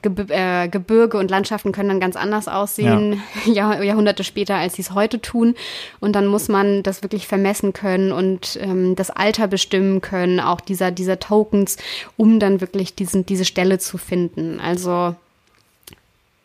Ge 0.04 0.26
äh, 0.28 0.68
Gebirge 0.68 1.18
und 1.18 1.30
Landschaften 1.30 1.72
können 1.72 1.88
dann 1.88 2.00
ganz 2.00 2.16
anders 2.16 2.46
aussehen, 2.48 3.22
ja. 3.46 3.52
Jahr 3.52 3.82
Jahrhunderte 3.82 4.22
später, 4.22 4.56
als 4.56 4.74
sie 4.74 4.82
es 4.82 4.92
heute 4.92 5.20
tun. 5.20 5.54
Und 6.00 6.12
dann 6.12 6.26
muss 6.26 6.48
man 6.48 6.82
das 6.82 7.02
wirklich 7.02 7.26
vermessen 7.26 7.72
können 7.72 8.12
und 8.12 8.58
ähm, 8.60 8.94
das 8.96 9.10
Alter 9.10 9.48
bestimmen 9.48 10.00
können, 10.00 10.40
auch 10.40 10.60
dieser, 10.60 10.90
dieser 10.90 11.18
Tokens, 11.18 11.78
um 12.16 12.38
dann 12.38 12.60
wirklich 12.60 12.94
diesen, 12.94 13.24
diese 13.26 13.44
Stelle 13.44 13.78
zu 13.78 13.98
finden. 13.98 14.60
Also 14.60 15.16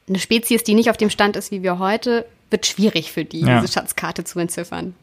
eine 0.07 0.19
Spezies, 0.19 0.63
die 0.63 0.73
nicht 0.73 0.89
auf 0.89 0.97
dem 0.97 1.09
Stand 1.09 1.35
ist 1.35 1.51
wie 1.51 1.61
wir 1.61 1.79
heute, 1.79 2.25
wird 2.49 2.65
schwierig 2.65 3.11
für 3.11 3.25
die, 3.25 3.41
ja. 3.41 3.59
diese 3.59 3.71
Schatzkarte 3.73 4.23
zu 4.23 4.39
entziffern. 4.39 4.95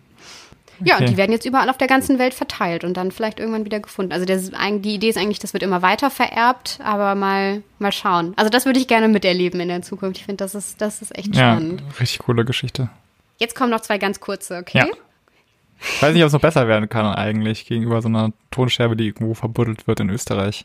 Ja, 0.85 0.99
und 0.99 1.09
die 1.09 1.17
werden 1.17 1.33
jetzt 1.33 1.47
überall 1.47 1.71
auf 1.71 1.79
der 1.79 1.87
ganzen 1.87 2.19
Welt 2.19 2.35
verteilt 2.35 2.85
und 2.85 2.97
dann 2.97 3.11
vielleicht 3.11 3.41
irgendwann 3.41 3.65
wieder 3.65 3.81
gefunden. 3.81 4.13
Also 4.13 4.27
das, 4.27 4.51
die 4.51 4.95
Idee 4.95 5.09
ist 5.09 5.17
eigentlich, 5.17 5.39
das 5.39 5.53
wird 5.53 5.63
immer 5.63 5.83
weiter 5.83 6.11
vererbt, 6.11 6.79
aber 6.83 7.15
mal, 7.15 7.63
mal 7.79 7.93
schauen. 7.93 8.35
Also 8.37 8.51
das 8.51 8.67
würde 8.67 8.79
ich 8.79 8.89
gerne 8.89 9.09
miterleben 9.09 9.61
in 9.61 9.69
der 9.69 9.83
Zukunft. 9.83 10.19
Ich 10.19 10.27
finde, 10.27 10.45
das 10.45 10.55
ist, 10.55 10.81
das 10.81 11.03
ist 11.03 11.17
echt 11.17 11.35
ja, 11.35 11.55
spannend. 11.55 11.83
Richtig 12.01 12.19
coole 12.21 12.45
Geschichte. 12.45 12.91
Jetzt 13.39 13.55
kommen 13.55 13.71
noch 13.71 13.81
zwei 13.81 13.99
ganz 13.99 14.21
kurze, 14.21 14.59
okay? 14.59 14.79
Ja. 14.79 14.87
Ich 15.79 16.03
weiß 16.03 16.15
nicht, 16.15 16.23
ob 16.23 16.29
es 16.29 16.33
noch 16.33 16.41
besser 16.41 16.69
werden 16.69 16.89
kann 16.89 17.07
eigentlich 17.07 17.67
gegenüber 17.67 18.01
so 18.01 18.09
einer 18.09 18.33
Tonscherbe, 18.51 18.97
die 18.97 19.07
irgendwo 19.07 19.35
verbuddelt 19.35 19.87
wird 19.87 20.01
in 20.01 20.11
Österreich. 20.11 20.65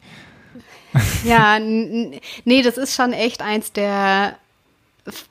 Ja, 1.24 1.58
nee, 1.60 2.62
das 2.64 2.78
ist 2.78 2.96
schon 2.96 3.14
echt 3.14 3.42
eins 3.42 3.72
der 3.72 4.38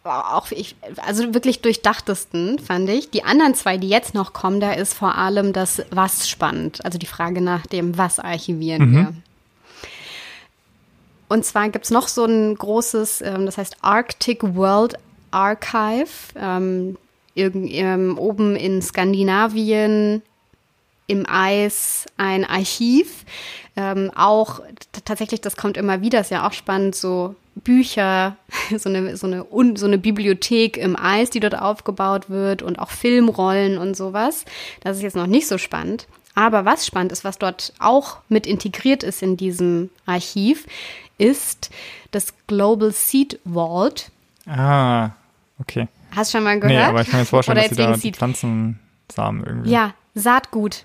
auch 0.05 0.51
ich, 0.51 0.75
also 1.07 1.33
wirklich 1.33 1.63
durchdachtesten, 1.63 2.59
fand 2.59 2.89
ich. 2.89 3.11
Die 3.11 3.23
anderen 3.23 3.55
zwei, 3.55 3.77
die 3.77 3.89
jetzt 3.89 4.15
noch 4.15 4.33
kommen, 4.33 4.61
da 4.61 4.73
ist 4.73 4.95
vor 4.95 5.17
allem 5.17 5.53
das 5.53 5.83
Was 5.91 6.29
spannend. 6.29 6.85
Also 6.85 6.99
die 6.99 7.07
Frage 7.07 7.41
nach 7.41 7.67
dem 7.67 7.97
Was 7.97 8.19
archivieren 8.19 8.91
mhm. 8.91 8.97
wir. 8.97 9.15
Und 11.29 11.45
zwar 11.45 11.69
gibt 11.69 11.85
es 11.85 11.93
noch 11.93 12.09
so 12.09 12.25
ein 12.25 12.57
großes, 12.57 13.21
ähm, 13.23 13.47
das 13.47 13.57
heißt 13.57 13.77
Arctic 13.83 14.43
World 14.57 14.95
Archive, 15.31 16.09
ähm, 16.35 16.99
ähm, 17.37 18.19
oben 18.19 18.57
in 18.57 18.83
Skandinavien 18.83 20.23
im 21.07 21.27
Eis 21.29 22.07
ein 22.17 22.45
Archiv. 22.45 23.25
Ähm, 23.81 24.11
auch 24.15 24.61
tatsächlich, 25.07 25.41
das 25.41 25.57
kommt 25.57 25.79
immer 25.79 26.03
wieder, 26.03 26.21
ist 26.21 26.31
ja 26.31 26.47
auch 26.47 26.53
spannend, 26.53 26.95
so 26.95 27.35
Bücher, 27.55 28.37
so 28.77 28.91
eine, 28.91 29.17
so, 29.17 29.27
eine, 29.27 29.47
so 29.77 29.87
eine 29.87 29.97
Bibliothek 29.97 30.77
im 30.77 30.97
Eis, 30.97 31.31
die 31.31 31.41
dort 31.41 31.59
aufgebaut 31.59 32.29
wird 32.29 32.61
und 32.61 32.79
auch 32.79 32.91
Filmrollen 32.91 33.79
und 33.79 33.97
sowas. 33.97 34.45
Das 34.83 34.99
ist 34.99 35.03
jetzt 35.03 35.17
noch 35.17 35.27
nicht 35.27 35.47
so 35.47 35.57
spannend. 35.57 36.07
Aber 36.35 36.67
was 36.67 36.87
spannend 36.87 37.11
ist, 37.13 37.25
was 37.25 37.39
dort 37.39 37.73
auch 37.79 38.19
mit 38.29 38.47
integriert 38.47 39.03
ist 39.03 39.23
in 39.23 39.39
diesem 39.39 39.89
Archiv, 40.05 40.67
ist 41.17 41.71
das 42.11 42.35
Global 42.47 42.93
Seed 42.93 43.41
Vault. 43.45 44.11
Ah, 44.47 45.11
okay. 45.59 45.89
Hast 46.15 46.35
du 46.35 46.39
schon 46.39 46.45
mal 46.45 46.61
gehört? 46.61 46.79
Nee, 46.79 46.85
aber 46.85 47.01
ich 47.01 47.09
kann 47.09 47.19
mir 47.19 47.23
jetzt 47.23 47.31
vorstellen, 47.31 47.59
Oder 47.59 47.69
dass 47.69 47.77
sie 47.77 47.83
da 47.83 47.97
die 47.97 48.13
Pflanzensamen 48.13 49.45
irgendwie. 49.45 49.71
Ja, 49.71 49.95
Saatgut 50.15 50.85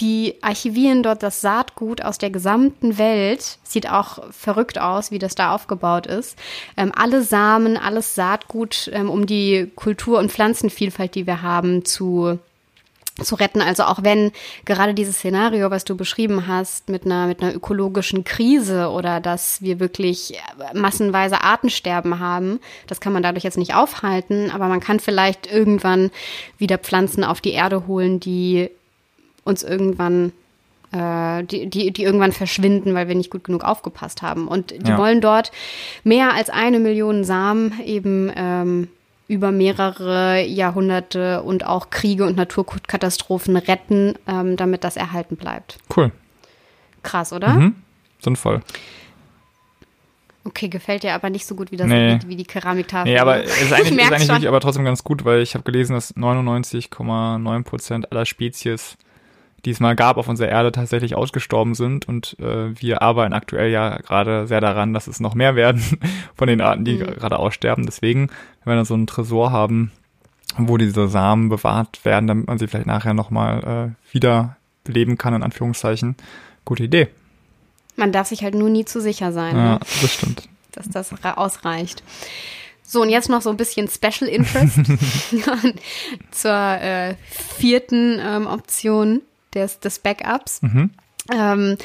die 0.00 0.34
archivieren 0.42 1.02
dort 1.02 1.22
das 1.22 1.40
Saatgut 1.40 2.02
aus 2.02 2.18
der 2.18 2.30
gesamten 2.30 2.98
Welt. 2.98 3.58
Sieht 3.62 3.88
auch 3.88 4.18
verrückt 4.32 4.80
aus, 4.80 5.10
wie 5.10 5.18
das 5.18 5.34
da 5.34 5.54
aufgebaut 5.54 6.06
ist. 6.06 6.36
Ähm, 6.76 6.92
alle 6.94 7.22
Samen, 7.22 7.76
alles 7.76 8.14
Saatgut, 8.14 8.90
ähm, 8.92 9.10
um 9.10 9.26
die 9.26 9.70
Kultur- 9.76 10.18
und 10.18 10.32
Pflanzenvielfalt, 10.32 11.14
die 11.14 11.26
wir 11.26 11.42
haben, 11.42 11.84
zu 11.84 12.38
zu 13.20 13.34
retten. 13.34 13.60
Also 13.60 13.84
auch 13.84 14.02
wenn 14.02 14.32
gerade 14.64 14.94
dieses 14.94 15.16
Szenario, 15.16 15.70
was 15.70 15.84
du 15.84 15.96
beschrieben 15.96 16.46
hast, 16.46 16.88
mit 16.88 17.04
einer, 17.04 17.26
mit 17.26 17.42
einer 17.42 17.54
ökologischen 17.54 18.24
Krise 18.24 18.88
oder 18.88 19.20
dass 19.20 19.60
wir 19.60 19.80
wirklich 19.80 20.38
massenweise 20.72 21.42
Artensterben 21.42 22.18
haben, 22.18 22.58
das 22.86 23.00
kann 23.00 23.12
man 23.12 23.22
dadurch 23.22 23.44
jetzt 23.44 23.58
nicht 23.58 23.74
aufhalten, 23.74 24.50
aber 24.50 24.68
man 24.68 24.80
kann 24.80 24.98
vielleicht 24.98 25.46
irgendwann 25.46 26.10
wieder 26.58 26.78
Pflanzen 26.78 27.22
auf 27.22 27.40
die 27.40 27.52
Erde 27.52 27.86
holen, 27.86 28.18
die 28.18 28.70
uns 29.44 29.62
irgendwann 29.62 30.32
äh, 30.92 31.44
die, 31.44 31.68
die, 31.68 31.90
die 31.90 32.02
irgendwann 32.02 32.32
verschwinden, 32.32 32.94
weil 32.94 33.08
wir 33.08 33.14
nicht 33.14 33.30
gut 33.30 33.44
genug 33.44 33.64
aufgepasst 33.64 34.22
haben. 34.22 34.48
Und 34.48 34.70
die 34.70 34.90
ja. 34.90 34.98
wollen 34.98 35.20
dort 35.20 35.52
mehr 36.04 36.34
als 36.34 36.50
eine 36.50 36.78
Million 36.78 37.24
Samen 37.24 37.80
eben 37.84 38.30
ähm, 38.36 38.88
über 39.28 39.50
mehrere 39.50 40.44
Jahrhunderte 40.44 41.42
und 41.42 41.64
auch 41.66 41.90
Kriege 41.90 42.24
und 42.24 42.36
Naturkatastrophen 42.36 43.56
retten, 43.56 44.14
ähm, 44.26 44.56
damit 44.56 44.84
das 44.84 44.96
erhalten 44.96 45.36
bleibt. 45.36 45.78
Cool. 45.96 46.12
Krass, 47.02 47.32
oder? 47.32 47.48
Mhm. 47.54 47.76
Sinnvoll. 48.20 48.60
Okay, 50.44 50.68
gefällt 50.68 51.04
dir 51.04 51.14
aber 51.14 51.30
nicht 51.30 51.46
so 51.46 51.54
gut 51.54 51.70
wie 51.70 51.76
das 51.76 51.86
Nee. 51.86 52.18
wie, 52.26 52.34
die 52.34 52.44
Keramiktafel. 52.44 53.12
Nee, 53.12 53.18
aber 53.18 53.44
es 53.44 53.62
ist 53.62 53.72
eigentlich, 53.72 53.96
ist 53.96 54.12
eigentlich 54.12 54.28
wirklich 54.28 54.48
aber 54.48 54.60
trotzdem 54.60 54.84
ganz 54.84 55.04
gut, 55.04 55.24
weil 55.24 55.40
ich 55.40 55.54
habe 55.54 55.62
gelesen, 55.62 55.94
dass 55.94 56.16
99,9 56.16 57.62
Prozent 57.62 58.10
aller 58.10 58.26
Spezies, 58.26 58.96
die 59.64 59.70
es 59.70 59.80
mal 59.80 59.94
gab 59.94 60.16
auf 60.16 60.28
unserer 60.28 60.48
Erde, 60.48 60.72
tatsächlich 60.72 61.14
ausgestorben 61.14 61.74
sind 61.74 62.08
und 62.08 62.36
äh, 62.40 62.78
wir 62.80 63.00
arbeiten 63.02 63.32
aktuell 63.32 63.70
ja 63.70 63.96
gerade 63.98 64.46
sehr 64.48 64.60
daran, 64.60 64.92
dass 64.92 65.06
es 65.06 65.20
noch 65.20 65.34
mehr 65.34 65.54
werden 65.54 65.82
von 66.34 66.48
den 66.48 66.60
Arten, 66.60 66.84
die 66.84 66.96
Mhm. 66.96 67.06
gerade 67.14 67.38
aussterben. 67.38 67.86
Deswegen, 67.86 68.28
wenn 68.64 68.72
wir 68.72 68.76
dann 68.76 68.84
so 68.84 68.94
einen 68.94 69.06
Tresor 69.06 69.52
haben, 69.52 69.92
wo 70.58 70.76
diese 70.76 71.08
Samen 71.08 71.48
bewahrt 71.48 72.04
werden, 72.04 72.26
damit 72.26 72.46
man 72.48 72.58
sie 72.58 72.66
vielleicht 72.66 72.86
nachher 72.86 73.14
nochmal 73.14 73.94
äh, 73.94 74.12
wieder 74.14 74.56
beleben 74.84 75.16
kann, 75.16 75.32
in 75.34 75.42
Anführungszeichen, 75.42 76.16
gute 76.64 76.82
Idee. 76.84 77.08
Man 77.96 78.10
darf 78.12 78.26
sich 78.28 78.42
halt 78.42 78.54
nur 78.54 78.68
nie 78.68 78.84
zu 78.84 79.00
sicher 79.00 79.32
sein, 79.32 79.56
Ja, 79.56 79.74
ne? 79.74 79.80
das 80.00 80.12
stimmt. 80.12 80.48
dass 80.72 80.88
das 80.88 81.12
ausreicht. 81.36 82.02
So, 82.82 83.00
und 83.02 83.10
jetzt 83.10 83.28
noch 83.30 83.40
so 83.42 83.50
ein 83.50 83.56
bisschen 83.56 83.88
Special 83.88 84.28
Interest 84.28 84.76
zur 86.32 86.50
äh, 86.52 87.14
vierten 87.30 88.18
ähm, 88.20 88.46
Option 88.46 89.22
des, 89.54 89.80
des 89.80 89.98
Backups. 89.98 90.62
Mhm. 90.62 90.90
Ähm, 91.30 91.76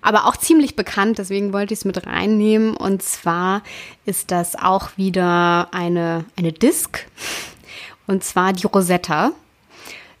aber 0.00 0.26
auch 0.26 0.36
ziemlich 0.36 0.74
bekannt, 0.74 1.18
deswegen 1.18 1.52
wollte 1.52 1.74
ich 1.74 1.80
es 1.80 1.84
mit 1.84 2.06
reinnehmen. 2.06 2.76
Und 2.76 3.02
zwar 3.02 3.62
ist 4.06 4.30
das 4.30 4.56
auch 4.56 4.96
wieder 4.96 5.68
eine, 5.72 6.24
eine 6.36 6.52
Disk. 6.52 7.06
Und 8.06 8.24
zwar 8.24 8.52
die 8.52 8.66
Rosetta. 8.66 9.32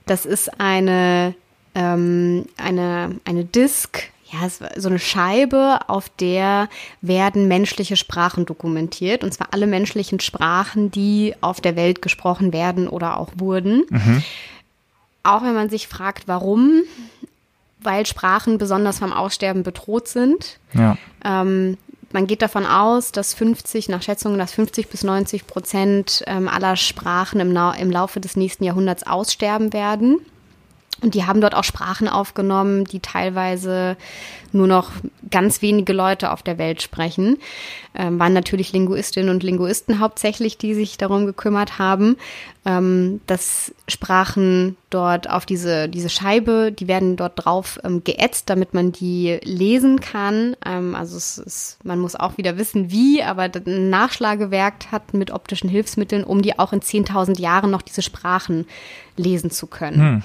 Das 0.04 0.26
ist 0.26 0.60
eine, 0.60 1.34
ähm, 1.74 2.46
eine, 2.56 3.18
eine 3.24 3.44
Disk, 3.44 4.10
ja, 4.30 4.48
so 4.76 4.88
eine 4.88 4.98
Scheibe, 4.98 5.88
auf 5.88 6.08
der 6.08 6.68
werden 7.00 7.48
menschliche 7.48 7.96
Sprachen 7.96 8.44
dokumentiert. 8.44 9.24
Und 9.24 9.32
zwar 9.32 9.48
alle 9.52 9.66
menschlichen 9.66 10.20
Sprachen, 10.20 10.90
die 10.90 11.34
auf 11.40 11.60
der 11.60 11.76
Welt 11.76 12.02
gesprochen 12.02 12.52
werden 12.52 12.88
oder 12.88 13.18
auch 13.18 13.30
wurden. 13.36 13.84
Auch 15.26 15.42
wenn 15.42 15.54
man 15.54 15.68
sich 15.68 15.88
fragt, 15.88 16.28
warum, 16.28 16.82
weil 17.80 18.06
Sprachen 18.06 18.58
besonders 18.58 18.98
vom 18.98 19.12
Aussterben 19.12 19.62
bedroht 19.62 20.08
sind. 20.08 20.58
Ja. 20.72 20.96
Ähm, 21.24 21.76
man 22.12 22.26
geht 22.26 22.42
davon 22.42 22.64
aus, 22.64 23.12
dass 23.12 23.34
50, 23.34 23.88
nach 23.88 24.02
Schätzungen, 24.02 24.38
dass 24.38 24.52
50 24.52 24.88
bis 24.88 25.02
90 25.02 25.46
Prozent 25.46 26.22
ähm, 26.26 26.48
aller 26.48 26.76
Sprachen 26.76 27.40
im, 27.40 27.56
im 27.56 27.90
Laufe 27.90 28.20
des 28.20 28.36
nächsten 28.36 28.64
Jahrhunderts 28.64 29.06
aussterben 29.06 29.72
werden. 29.72 30.20
Und 31.02 31.14
die 31.14 31.24
haben 31.24 31.40
dort 31.40 31.54
auch 31.54 31.64
Sprachen 31.64 32.08
aufgenommen, 32.08 32.84
die 32.84 33.00
teilweise 33.00 33.96
nur 34.52 34.66
noch 34.66 34.92
ganz 35.30 35.60
wenige 35.60 35.92
Leute 35.92 36.30
auf 36.30 36.42
der 36.42 36.56
Welt 36.56 36.80
sprechen. 36.80 37.36
Ähm, 37.94 38.18
waren 38.18 38.32
natürlich 38.32 38.72
Linguistinnen 38.72 39.30
und 39.30 39.42
Linguisten 39.42 40.00
hauptsächlich, 40.00 40.56
die 40.56 40.74
sich 40.74 40.96
darum 40.96 41.26
gekümmert 41.26 41.78
haben, 41.78 42.16
ähm, 42.64 43.20
dass 43.26 43.74
Sprachen 43.88 44.76
dort 44.88 45.28
auf 45.28 45.44
diese, 45.44 45.88
diese 45.88 46.08
Scheibe, 46.08 46.72
die 46.72 46.88
werden 46.88 47.16
dort 47.16 47.44
drauf 47.44 47.78
ähm, 47.84 48.02
geätzt, 48.02 48.48
damit 48.48 48.72
man 48.72 48.92
die 48.92 49.38
lesen 49.42 50.00
kann. 50.00 50.56
Ähm, 50.64 50.94
also 50.94 51.16
es 51.16 51.38
ist, 51.38 51.84
man 51.84 51.98
muss 51.98 52.16
auch 52.16 52.38
wieder 52.38 52.56
wissen, 52.56 52.90
wie, 52.90 53.22
aber 53.22 53.50
ein 53.54 53.90
Nachschlagewerk 53.90 54.92
hat 54.92 55.12
mit 55.12 55.30
optischen 55.30 55.68
Hilfsmitteln, 55.68 56.24
um 56.24 56.40
die 56.40 56.58
auch 56.58 56.72
in 56.72 56.80
10.000 56.80 57.38
Jahren 57.38 57.70
noch 57.70 57.82
diese 57.82 58.02
Sprachen 58.02 58.66
lesen 59.16 59.50
zu 59.50 59.66
können. 59.66 60.00
Hm. 60.00 60.22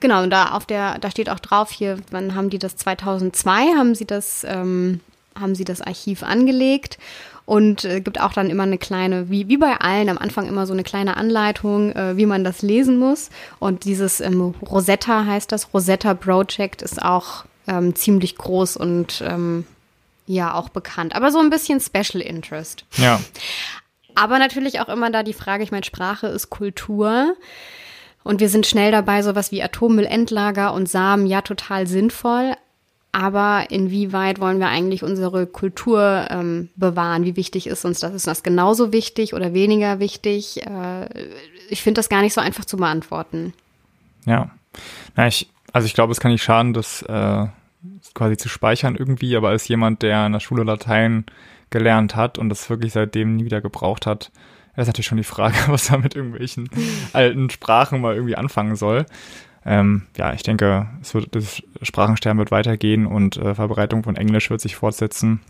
Genau, 0.00 0.22
und 0.22 0.30
da 0.30 0.52
auf 0.52 0.66
der, 0.66 0.98
da 0.98 1.10
steht 1.10 1.30
auch 1.30 1.40
drauf 1.40 1.70
hier, 1.70 1.98
wann 2.10 2.34
haben 2.34 2.50
die 2.50 2.58
das 2.58 2.76
2002, 2.76 3.74
haben 3.76 3.94
sie 3.94 4.04
das, 4.04 4.44
ähm, 4.48 5.00
haben 5.38 5.54
sie 5.54 5.64
das 5.64 5.80
Archiv 5.80 6.22
angelegt 6.22 6.98
und 7.46 7.84
äh, 7.84 8.00
gibt 8.00 8.20
auch 8.20 8.32
dann 8.32 8.50
immer 8.50 8.64
eine 8.64 8.76
kleine, 8.76 9.30
wie, 9.30 9.48
wie 9.48 9.56
bei 9.56 9.80
allen, 9.80 10.08
am 10.08 10.18
Anfang 10.18 10.48
immer 10.48 10.66
so 10.66 10.72
eine 10.72 10.82
kleine 10.82 11.16
Anleitung, 11.16 11.92
äh, 11.92 12.16
wie 12.16 12.26
man 12.26 12.44
das 12.44 12.60
lesen 12.60 12.98
muss. 12.98 13.30
Und 13.58 13.84
dieses 13.84 14.20
ähm, 14.20 14.54
Rosetta 14.62 15.24
heißt 15.24 15.50
das, 15.50 15.72
Rosetta 15.72 16.14
Project 16.14 16.82
ist 16.82 17.00
auch 17.00 17.44
ähm, 17.68 17.94
ziemlich 17.94 18.36
groß 18.36 18.76
und 18.76 19.22
ähm, 19.24 19.64
ja 20.26 20.54
auch 20.54 20.68
bekannt, 20.68 21.14
aber 21.14 21.30
so 21.30 21.38
ein 21.38 21.50
bisschen 21.50 21.80
Special 21.80 22.20
Interest. 22.20 22.84
Ja. 22.96 23.20
Aber 24.16 24.38
natürlich 24.38 24.80
auch 24.80 24.88
immer 24.88 25.10
da 25.10 25.22
die 25.22 25.32
Frage, 25.32 25.62
ich 25.62 25.70
meine, 25.70 25.84
Sprache 25.84 26.26
ist 26.26 26.50
Kultur. 26.50 27.36
Und 28.26 28.40
wir 28.40 28.48
sind 28.48 28.66
schnell 28.66 28.90
dabei, 28.90 29.22
sowas 29.22 29.52
wie 29.52 29.62
Atommüllendlager 29.62 30.74
und 30.74 30.88
Samen, 30.88 31.26
ja, 31.26 31.42
total 31.42 31.86
sinnvoll. 31.86 32.54
Aber 33.12 33.66
inwieweit 33.70 34.40
wollen 34.40 34.58
wir 34.58 34.66
eigentlich 34.66 35.04
unsere 35.04 35.46
Kultur 35.46 36.26
ähm, 36.28 36.68
bewahren? 36.74 37.24
Wie 37.24 37.36
wichtig 37.36 37.68
ist 37.68 37.84
uns 37.84 38.00
das? 38.00 38.12
Ist 38.12 38.26
das 38.26 38.42
genauso 38.42 38.92
wichtig 38.92 39.32
oder 39.32 39.54
weniger 39.54 40.00
wichtig? 40.00 40.60
Äh, 40.66 41.08
ich 41.70 41.82
finde 41.82 42.00
das 42.00 42.08
gar 42.08 42.20
nicht 42.20 42.34
so 42.34 42.40
einfach 42.40 42.64
zu 42.64 42.76
beantworten. 42.76 43.54
Ja. 44.24 44.50
Na, 45.14 45.28
ich, 45.28 45.48
also 45.72 45.86
ich 45.86 45.94
glaube, 45.94 46.10
es 46.10 46.18
kann 46.18 46.32
nicht 46.32 46.42
schaden, 46.42 46.74
das 46.74 47.02
äh, 47.02 47.46
quasi 48.12 48.36
zu 48.36 48.48
speichern 48.48 48.96
irgendwie, 48.96 49.36
aber 49.36 49.50
als 49.50 49.68
jemand, 49.68 50.02
der 50.02 50.26
in 50.26 50.32
der 50.32 50.40
Schule 50.40 50.64
Latein 50.64 51.26
gelernt 51.70 52.16
hat 52.16 52.38
und 52.38 52.48
das 52.48 52.68
wirklich 52.68 52.92
seitdem 52.92 53.36
nie 53.36 53.44
wieder 53.44 53.60
gebraucht 53.60 54.04
hat, 54.04 54.32
ist 54.82 54.86
natürlich 54.88 55.06
schon 55.06 55.18
die 55.18 55.24
Frage, 55.24 55.56
was 55.68 55.90
er 55.90 55.98
mit 55.98 56.14
irgendwelchen 56.14 56.68
alten 57.12 57.50
Sprachen 57.50 58.00
mal 58.00 58.14
irgendwie 58.14 58.36
anfangen 58.36 58.76
soll. 58.76 59.06
Ähm, 59.64 60.02
ja, 60.16 60.32
ich 60.32 60.42
denke, 60.44 60.86
es 61.02 61.12
wird, 61.14 61.34
das 61.34 61.62
Sprachensterben 61.82 62.38
wird 62.38 62.52
weitergehen 62.52 63.04
und 63.06 63.36
äh, 63.36 63.54
Verbreitung 63.54 64.04
von 64.04 64.14
Englisch 64.16 64.48
wird 64.50 64.60
sich 64.60 64.76
fortsetzen. 64.76 65.40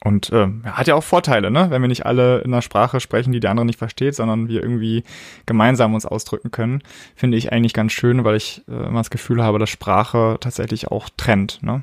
Und 0.00 0.30
äh, 0.32 0.46
hat 0.64 0.86
ja 0.86 0.94
auch 0.94 1.02
Vorteile, 1.02 1.50
ne? 1.50 1.70
Wenn 1.70 1.82
wir 1.82 1.88
nicht 1.88 2.06
alle 2.06 2.38
in 2.38 2.52
einer 2.52 2.62
Sprache 2.62 3.00
sprechen, 3.00 3.32
die 3.32 3.40
der 3.40 3.50
andere 3.50 3.66
nicht 3.66 3.78
versteht, 3.80 4.14
sondern 4.14 4.48
wir 4.48 4.62
irgendwie 4.62 5.02
gemeinsam 5.44 5.92
uns 5.94 6.06
ausdrücken 6.06 6.52
können, 6.52 6.82
finde 7.16 7.36
ich 7.36 7.52
eigentlich 7.52 7.72
ganz 7.72 7.92
schön, 7.92 8.22
weil 8.24 8.36
ich 8.36 8.62
äh, 8.68 8.72
immer 8.86 9.00
das 9.00 9.10
Gefühl 9.10 9.42
habe, 9.42 9.58
dass 9.58 9.70
Sprache 9.70 10.36
tatsächlich 10.40 10.88
auch 10.88 11.08
trennt, 11.16 11.62
ne? 11.62 11.82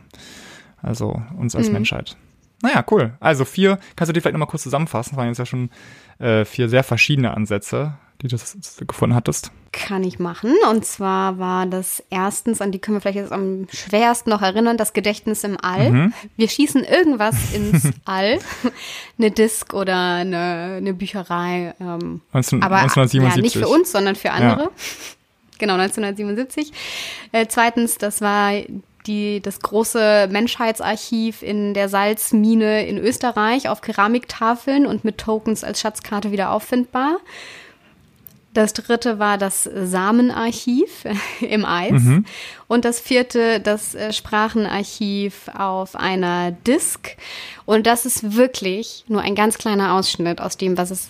Also 0.81 1.21
uns 1.37 1.55
als 1.55 1.67
Mhm. 1.67 1.73
Menschheit. 1.73 2.15
Naja, 2.61 2.83
cool. 2.91 3.13
Also 3.19 3.45
vier, 3.45 3.79
kannst 3.95 4.09
du 4.09 4.13
die 4.13 4.21
vielleicht 4.21 4.33
nochmal 4.33 4.47
kurz 4.47 4.63
zusammenfassen? 4.63 5.11
Das 5.11 5.17
waren 5.17 5.27
jetzt 5.27 5.37
ja 5.37 5.45
schon 5.45 5.69
äh, 6.19 6.45
vier 6.45 6.69
sehr 6.69 6.83
verschiedene 6.83 7.35
Ansätze, 7.35 7.97
die 8.21 8.27
du 8.27 8.37
gefunden 8.87 9.15
hattest. 9.15 9.51
Kann 9.71 10.03
ich 10.03 10.19
machen. 10.19 10.53
Und 10.69 10.85
zwar 10.85 11.37
war 11.37 11.65
das 11.65 12.01
erstens, 12.09 12.61
an 12.61 12.71
die 12.71 12.79
können 12.79 12.95
wir 12.95 13.01
vielleicht 13.01 13.17
jetzt 13.17 13.33
am 13.33 13.67
schwersten 13.71 14.29
noch 14.29 14.41
erinnern, 14.41 14.77
das 14.77 14.93
Gedächtnis 14.93 15.43
im 15.43 15.57
All. 15.61 15.91
Mhm. 15.91 16.13
Wir 16.37 16.47
schießen 16.47 16.83
irgendwas 16.85 17.53
ins 17.53 17.91
All. 18.05 18.39
eine 19.17 19.31
Disk 19.31 19.73
oder 19.73 20.15
eine, 20.15 20.75
eine 20.77 20.93
Bücherei. 20.93 21.75
Ähm, 21.79 22.21
19, 22.31 22.63
aber 22.63 22.77
1977. 22.77 23.35
ja, 23.35 23.41
nicht 23.41 23.57
für 23.57 23.67
uns, 23.67 23.91
sondern 23.91 24.15
für 24.15 24.31
andere. 24.31 24.71
Genau, 25.57 25.73
1977. 25.73 26.71
Äh, 27.31 27.47
zweitens, 27.47 27.97
das 27.97 28.21
war 28.21 28.53
die, 29.07 29.41
das 29.41 29.59
große 29.59 30.27
Menschheitsarchiv 30.31 31.41
in 31.41 31.73
der 31.73 31.89
Salzmine 31.89 32.85
in 32.85 32.97
Österreich 32.97 33.69
auf 33.69 33.81
Keramiktafeln 33.81 34.85
und 34.85 35.03
mit 35.03 35.17
Tokens 35.17 35.63
als 35.63 35.79
Schatzkarte 35.79 36.31
wieder 36.31 36.51
auffindbar. 36.51 37.17
Das 38.55 38.71
dritte 38.71 39.19
war 39.19 39.37
das 39.37 39.63
Samenarchiv 39.63 41.05
im 41.41 41.65
Eis. 41.65 42.01
Und 42.67 42.85
das 42.85 43.01
vierte, 43.01 43.59
das 43.59 43.93
äh, 43.95 44.13
Sprachenarchiv 44.13 45.49
auf 45.53 45.95
einer 45.95 46.51
Disk. 46.51 47.17
Und 47.65 47.85
das 47.85 48.05
ist 48.05 48.35
wirklich 48.37 49.03
nur 49.07 49.21
ein 49.21 49.35
ganz 49.35 49.57
kleiner 49.57 49.93
Ausschnitt 49.93 50.39
aus 50.39 50.55
dem, 50.55 50.77
was 50.77 50.89
es 50.89 51.09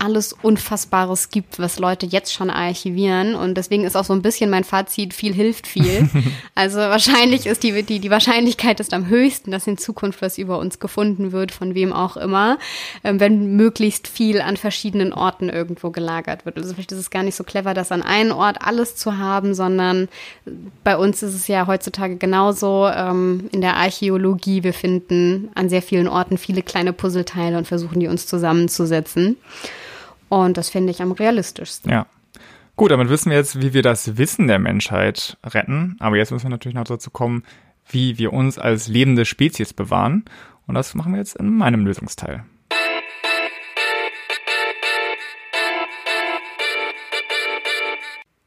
alles 0.00 0.32
Unfassbares 0.32 1.28
gibt, 1.28 1.58
was 1.58 1.78
Leute 1.78 2.06
jetzt 2.06 2.32
schon 2.32 2.50
archivieren. 2.50 3.34
Und 3.34 3.54
deswegen 3.54 3.84
ist 3.84 3.96
auch 3.96 4.04
so 4.04 4.12
ein 4.12 4.22
bisschen 4.22 4.50
mein 4.50 4.64
Fazit, 4.64 5.12
viel 5.14 5.34
hilft 5.34 5.66
viel. 5.66 6.08
also 6.54 6.78
wahrscheinlich 6.78 7.46
ist 7.46 7.62
die, 7.62 7.82
die, 7.82 8.00
die 8.00 8.10
Wahrscheinlichkeit 8.10 8.80
ist 8.80 8.94
am 8.94 9.08
höchsten, 9.08 9.50
dass 9.50 9.66
in 9.66 9.78
Zukunft 9.78 10.22
was 10.22 10.38
über 10.38 10.58
uns 10.58 10.78
gefunden 10.78 11.32
wird, 11.32 11.52
von 11.52 11.74
wem 11.74 11.92
auch 11.92 12.16
immer, 12.16 12.58
ähm, 13.04 13.20
wenn 13.20 13.56
möglichst 13.56 14.08
viel 14.08 14.40
an 14.40 14.56
verschiedenen 14.56 15.12
Orten 15.12 15.50
irgendwo 15.50 15.90
gelagert 15.90 16.46
wird. 16.46 16.56
Also 16.56 16.72
vielleicht 16.72 16.92
ist 16.92 16.98
es 16.98 17.10
gar 17.10 17.22
nicht 17.22 17.36
so 17.36 17.44
clever, 17.44 17.74
das 17.74 17.92
an 17.92 18.02
einem 18.02 18.32
Ort 18.32 18.58
alles 18.60 18.96
zu 18.96 19.18
haben, 19.18 19.54
sondern 19.54 20.08
bei 20.82 20.96
uns 20.96 21.22
ist 21.22 21.34
es 21.34 21.46
ja 21.46 21.66
heutzutage 21.66 22.16
genauso 22.16 22.88
ähm, 22.88 23.48
in 23.52 23.60
der 23.60 23.76
Archäologie. 23.76 24.64
Wir 24.64 24.74
finden 24.74 25.50
an 25.54 25.68
sehr 25.68 25.82
vielen 25.82 26.08
Orten 26.08 26.38
viele 26.38 26.62
kleine 26.62 26.94
Puzzleteile 26.94 27.58
und 27.58 27.66
versuchen 27.66 28.00
die 28.00 28.08
uns 28.08 28.26
zusammenzusetzen. 28.26 29.36
Und 30.30 30.56
das 30.56 30.70
finde 30.70 30.92
ich 30.92 31.02
am 31.02 31.12
realistischsten. 31.12 31.90
Ja. 31.90 32.06
Gut, 32.76 32.92
damit 32.92 33.10
wissen 33.10 33.30
wir 33.30 33.36
jetzt, 33.36 33.60
wie 33.60 33.74
wir 33.74 33.82
das 33.82 34.16
Wissen 34.16 34.46
der 34.46 34.60
Menschheit 34.60 35.36
retten. 35.44 35.96
Aber 35.98 36.16
jetzt 36.16 36.30
müssen 36.30 36.46
wir 36.46 36.50
natürlich 36.50 36.76
noch 36.76 36.84
dazu 36.84 37.10
kommen, 37.10 37.42
wie 37.88 38.16
wir 38.16 38.32
uns 38.32 38.58
als 38.58 38.88
lebende 38.88 39.26
Spezies 39.26 39.74
bewahren. 39.74 40.24
Und 40.66 40.76
das 40.76 40.94
machen 40.94 41.12
wir 41.12 41.18
jetzt 41.18 41.36
in 41.36 41.56
meinem 41.56 41.84
Lösungsteil. 41.84 42.44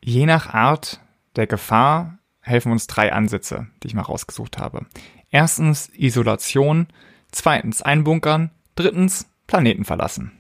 Je 0.01 0.25
nach 0.25 0.53
Art 0.53 1.01
der 1.35 1.47
Gefahr 1.47 2.17
helfen 2.39 2.71
uns 2.71 2.87
drei 2.87 3.11
Ansätze, 3.11 3.67
die 3.83 3.87
ich 3.87 3.93
mal 3.93 4.03
rausgesucht 4.03 4.57
habe. 4.57 4.85
Erstens 5.31 5.89
Isolation, 5.93 6.87
zweitens 7.31 7.81
Einbunkern, 7.81 8.51
drittens 8.75 9.29
Planeten 9.47 9.83
verlassen. 9.83 10.31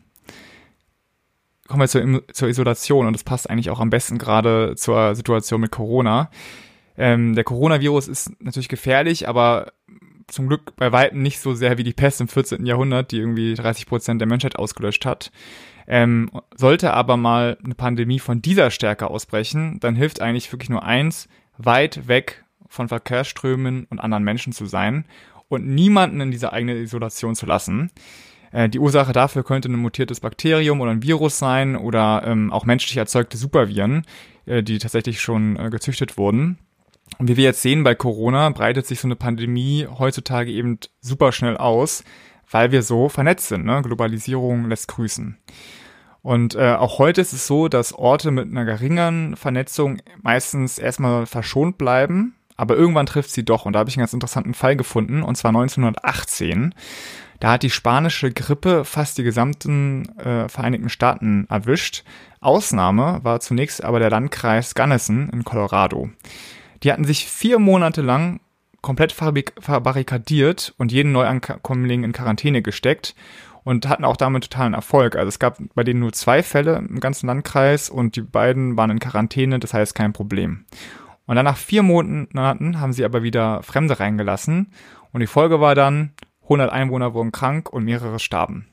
Kommen 1.67 1.81
wir 1.81 1.87
zur, 1.87 2.27
zur 2.33 2.49
Isolation 2.49 3.07
und 3.07 3.13
das 3.13 3.23
passt 3.23 3.49
eigentlich 3.49 3.69
auch 3.69 3.79
am 3.79 3.89
besten 3.89 4.17
gerade 4.17 4.75
zur 4.75 5.15
Situation 5.15 5.61
mit 5.61 5.71
Corona. 5.71 6.29
Ähm, 6.97 7.35
der 7.35 7.43
Coronavirus 7.43 8.07
ist 8.07 8.31
natürlich 8.41 8.69
gefährlich, 8.69 9.27
aber 9.27 9.71
zum 10.27 10.47
Glück 10.47 10.75
bei 10.75 10.91
weitem 10.91 11.21
nicht 11.21 11.39
so 11.39 11.53
sehr 11.53 11.77
wie 11.77 11.83
die 11.83 11.93
Pest 11.93 12.21
im 12.21 12.27
14. 12.27 12.65
Jahrhundert, 12.65 13.11
die 13.11 13.19
irgendwie 13.19 13.53
30 13.53 13.85
Prozent 13.85 14.21
der 14.21 14.27
Menschheit 14.27 14.57
ausgelöscht 14.57 15.05
hat. 15.05 15.31
Ähm, 15.87 16.29
sollte 16.55 16.93
aber 16.93 17.17
mal 17.17 17.57
eine 17.63 17.75
Pandemie 17.75 18.19
von 18.19 18.41
dieser 18.41 18.71
Stärke 18.71 19.09
ausbrechen, 19.09 19.79
dann 19.79 19.95
hilft 19.95 20.21
eigentlich 20.21 20.51
wirklich 20.51 20.69
nur 20.69 20.83
eins, 20.83 21.27
weit 21.57 22.07
weg 22.07 22.45
von 22.67 22.87
Verkehrsströmen 22.87 23.85
und 23.89 23.99
anderen 23.99 24.23
Menschen 24.23 24.53
zu 24.53 24.65
sein 24.65 25.05
und 25.49 25.67
niemanden 25.67 26.21
in 26.21 26.31
diese 26.31 26.53
eigene 26.53 26.75
Isolation 26.75 27.35
zu 27.35 27.45
lassen. 27.45 27.91
Äh, 28.53 28.69
die 28.69 28.79
Ursache 28.79 29.11
dafür 29.11 29.43
könnte 29.43 29.69
ein 29.69 29.75
mutiertes 29.75 30.21
Bakterium 30.21 30.79
oder 30.79 30.91
ein 30.91 31.03
Virus 31.03 31.37
sein 31.39 31.75
oder 31.75 32.23
ähm, 32.25 32.53
auch 32.53 32.65
menschlich 32.65 32.95
erzeugte 32.95 33.35
Superviren, 33.35 34.05
äh, 34.45 34.63
die 34.63 34.77
tatsächlich 34.77 35.19
schon 35.19 35.57
äh, 35.57 35.69
gezüchtet 35.69 36.17
wurden. 36.17 36.59
Und 37.17 37.27
wie 37.27 37.37
wir 37.37 37.43
jetzt 37.43 37.61
sehen 37.61 37.83
bei 37.83 37.95
Corona, 37.95 38.49
breitet 38.49 38.87
sich 38.87 38.99
so 38.99 39.07
eine 39.07 39.15
Pandemie 39.15 39.87
heutzutage 39.99 40.51
eben 40.51 40.79
super 41.01 41.31
schnell 41.31 41.57
aus, 41.57 42.03
weil 42.49 42.71
wir 42.71 42.83
so 42.83 43.09
vernetzt 43.09 43.49
sind. 43.49 43.65
Ne? 43.65 43.81
Globalisierung 43.81 44.69
lässt 44.69 44.87
grüßen. 44.87 45.37
Und 46.21 46.55
äh, 46.55 46.73
auch 46.73 46.99
heute 46.99 47.19
ist 47.19 47.33
es 47.33 47.47
so, 47.47 47.67
dass 47.67 47.91
Orte 47.91 48.31
mit 48.31 48.49
einer 48.49 48.63
geringeren 48.63 49.35
Vernetzung 49.35 49.97
meistens 50.21 50.79
erstmal 50.79 51.25
verschont 51.25 51.77
bleiben, 51.77 52.35
aber 52.55 52.77
irgendwann 52.77 53.05
trifft 53.05 53.31
sie 53.31 53.43
doch. 53.43 53.65
Und 53.65 53.73
da 53.73 53.79
habe 53.79 53.89
ich 53.89 53.97
einen 53.97 54.03
ganz 54.03 54.13
interessanten 54.13 54.53
Fall 54.53 54.77
gefunden, 54.77 55.21
und 55.21 55.35
zwar 55.35 55.49
1918. 55.49 56.73
Da 57.43 57.51
hat 57.51 57.63
die 57.63 57.69
spanische 57.69 58.31
Grippe 58.31 58.85
fast 58.85 59.17
die 59.17 59.23
gesamten 59.23 60.07
äh, 60.17 60.47
Vereinigten 60.47 60.87
Staaten 60.87 61.45
erwischt. 61.49 62.05
Ausnahme 62.39 63.19
war 63.23 63.41
zunächst 63.41 63.83
aber 63.83 63.99
der 63.99 64.09
Landkreis 64.09 64.75
Gunnison 64.75 65.27
in 65.27 65.43
Colorado. 65.43 66.09
Die 66.83 66.89
hatten 66.93 67.03
sich 67.03 67.27
vier 67.27 67.59
Monate 67.59 68.01
lang 68.01 68.39
komplett 68.79 69.11
verbarrikadiert 69.11 70.73
und 70.77 70.93
jeden 70.93 71.11
Neuankömmling 71.11 72.05
in 72.05 72.13
Quarantäne 72.13 72.61
gesteckt 72.61 73.13
und 73.65 73.89
hatten 73.89 74.05
auch 74.05 74.15
damit 74.15 74.43
totalen 74.45 74.73
Erfolg. 74.73 75.17
Also 75.17 75.27
es 75.27 75.37
gab 75.37 75.57
bei 75.75 75.83
denen 75.83 75.99
nur 75.99 76.13
zwei 76.13 76.43
Fälle 76.43 76.77
im 76.77 77.01
ganzen 77.01 77.27
Landkreis 77.27 77.89
und 77.89 78.15
die 78.15 78.21
beiden 78.21 78.77
waren 78.77 78.89
in 78.89 78.99
Quarantäne, 78.99 79.59
das 79.59 79.73
heißt 79.73 79.95
kein 79.95 80.13
Problem. 80.13 80.63
Und 81.25 81.35
dann 81.35 81.43
nach 81.43 81.57
vier 81.57 81.83
Monaten 81.83 82.79
haben 82.79 82.93
sie 82.93 83.03
aber 83.03 83.21
wieder 83.21 83.63
Fremde 83.63 83.99
reingelassen 83.99 84.71
und 85.11 85.19
die 85.19 85.27
Folge 85.27 85.59
war 85.59 85.75
dann, 85.75 86.13
100 86.43 86.71
Einwohner 86.71 87.13
wurden 87.13 87.31
krank 87.31 87.69
und 87.69 87.83
mehrere 87.83 88.19
starben. 88.19 88.67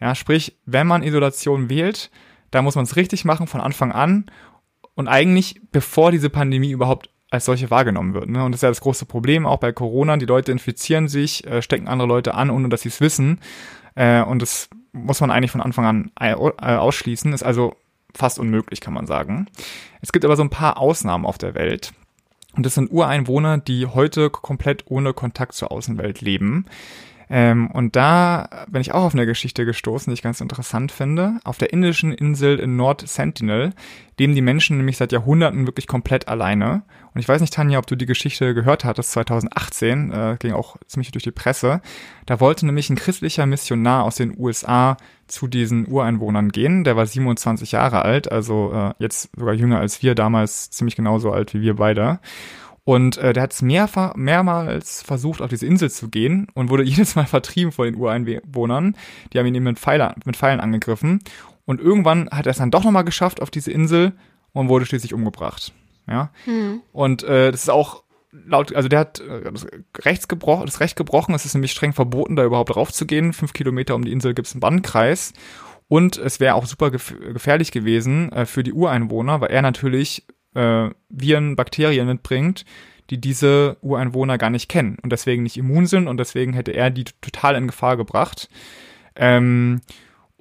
Ja, 0.00 0.14
sprich, 0.14 0.56
wenn 0.64 0.86
man 0.86 1.02
Isolation 1.02 1.68
wählt, 1.68 2.10
da 2.50 2.62
muss 2.62 2.74
man 2.74 2.84
es 2.84 2.96
richtig 2.96 3.24
machen 3.24 3.46
von 3.46 3.60
Anfang 3.60 3.92
an 3.92 4.30
und 4.94 5.08
eigentlich 5.08 5.60
bevor 5.72 6.10
diese 6.10 6.30
Pandemie 6.30 6.70
überhaupt 6.70 7.10
als 7.30 7.44
solche 7.44 7.70
wahrgenommen 7.70 8.12
wird. 8.12 8.28
Ne? 8.28 8.44
Und 8.44 8.52
das 8.52 8.58
ist 8.58 8.62
ja 8.62 8.68
das 8.70 8.80
große 8.80 9.06
Problem 9.06 9.46
auch 9.46 9.58
bei 9.58 9.72
Corona. 9.72 10.16
Die 10.16 10.26
Leute 10.26 10.50
infizieren 10.50 11.06
sich, 11.06 11.46
äh, 11.46 11.62
stecken 11.62 11.86
andere 11.86 12.08
Leute 12.08 12.34
an, 12.34 12.50
ohne 12.50 12.68
dass 12.68 12.82
sie 12.82 12.88
es 12.88 13.00
wissen. 13.00 13.40
Äh, 13.94 14.22
und 14.22 14.42
das 14.42 14.68
muss 14.92 15.20
man 15.20 15.30
eigentlich 15.30 15.52
von 15.52 15.60
Anfang 15.60 15.84
an 15.86 16.10
äh, 16.18 16.34
ausschließen. 16.34 17.32
Ist 17.32 17.44
also 17.44 17.76
fast 18.14 18.40
unmöglich, 18.40 18.80
kann 18.80 18.94
man 18.94 19.06
sagen. 19.06 19.46
Es 20.00 20.10
gibt 20.10 20.24
aber 20.24 20.36
so 20.36 20.42
ein 20.42 20.50
paar 20.50 20.78
Ausnahmen 20.78 21.24
auf 21.24 21.38
der 21.38 21.54
Welt. 21.54 21.92
Und 22.56 22.66
das 22.66 22.74
sind 22.74 22.90
Ureinwohner, 22.90 23.58
die 23.58 23.86
heute 23.86 24.30
komplett 24.30 24.84
ohne 24.86 25.14
Kontakt 25.14 25.54
zur 25.54 25.70
Außenwelt 25.70 26.20
leben. 26.20 26.66
Ähm, 27.32 27.70
und 27.70 27.94
da 27.94 28.48
bin 28.68 28.80
ich 28.80 28.92
auch 28.92 29.04
auf 29.04 29.14
eine 29.14 29.24
Geschichte 29.24 29.64
gestoßen, 29.64 30.10
die 30.10 30.14
ich 30.14 30.22
ganz 30.22 30.40
interessant 30.40 30.90
finde. 30.90 31.38
Auf 31.44 31.58
der 31.58 31.72
indischen 31.72 32.12
Insel 32.12 32.58
in 32.58 32.74
Nord 32.74 33.06
Sentinel 33.06 33.72
leben 34.18 34.34
die 34.34 34.42
Menschen 34.42 34.78
nämlich 34.78 34.96
seit 34.96 35.12
Jahrhunderten 35.12 35.66
wirklich 35.66 35.86
komplett 35.86 36.26
alleine. 36.26 36.82
Und 37.14 37.20
ich 37.20 37.28
weiß 37.28 37.40
nicht, 37.40 37.54
Tanja, 37.54 37.78
ob 37.78 37.86
du 37.86 37.96
die 37.96 38.06
Geschichte 38.06 38.52
gehört 38.52 38.84
hattest, 38.84 39.12
2018, 39.12 40.10
äh, 40.10 40.36
ging 40.40 40.52
auch 40.52 40.76
ziemlich 40.86 41.12
durch 41.12 41.22
die 41.22 41.30
Presse. 41.30 41.80
Da 42.26 42.40
wollte 42.40 42.66
nämlich 42.66 42.90
ein 42.90 42.96
christlicher 42.96 43.46
Missionar 43.46 44.04
aus 44.04 44.16
den 44.16 44.36
USA 44.36 44.96
zu 45.28 45.46
diesen 45.46 45.86
Ureinwohnern 45.86 46.50
gehen. 46.50 46.82
Der 46.82 46.96
war 46.96 47.06
27 47.06 47.72
Jahre 47.72 48.02
alt, 48.02 48.30
also 48.30 48.72
äh, 48.74 48.92
jetzt 48.98 49.30
sogar 49.36 49.54
jünger 49.54 49.78
als 49.78 50.02
wir, 50.02 50.16
damals 50.16 50.70
ziemlich 50.70 50.96
genauso 50.96 51.30
alt 51.30 51.54
wie 51.54 51.60
wir 51.60 51.76
beide. 51.76 52.18
Und 52.90 53.18
äh, 53.18 53.32
der 53.32 53.44
hat 53.44 53.52
es 53.52 53.62
mehrfach, 53.62 54.16
mehrmals 54.16 55.04
versucht, 55.04 55.42
auf 55.42 55.48
diese 55.48 55.64
Insel 55.64 55.92
zu 55.92 56.08
gehen 56.08 56.48
und 56.54 56.70
wurde 56.70 56.82
jedes 56.84 57.14
Mal 57.14 57.26
vertrieben 57.26 57.70
von 57.70 57.84
den 57.84 57.94
Ureinwohnern. 57.94 58.96
Die 59.32 59.38
haben 59.38 59.46
ihn 59.46 59.54
eben 59.54 59.62
mit, 59.62 59.78
Pfeiler, 59.78 60.16
mit 60.24 60.36
Pfeilen 60.36 60.58
angegriffen. 60.58 61.20
Und 61.66 61.80
irgendwann 61.80 62.28
hat 62.30 62.46
er 62.46 62.50
es 62.50 62.58
dann 62.58 62.72
doch 62.72 62.82
nochmal 62.82 63.04
geschafft 63.04 63.40
auf 63.40 63.52
diese 63.52 63.70
Insel 63.70 64.10
und 64.52 64.68
wurde 64.68 64.86
schließlich 64.86 65.14
umgebracht. 65.14 65.72
Ja. 66.08 66.32
Mhm. 66.46 66.80
Und 66.90 67.22
äh, 67.22 67.52
das 67.52 67.62
ist 67.62 67.68
auch 67.70 68.02
laut, 68.32 68.74
also 68.74 68.88
der 68.88 68.98
hat 68.98 69.20
äh, 69.20 69.52
das, 69.52 69.68
Rechts 69.98 70.26
gebrochen, 70.26 70.66
das 70.66 70.80
Recht 70.80 70.96
gebrochen. 70.96 71.32
Es 71.32 71.44
ist 71.44 71.54
nämlich 71.54 71.70
streng 71.70 71.92
verboten, 71.92 72.34
da 72.34 72.44
überhaupt 72.44 72.74
raufzugehen. 72.74 73.34
Fünf 73.34 73.52
Kilometer 73.52 73.94
um 73.94 74.04
die 74.04 74.10
Insel 74.10 74.34
gibt 74.34 74.48
es 74.48 74.54
einen 74.54 74.62
Bannkreis. 74.62 75.32
Und 75.86 76.18
es 76.18 76.40
wäre 76.40 76.56
auch 76.56 76.66
super 76.66 76.90
gef 76.90 77.14
gefährlich 77.20 77.70
gewesen 77.70 78.32
äh, 78.32 78.46
für 78.46 78.64
die 78.64 78.72
Ureinwohner, 78.72 79.40
weil 79.40 79.50
er 79.50 79.62
natürlich 79.62 80.26
äh, 80.54 80.90
Viren, 81.08 81.56
Bakterien 81.56 82.06
mitbringt, 82.06 82.64
die 83.10 83.20
diese 83.20 83.76
Ureinwohner 83.82 84.38
gar 84.38 84.50
nicht 84.50 84.68
kennen 84.68 84.98
und 85.02 85.10
deswegen 85.10 85.42
nicht 85.42 85.56
immun 85.56 85.86
sind 85.86 86.06
und 86.08 86.18
deswegen 86.18 86.52
hätte 86.52 86.72
er 86.72 86.90
die 86.90 87.04
total 87.04 87.56
in 87.56 87.66
Gefahr 87.66 87.96
gebracht. 87.96 88.48
Ähm, 89.16 89.80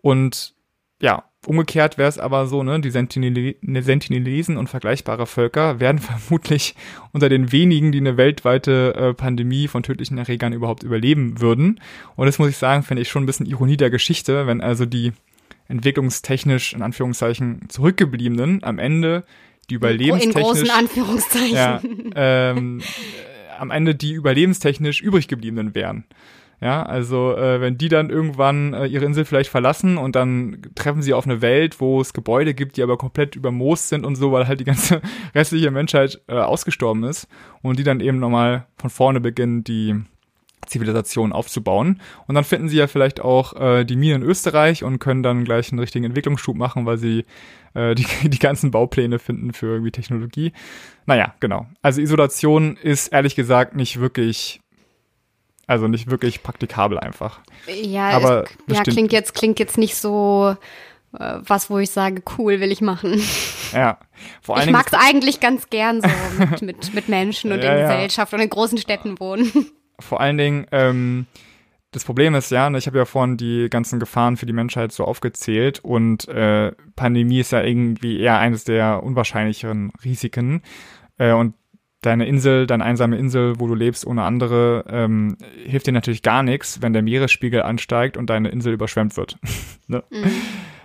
und 0.02 0.54
ja, 1.02 1.24
umgekehrt 1.46 1.98
wäre 1.98 2.10
es 2.10 2.20
aber 2.20 2.48
so, 2.48 2.64
ne, 2.64 2.80
die 2.80 2.92
Sentinelesen 2.92 4.58
und 4.58 4.70
vergleichbare 4.70 5.26
Völker 5.26 5.80
werden 5.80 5.98
vermutlich 6.00 6.76
unter 7.12 7.30
den 7.30 7.52
wenigen, 7.52 7.92
die 7.92 8.00
eine 8.00 8.18
weltweite 8.18 8.94
äh, 8.96 9.14
Pandemie 9.14 9.68
von 9.68 9.84
tödlichen 9.84 10.18
Erregern 10.18 10.54
überhaupt 10.54 10.84
überleben 10.84 11.42
würden. 11.42 11.80
Und 12.16 12.28
das 12.28 12.40
muss 12.40 12.50
ich 12.50 12.58
sagen, 12.58 12.84
finde 12.84 13.02
ich 13.02 13.10
schon 13.10 13.24
ein 13.24 13.28
bisschen 13.28 13.46
Ironie 13.46 13.78
der 13.78 13.90
Geschichte, 13.90 14.48
wenn 14.48 14.62
also 14.62 14.86
die 14.86 15.14
entwicklungstechnisch 15.68 16.74
in 16.74 16.82
Anführungszeichen 16.82 17.70
zurückgebliebenen 17.70 18.64
am 18.64 18.80
Ende 18.80 19.24
die 19.70 19.76
überlebenstechnisch. 19.76 20.36
In 20.36 20.42
großen 20.42 20.70
Anführungszeichen. 20.70 21.56
Ja, 21.56 21.82
ähm, 22.16 22.80
äh, 22.80 22.84
am 23.60 23.72
Ende 23.72 23.96
die 23.96 24.14
überlebenstechnisch 24.14 25.02
übrig 25.02 25.28
gebliebenen 25.28 25.76
wären. 25.76 26.06
Ja, 26.62 26.84
also 26.84 27.38
äh, 27.38 27.62
wenn 27.62 27.78
die 27.78 27.88
dann 27.88 28.10
irgendwann 28.10 28.74
äh, 28.74 28.86
ihre 28.86 29.06
Insel 29.06 29.24
vielleicht 29.24 29.50
verlassen 29.50 29.98
und 29.98 30.18
dann 30.18 30.62
treffen 30.76 31.02
sie 31.02 31.14
auf 31.14 31.26
eine 31.26 31.42
Welt, 31.42 31.80
wo 31.80 32.02
es 32.02 32.12
Gebäude 32.12 32.54
gibt, 32.54 32.76
die 32.76 32.84
aber 32.84 32.98
komplett 32.98 33.38
übermoost 33.38 33.88
sind 33.88 34.06
und 34.06 34.16
so, 34.16 34.34
weil 34.34 34.46
halt 34.46 34.60
die 34.60 34.66
ganze 34.66 35.02
restliche 35.36 35.72
Menschheit 35.72 36.22
äh, 36.28 36.34
ausgestorben 36.34 37.06
ist 37.06 37.30
und 37.62 37.80
die 37.80 37.84
dann 37.84 38.02
eben 38.02 38.20
nochmal 38.20 38.66
von 38.78 38.90
vorne 38.90 39.22
beginnen, 39.22 39.64
die 39.64 40.02
Zivilisation 40.70 41.34
aufzubauen. 41.34 42.02
Und 42.28 42.36
dann 42.36 42.44
finden 42.44 42.70
sie 42.70 42.78
ja 42.78 42.88
vielleicht 42.88 43.20
auch 43.20 43.60
äh, 43.60 43.84
die 43.84 43.96
Mine 43.96 44.16
in 44.16 44.24
Österreich 44.24 44.84
und 44.84 45.00
können 45.00 45.24
dann 45.24 45.44
gleich 45.44 45.72
einen 45.72 45.80
richtigen 45.80 46.06
Entwicklungsschub 46.06 46.56
machen, 46.56 46.86
weil 46.86 46.98
sie 46.98 47.26
äh, 47.74 47.96
die, 47.96 48.06
die 48.24 48.40
ganzen 48.40 48.72
Baupläne 48.72 49.20
finden 49.20 49.54
für 49.54 49.68
irgendwie 49.68 49.92
Technologie. 49.92 50.54
Naja, 51.06 51.34
genau. 51.40 51.68
Also 51.82 52.02
Isolation 52.02 52.78
ist 52.78 53.08
ehrlich 53.10 53.36
gesagt 53.36 53.76
nicht 53.76 54.00
wirklich 54.00 54.62
also 55.68 55.88
nicht 55.88 56.10
wirklich 56.10 56.42
praktikabel 56.42 56.98
einfach. 56.98 57.42
Ja, 57.68 58.10
aber 58.10 58.46
es, 58.66 58.78
ja 58.78 58.82
klingt 58.82 59.14
jetzt 59.14 59.36
klingt 59.36 59.60
jetzt 59.60 59.78
nicht 59.78 59.96
so 59.96 60.56
äh, 61.14 61.36
was, 61.42 61.70
wo 61.70 61.78
ich 61.78 61.92
sage, 61.92 62.24
cool, 62.38 62.60
will 62.60 62.72
ich 62.72 62.82
machen. 62.82 63.22
Ja. 63.72 64.00
Vor 64.42 64.58
allen 64.58 64.70
ich 64.70 64.74
mag 64.74 64.88
es 64.88 64.94
eigentlich 64.96 65.40
ganz 65.40 65.70
gern 65.70 66.02
so 66.02 66.08
mit, 66.40 66.62
mit, 66.64 66.94
mit 66.96 67.08
Menschen 67.08 67.52
und 67.52 67.60
ja, 67.64 67.76
in 67.76 67.82
Gesellschaft 67.84 68.34
und 68.34 68.40
in 68.40 68.50
großen 68.50 68.80
Städten 68.80 69.20
wohnen 69.20 69.70
vor 70.00 70.22
allen 70.22 70.38
Dingen, 70.38 70.66
ähm, 70.72 71.28
das 71.92 72.06
Problem 72.06 72.36
ist 72.36 72.52
ja, 72.52 72.70
ne, 72.70 72.78
ich 72.78 72.88
habe 72.88 73.00
ja 73.00 73.06
vorhin 73.06 73.38
die 73.38 73.68
ganzen 73.70 74.00
Gefahren 74.00 74.38
für 74.38 74.46
die 74.46 74.54
Menschheit 74.54 74.92
so 74.92 75.06
aufgezählt 75.06 75.80
und 75.80 76.28
äh, 76.28 76.72
Pandemie 76.96 77.40
ist 77.40 77.52
ja 77.52 77.64
irgendwie 77.64 78.20
eher 78.20 78.38
eines 78.38 78.64
der 78.64 79.02
unwahrscheinlicheren 79.04 79.92
Risiken. 80.04 80.62
Äh, 81.18 81.34
und 81.34 81.56
deine 82.02 82.28
Insel, 82.28 82.68
deine 82.68 82.86
einsame 82.86 83.18
Insel, 83.18 83.60
wo 83.60 83.68
du 83.68 83.76
lebst 83.76 84.06
ohne 84.06 84.24
andere, 84.24 84.86
ähm, 84.88 85.38
hilft 85.66 85.88
dir 85.88 85.92
natürlich 85.92 86.22
gar 86.22 86.44
nichts, 86.44 86.82
wenn 86.82 86.94
der 86.94 87.02
Meeresspiegel 87.02 87.62
ansteigt 87.62 88.18
und 88.18 88.30
deine 88.30 88.50
Insel 88.50 88.74
überschwemmt 88.74 89.18
wird. 89.18 89.38
ne? 89.88 90.04
mhm. 90.12 90.32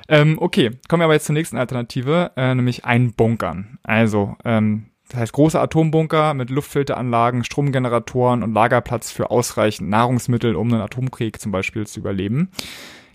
ähm, 0.09 0.39
okay, 0.41 0.71
kommen 0.89 1.01
wir 1.01 1.05
aber 1.05 1.15
jetzt 1.15 1.27
zur 1.27 1.35
nächsten 1.35 1.59
Alternative, 1.59 2.33
äh, 2.37 2.55
nämlich 2.55 2.85
einbunkern. 2.85 3.79
Also, 3.83 4.37
ähm, 4.45 4.87
das 5.15 5.21
heißt 5.21 5.33
große 5.33 5.61
Atombunker 5.61 6.35
mit 6.35 6.51
Luftfilteranlagen, 6.51 7.45
Stromgeneratoren 7.45 8.43
und 8.43 8.53
Lagerplatz 8.53 9.13
für 9.13 9.31
ausreichend 9.31 9.89
Nahrungsmittel, 9.89 10.57
um 10.57 10.73
einen 10.73 10.83
Atomkrieg 10.83 11.41
zum 11.41 11.53
Beispiel 11.53 11.87
zu 11.87 12.01
überleben. 12.01 12.51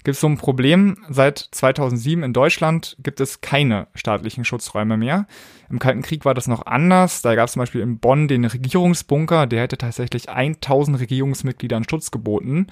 gibt 0.06 0.16
es 0.16 0.22
so 0.22 0.28
ein 0.28 0.38
Problem. 0.38 0.96
Seit 1.10 1.40
2007 1.52 2.24
in 2.24 2.32
Deutschland 2.32 2.96
gibt 3.04 3.20
es 3.20 3.42
keine 3.42 3.88
staatlichen 3.96 4.46
Schutzräume 4.46 4.96
mehr. 4.96 5.28
Im 5.70 5.78
Kalten 5.78 6.02
Krieg 6.02 6.24
war 6.24 6.34
das 6.34 6.48
noch 6.48 6.66
anders. 6.66 7.22
Da 7.22 7.36
gab 7.36 7.48
es 7.48 7.52
zum 7.52 7.64
Beispiel 7.64 7.82
in 7.82 8.00
Bonn 8.00 8.30
den 8.30 8.46
Regierungsbunker, 8.46 9.46
der 9.46 9.64
hätte 9.64 9.78
tatsächlich 9.78 10.30
1000 10.30 11.02
Regierungsmitgliedern 11.02 11.84
Schutz 11.84 12.12
geboten. 12.12 12.68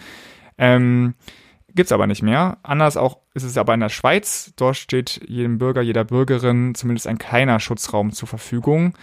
Ähm, 0.58 1.16
gibt's 1.78 1.94
aber 1.94 2.08
nicht 2.08 2.22
mehr. 2.22 2.58
Anders 2.64 2.98
auch 2.98 3.20
ist 3.34 3.44
es 3.44 3.58
aber 3.58 3.74
in 3.74 3.80
der 3.80 3.90
Schweiz. 3.90 4.52
Dort 4.58 4.76
steht 4.76 5.22
jedem 5.28 5.58
Bürger, 5.58 5.82
jeder 5.82 6.04
Bürgerin 6.04 6.76
zumindest 6.76 7.08
ein 7.08 7.18
kleiner 7.18 7.62
Schutzraum 7.62 8.12
zur 8.12 8.28
Verfügung. 8.28 8.94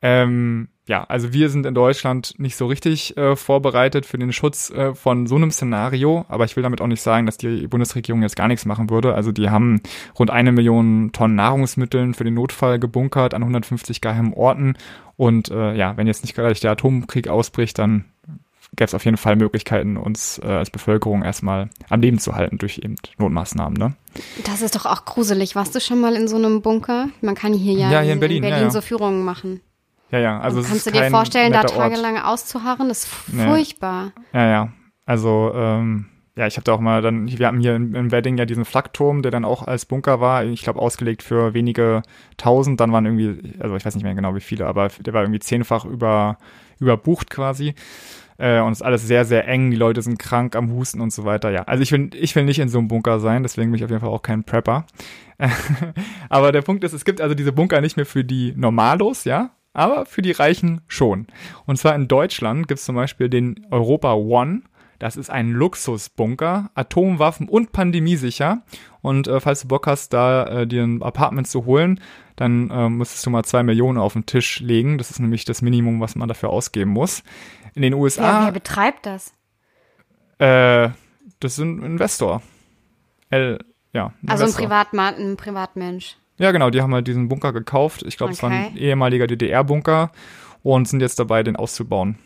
Ähm, 0.00 0.68
ja, 0.86 1.04
also 1.04 1.32
wir 1.32 1.50
sind 1.50 1.66
in 1.66 1.74
Deutschland 1.74 2.34
nicht 2.38 2.56
so 2.56 2.66
richtig 2.66 3.16
äh, 3.16 3.34
vorbereitet 3.34 4.06
für 4.06 4.16
den 4.16 4.32
Schutz 4.32 4.70
äh, 4.70 4.94
von 4.94 5.26
so 5.26 5.34
einem 5.34 5.50
Szenario, 5.50 6.24
aber 6.28 6.44
ich 6.44 6.54
will 6.54 6.62
damit 6.62 6.80
auch 6.80 6.86
nicht 6.86 7.02
sagen, 7.02 7.26
dass 7.26 7.36
die 7.36 7.66
Bundesregierung 7.66 8.22
jetzt 8.22 8.36
gar 8.36 8.46
nichts 8.46 8.64
machen 8.64 8.88
würde. 8.88 9.14
Also 9.14 9.32
die 9.32 9.50
haben 9.50 9.82
rund 10.18 10.30
eine 10.30 10.52
Million 10.52 11.10
Tonnen 11.12 11.34
Nahrungsmitteln 11.34 12.14
für 12.14 12.24
den 12.24 12.34
Notfall 12.34 12.78
gebunkert 12.78 13.34
an 13.34 13.42
150 13.42 14.00
geheimen 14.00 14.32
Orten 14.32 14.76
und 15.16 15.50
äh, 15.50 15.74
ja, 15.74 15.96
wenn 15.96 16.06
jetzt 16.06 16.22
nicht 16.22 16.34
gleich 16.34 16.60
der 16.60 16.70
Atomkrieg 16.70 17.26
ausbricht, 17.26 17.78
dann 17.78 18.04
gäbe 18.76 18.86
es 18.86 18.94
auf 18.94 19.04
jeden 19.04 19.16
Fall 19.16 19.36
Möglichkeiten, 19.36 19.96
uns 19.96 20.38
äh, 20.38 20.46
als 20.46 20.70
Bevölkerung 20.70 21.22
erstmal 21.22 21.70
am 21.88 22.00
Leben 22.00 22.18
zu 22.18 22.34
halten 22.34 22.58
durch 22.58 22.78
eben 22.78 22.96
Notmaßnahmen. 23.18 23.76
Ne? 23.76 23.94
Das 24.44 24.62
ist 24.62 24.76
doch 24.76 24.86
auch 24.86 25.04
gruselig. 25.04 25.56
Warst 25.56 25.74
du 25.74 25.80
schon 25.80 26.00
mal 26.00 26.14
in 26.14 26.28
so 26.28 26.36
einem 26.36 26.62
Bunker? 26.62 27.08
Man 27.20 27.34
kann 27.34 27.52
hier 27.52 27.74
ja, 27.74 27.90
ja 27.90 28.00
hier 28.00 28.12
in 28.12 28.20
Berlin, 28.20 28.38
in 28.38 28.42
Berlin 28.42 28.58
ja, 28.58 28.64
ja. 28.64 28.70
so 28.70 28.80
Führungen 28.80 29.24
machen. 29.24 29.60
Ja, 30.10 30.18
ja. 30.18 30.40
Also 30.40 30.62
kannst 30.62 30.86
du 30.86 30.90
dir 30.90 31.10
vorstellen, 31.10 31.52
da 31.52 31.64
tagelang 31.64 32.16
Ort. 32.16 32.24
auszuharren? 32.24 32.88
Das 32.88 33.04
ist 33.04 33.08
furchtbar. 33.08 34.12
Ja, 34.32 34.48
ja. 34.48 34.72
Also, 35.04 35.52
ähm, 35.54 36.06
ja, 36.38 36.46
ich 36.46 36.56
habe 36.56 36.64
da 36.64 36.72
auch 36.72 36.80
mal 36.80 37.02
dann, 37.02 37.26
wir 37.26 37.46
haben 37.46 37.58
hier 37.58 37.74
in, 37.74 37.94
in 37.94 38.12
Wedding 38.12 38.38
ja 38.38 38.44
diesen 38.44 38.64
Flakturm, 38.64 39.22
der 39.22 39.32
dann 39.32 39.44
auch 39.44 39.66
als 39.66 39.86
Bunker 39.86 40.20
war, 40.20 40.44
ich 40.44 40.62
glaube 40.62 40.80
ausgelegt 40.80 41.24
für 41.24 41.52
wenige 41.52 42.02
tausend, 42.36 42.78
dann 42.78 42.92
waren 42.92 43.06
irgendwie, 43.06 43.54
also 43.58 43.74
ich 43.74 43.84
weiß 43.84 43.96
nicht 43.96 44.04
mehr 44.04 44.14
genau 44.14 44.36
wie 44.36 44.40
viele, 44.40 44.66
aber 44.66 44.88
der 45.00 45.12
war 45.14 45.22
irgendwie 45.22 45.40
zehnfach 45.40 45.84
über, 45.84 46.38
überbucht 46.78 47.28
quasi. 47.28 47.74
Äh, 48.38 48.60
und 48.60 48.72
es 48.72 48.78
ist 48.78 48.86
alles 48.86 49.06
sehr, 49.06 49.24
sehr 49.24 49.46
eng, 49.46 49.70
die 49.70 49.76
Leute 49.76 50.00
sind 50.00 50.18
krank 50.18 50.56
am 50.56 50.72
Husten 50.72 51.00
und 51.00 51.12
so 51.12 51.24
weiter. 51.24 51.50
Ja, 51.50 51.64
also 51.64 51.82
ich 51.82 51.92
will, 51.92 52.10
ich 52.14 52.34
will 52.34 52.44
nicht 52.44 52.60
in 52.60 52.68
so 52.68 52.78
einem 52.78 52.88
Bunker 52.88 53.20
sein, 53.20 53.42
deswegen 53.42 53.70
bin 53.70 53.78
ich 53.78 53.84
auf 53.84 53.90
jeden 53.90 54.00
Fall 54.00 54.10
auch 54.10 54.22
kein 54.22 54.44
Prepper. 54.44 54.86
aber 56.28 56.52
der 56.52 56.62
Punkt 56.62 56.84
ist, 56.84 56.92
es 56.92 57.04
gibt 57.04 57.20
also 57.20 57.34
diese 57.34 57.52
Bunker 57.52 57.80
nicht 57.80 57.96
mehr 57.96 58.06
für 58.06 58.24
die 58.24 58.54
Normalos, 58.56 59.24
ja, 59.24 59.50
aber 59.72 60.06
für 60.06 60.22
die 60.22 60.32
Reichen 60.32 60.80
schon. 60.86 61.26
Und 61.66 61.76
zwar 61.76 61.94
in 61.94 62.08
Deutschland 62.08 62.68
gibt 62.68 62.78
es 62.78 62.86
zum 62.86 62.96
Beispiel 62.96 63.28
den 63.28 63.66
Europa 63.70 64.14
One. 64.14 64.62
Das 64.98 65.16
ist 65.16 65.30
ein 65.30 65.52
Luxusbunker, 65.52 66.70
Atomwaffen 66.74 67.48
und 67.48 67.70
pandemiesicher. 67.70 68.62
Und 69.00 69.28
äh, 69.28 69.38
falls 69.38 69.62
du 69.62 69.68
Bock 69.68 69.86
hast, 69.86 70.12
da 70.12 70.44
äh, 70.46 70.66
dir 70.66 70.82
ein 70.82 71.02
Apartment 71.02 71.46
zu 71.46 71.66
holen, 71.66 72.00
dann 72.34 72.70
äh, 72.70 72.88
müsstest 72.88 73.24
du 73.24 73.30
mal 73.30 73.44
zwei 73.44 73.62
Millionen 73.62 73.98
auf 73.98 74.14
den 74.14 74.26
Tisch 74.26 74.58
legen. 74.58 74.98
Das 74.98 75.10
ist 75.10 75.20
nämlich 75.20 75.44
das 75.44 75.62
Minimum, 75.62 76.00
was 76.00 76.16
man 76.16 76.28
dafür 76.28 76.50
ausgeben 76.50 76.90
muss. 76.90 77.22
In 77.78 77.82
den 77.82 77.94
USA. 77.94 78.40
Ja, 78.40 78.44
wer 78.46 78.52
betreibt 78.52 79.06
das? 79.06 79.32
Äh, 80.38 80.88
das 81.38 81.52
ist 81.52 81.58
ein 81.58 81.80
Investor. 81.80 82.42
L, 83.30 83.60
ja. 83.92 84.06
Ein 84.20 84.28
also 84.28 84.42
Investor. 84.42 84.64
ein, 84.64 84.68
Privatmann, 84.68 85.14
ein 85.14 85.36
Privatmensch. 85.36 86.16
Ja, 86.38 86.50
genau, 86.50 86.70
die 86.70 86.82
haben 86.82 86.92
halt 86.92 87.06
diesen 87.06 87.28
Bunker 87.28 87.52
gekauft. 87.52 88.02
Ich 88.04 88.16
glaube, 88.16 88.32
okay. 88.32 88.36
es 88.36 88.42
war 88.42 88.50
ein 88.50 88.76
ehemaliger 88.76 89.28
DDR-Bunker 89.28 90.10
und 90.64 90.88
sind 90.88 90.98
jetzt 90.98 91.20
dabei, 91.20 91.44
den 91.44 91.54
auszubauen. 91.54 92.18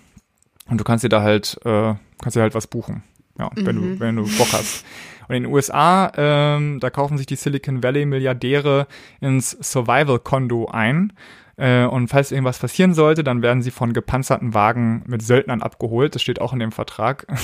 Und 0.71 0.81
du 0.81 0.85
kannst 0.85 1.05
dir 1.05 1.11
da 1.11 1.21
halt, 1.21 1.61
äh, 1.67 1.97
kannst 2.23 2.35
dir 2.35 2.41
halt 2.41 2.55
was 2.55 2.67
buchen. 2.67 3.03
Ja, 3.39 3.51
mhm. 3.55 3.67
wenn 3.67 3.77
du, 3.77 4.01
wenn 4.01 4.17
du 4.17 4.23
Bock 4.39 4.55
hast. 4.55 4.87
Und 5.29 5.35
in 5.35 5.43
den 5.43 5.53
USA, 5.53 6.11
ähm, 6.17 6.81
da 6.81 6.89
kaufen 6.89 7.19
sich 7.19 7.27
die 7.27 7.37
Silicon 7.37 7.83
Valley 7.83 8.07
Milliardäre 8.07 8.87
ins 9.21 9.51
Survival-Kondo 9.51 10.69
ein. 10.69 11.13
Äh, 11.57 11.85
und 11.85 12.09
falls 12.09 12.33
irgendwas 12.33 12.59
passieren 12.59 12.95
sollte, 12.95 13.25
dann 13.25 13.43
werden 13.43 13.63
sie 13.63 13.71
von 13.71 13.93
gepanzerten 13.93 14.55
Wagen 14.55 15.05
mit 15.07 15.23
Söldnern 15.23 15.63
abgeholt. 15.63 16.15
Das 16.15 16.23
steht 16.23 16.41
auch 16.41 16.53
in 16.53 16.59
dem 16.59 16.73
Vertrag. 16.73 17.27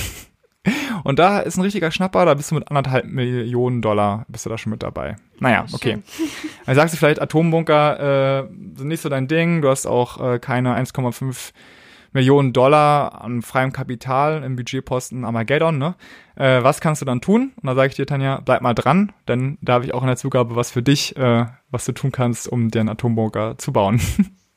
Und 1.03 1.19
da 1.19 1.39
ist 1.39 1.57
ein 1.57 1.61
richtiger 1.61 1.89
Schnapper, 1.89 2.25
da 2.25 2.33
bist 2.33 2.51
du 2.51 2.55
mit 2.55 2.67
anderthalb 2.69 3.05
Millionen 3.05 3.81
Dollar, 3.81 4.25
bist 4.27 4.45
du 4.45 4.49
da 4.49 4.57
schon 4.57 4.71
mit 4.71 4.83
dabei. 4.83 5.15
Naja, 5.39 5.65
okay. 5.71 5.99
Dann 6.65 6.75
sagst 6.75 6.93
du 6.93 6.97
vielleicht, 6.97 7.21
Atombunker 7.21 8.43
äh, 8.43 8.47
sind 8.75 8.89
nicht 8.89 9.01
so 9.01 9.07
dein 9.07 9.29
Ding, 9.29 9.61
du 9.61 9.69
hast 9.69 9.85
auch 9.87 10.33
äh, 10.33 10.39
keine 10.39 10.77
1,5 10.77 11.51
Millionen 12.11 12.53
Dollar 12.53 13.21
an 13.21 13.41
freiem 13.41 13.71
Kapital 13.71 14.43
im 14.43 14.55
Budgetposten 14.55 15.25
Armageddon, 15.25 15.77
ne? 15.77 15.95
Äh, 16.35 16.63
was 16.63 16.81
kannst 16.81 17.01
du 17.01 17.05
dann 17.05 17.21
tun? 17.21 17.51
Und 17.61 17.67
da 17.67 17.75
sage 17.75 17.89
ich 17.89 17.95
dir, 17.95 18.05
Tanja, 18.05 18.41
bleib 18.43 18.61
mal 18.61 18.73
dran, 18.73 19.11
denn 19.27 19.57
da 19.61 19.73
habe 19.73 19.85
ich 19.85 19.93
auch 19.93 20.01
in 20.01 20.07
der 20.07 20.17
Zugabe 20.17 20.55
was 20.55 20.71
für 20.71 20.81
dich, 20.81 21.15
äh, 21.17 21.45
was 21.69 21.85
du 21.85 21.91
tun 21.91 22.11
kannst, 22.11 22.47
um 22.47 22.69
dir 22.71 22.79
einen 22.79 22.89
Atombunker 22.89 23.57
zu 23.57 23.73
bauen. 23.73 24.01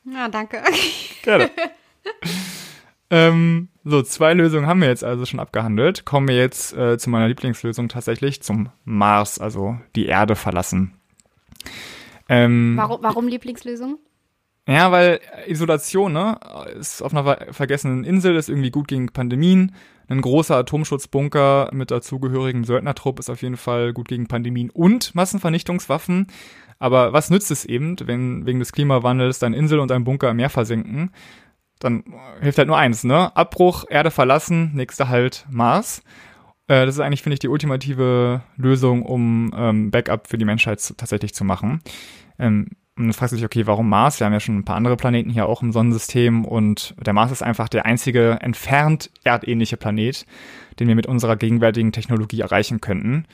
Ja, 0.05 0.27
danke. 0.29 0.61
Gerne. 1.23 1.49
Ähm, 3.13 3.69
so, 3.83 4.01
zwei 4.01 4.33
Lösungen 4.33 4.65
haben 4.65 4.81
wir 4.81 4.87
jetzt 4.87 5.03
also 5.03 5.23
schon 5.27 5.39
abgehandelt. 5.39 6.03
Kommen 6.03 6.27
wir 6.27 6.35
jetzt 6.35 6.75
äh, 6.75 6.97
zu 6.97 7.11
meiner 7.11 7.27
Lieblingslösung 7.27 7.87
tatsächlich, 7.87 8.41
zum 8.41 8.69
Mars, 8.85 9.37
also 9.37 9.77
die 9.95 10.07
Erde 10.07 10.35
verlassen. 10.35 10.95
Ähm, 12.27 12.73
warum, 12.75 13.03
warum 13.03 13.27
Lieblingslösung? 13.27 13.99
Ja, 14.67 14.91
weil 14.91 15.19
Isolation, 15.47 16.13
ne, 16.13 16.39
ist 16.79 17.01
auf 17.01 17.13
einer 17.13 17.51
vergessenen 17.51 18.05
Insel, 18.05 18.35
ist 18.35 18.49
irgendwie 18.49 18.71
gut 18.71 18.87
gegen 18.87 19.07
Pandemien. 19.07 19.75
Ein 20.07 20.21
großer 20.21 20.55
Atomschutzbunker 20.55 21.69
mit 21.73 21.91
dazugehörigem 21.91 22.63
Söldnertrupp 22.63 23.19
ist 23.19 23.29
auf 23.29 23.41
jeden 23.41 23.57
Fall 23.57 23.93
gut 23.93 24.07
gegen 24.07 24.27
Pandemien 24.27 24.69
und 24.69 25.15
Massenvernichtungswaffen. 25.15 26.27
Aber 26.79 27.13
was 27.13 27.29
nützt 27.29 27.51
es 27.51 27.65
eben, 27.65 27.95
wenn 28.05 28.45
wegen 28.45 28.59
des 28.59 28.71
Klimawandels 28.71 29.39
deine 29.39 29.55
Insel 29.55 29.79
und 29.79 29.91
dein 29.91 30.03
Bunker 30.03 30.29
im 30.29 30.37
Meer 30.37 30.49
versinken? 30.49 31.11
dann 31.83 32.03
hilft 32.41 32.57
halt 32.57 32.67
nur 32.67 32.77
eins, 32.77 33.03
ne? 33.03 33.35
Abbruch, 33.35 33.85
Erde 33.89 34.11
verlassen, 34.11 34.71
nächster 34.73 35.09
Halt 35.09 35.45
Mars. 35.49 36.03
Äh, 36.67 36.85
das 36.85 36.95
ist 36.95 37.01
eigentlich, 37.01 37.21
finde 37.21 37.33
ich, 37.33 37.39
die 37.39 37.49
ultimative 37.49 38.41
Lösung, 38.55 39.03
um 39.03 39.53
ähm, 39.55 39.91
Backup 39.91 40.27
für 40.27 40.37
die 40.37 40.45
Menschheit 40.45 40.81
tatsächlich 40.97 41.33
zu 41.33 41.43
machen. 41.43 41.81
Ähm, 42.39 42.69
und 42.95 43.05
dann 43.05 43.13
fragst 43.13 43.31
du 43.31 43.37
dich, 43.37 43.45
okay, 43.45 43.65
warum 43.65 43.89
Mars? 43.89 44.19
Wir 44.19 44.25
haben 44.25 44.33
ja 44.33 44.39
schon 44.39 44.57
ein 44.57 44.65
paar 44.65 44.75
andere 44.75 44.97
Planeten 44.97 45.31
hier 45.31 45.47
auch 45.47 45.63
im 45.63 45.71
Sonnensystem 45.71 46.45
und 46.45 46.93
der 47.03 47.13
Mars 47.13 47.31
ist 47.31 47.41
einfach 47.41 47.67
der 47.67 47.85
einzige 47.87 48.37
entfernt 48.41 49.09
erdähnliche 49.23 49.77
Planet, 49.77 50.27
den 50.79 50.87
wir 50.87 50.95
mit 50.95 51.07
unserer 51.07 51.35
gegenwärtigen 51.35 51.91
Technologie 51.91 52.41
erreichen 52.41 52.81
könnten. 52.81 53.25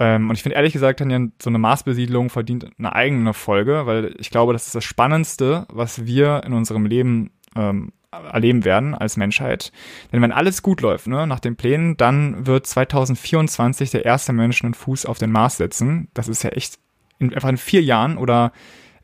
Ähm, 0.00 0.30
und 0.30 0.36
ich 0.36 0.42
finde 0.42 0.56
ehrlich 0.56 0.72
gesagt, 0.72 1.00
Tanja, 1.00 1.28
so 1.40 1.50
eine 1.50 1.58
Marsbesiedlung 1.58 2.30
verdient 2.30 2.70
eine 2.78 2.94
eigene 2.94 3.34
Folge, 3.34 3.84
weil 3.84 4.14
ich 4.18 4.30
glaube, 4.30 4.54
das 4.54 4.66
ist 4.66 4.74
das 4.74 4.84
Spannendste, 4.84 5.66
was 5.68 6.06
wir 6.06 6.42
in 6.46 6.54
unserem 6.54 6.86
Leben 6.86 7.30
ähm, 7.56 7.92
erleben 8.10 8.64
werden 8.64 8.94
als 8.94 9.18
Menschheit. 9.18 9.70
Denn 10.12 10.22
wenn 10.22 10.32
alles 10.32 10.62
gut 10.62 10.80
läuft, 10.80 11.08
ne, 11.08 11.26
nach 11.26 11.40
den 11.40 11.56
Plänen, 11.56 11.98
dann 11.98 12.46
wird 12.46 12.66
2024 12.66 13.90
der 13.90 14.06
erste 14.06 14.32
Mensch 14.32 14.64
einen 14.64 14.74
Fuß 14.74 15.04
auf 15.04 15.18
den 15.18 15.30
Mars 15.30 15.58
setzen. 15.58 16.08
Das 16.14 16.28
ist 16.28 16.42
ja 16.42 16.50
echt 16.50 16.78
in, 17.18 17.34
einfach 17.34 17.48
in 17.50 17.56
vier 17.56 17.82
Jahren 17.82 18.16
oder 18.16 18.52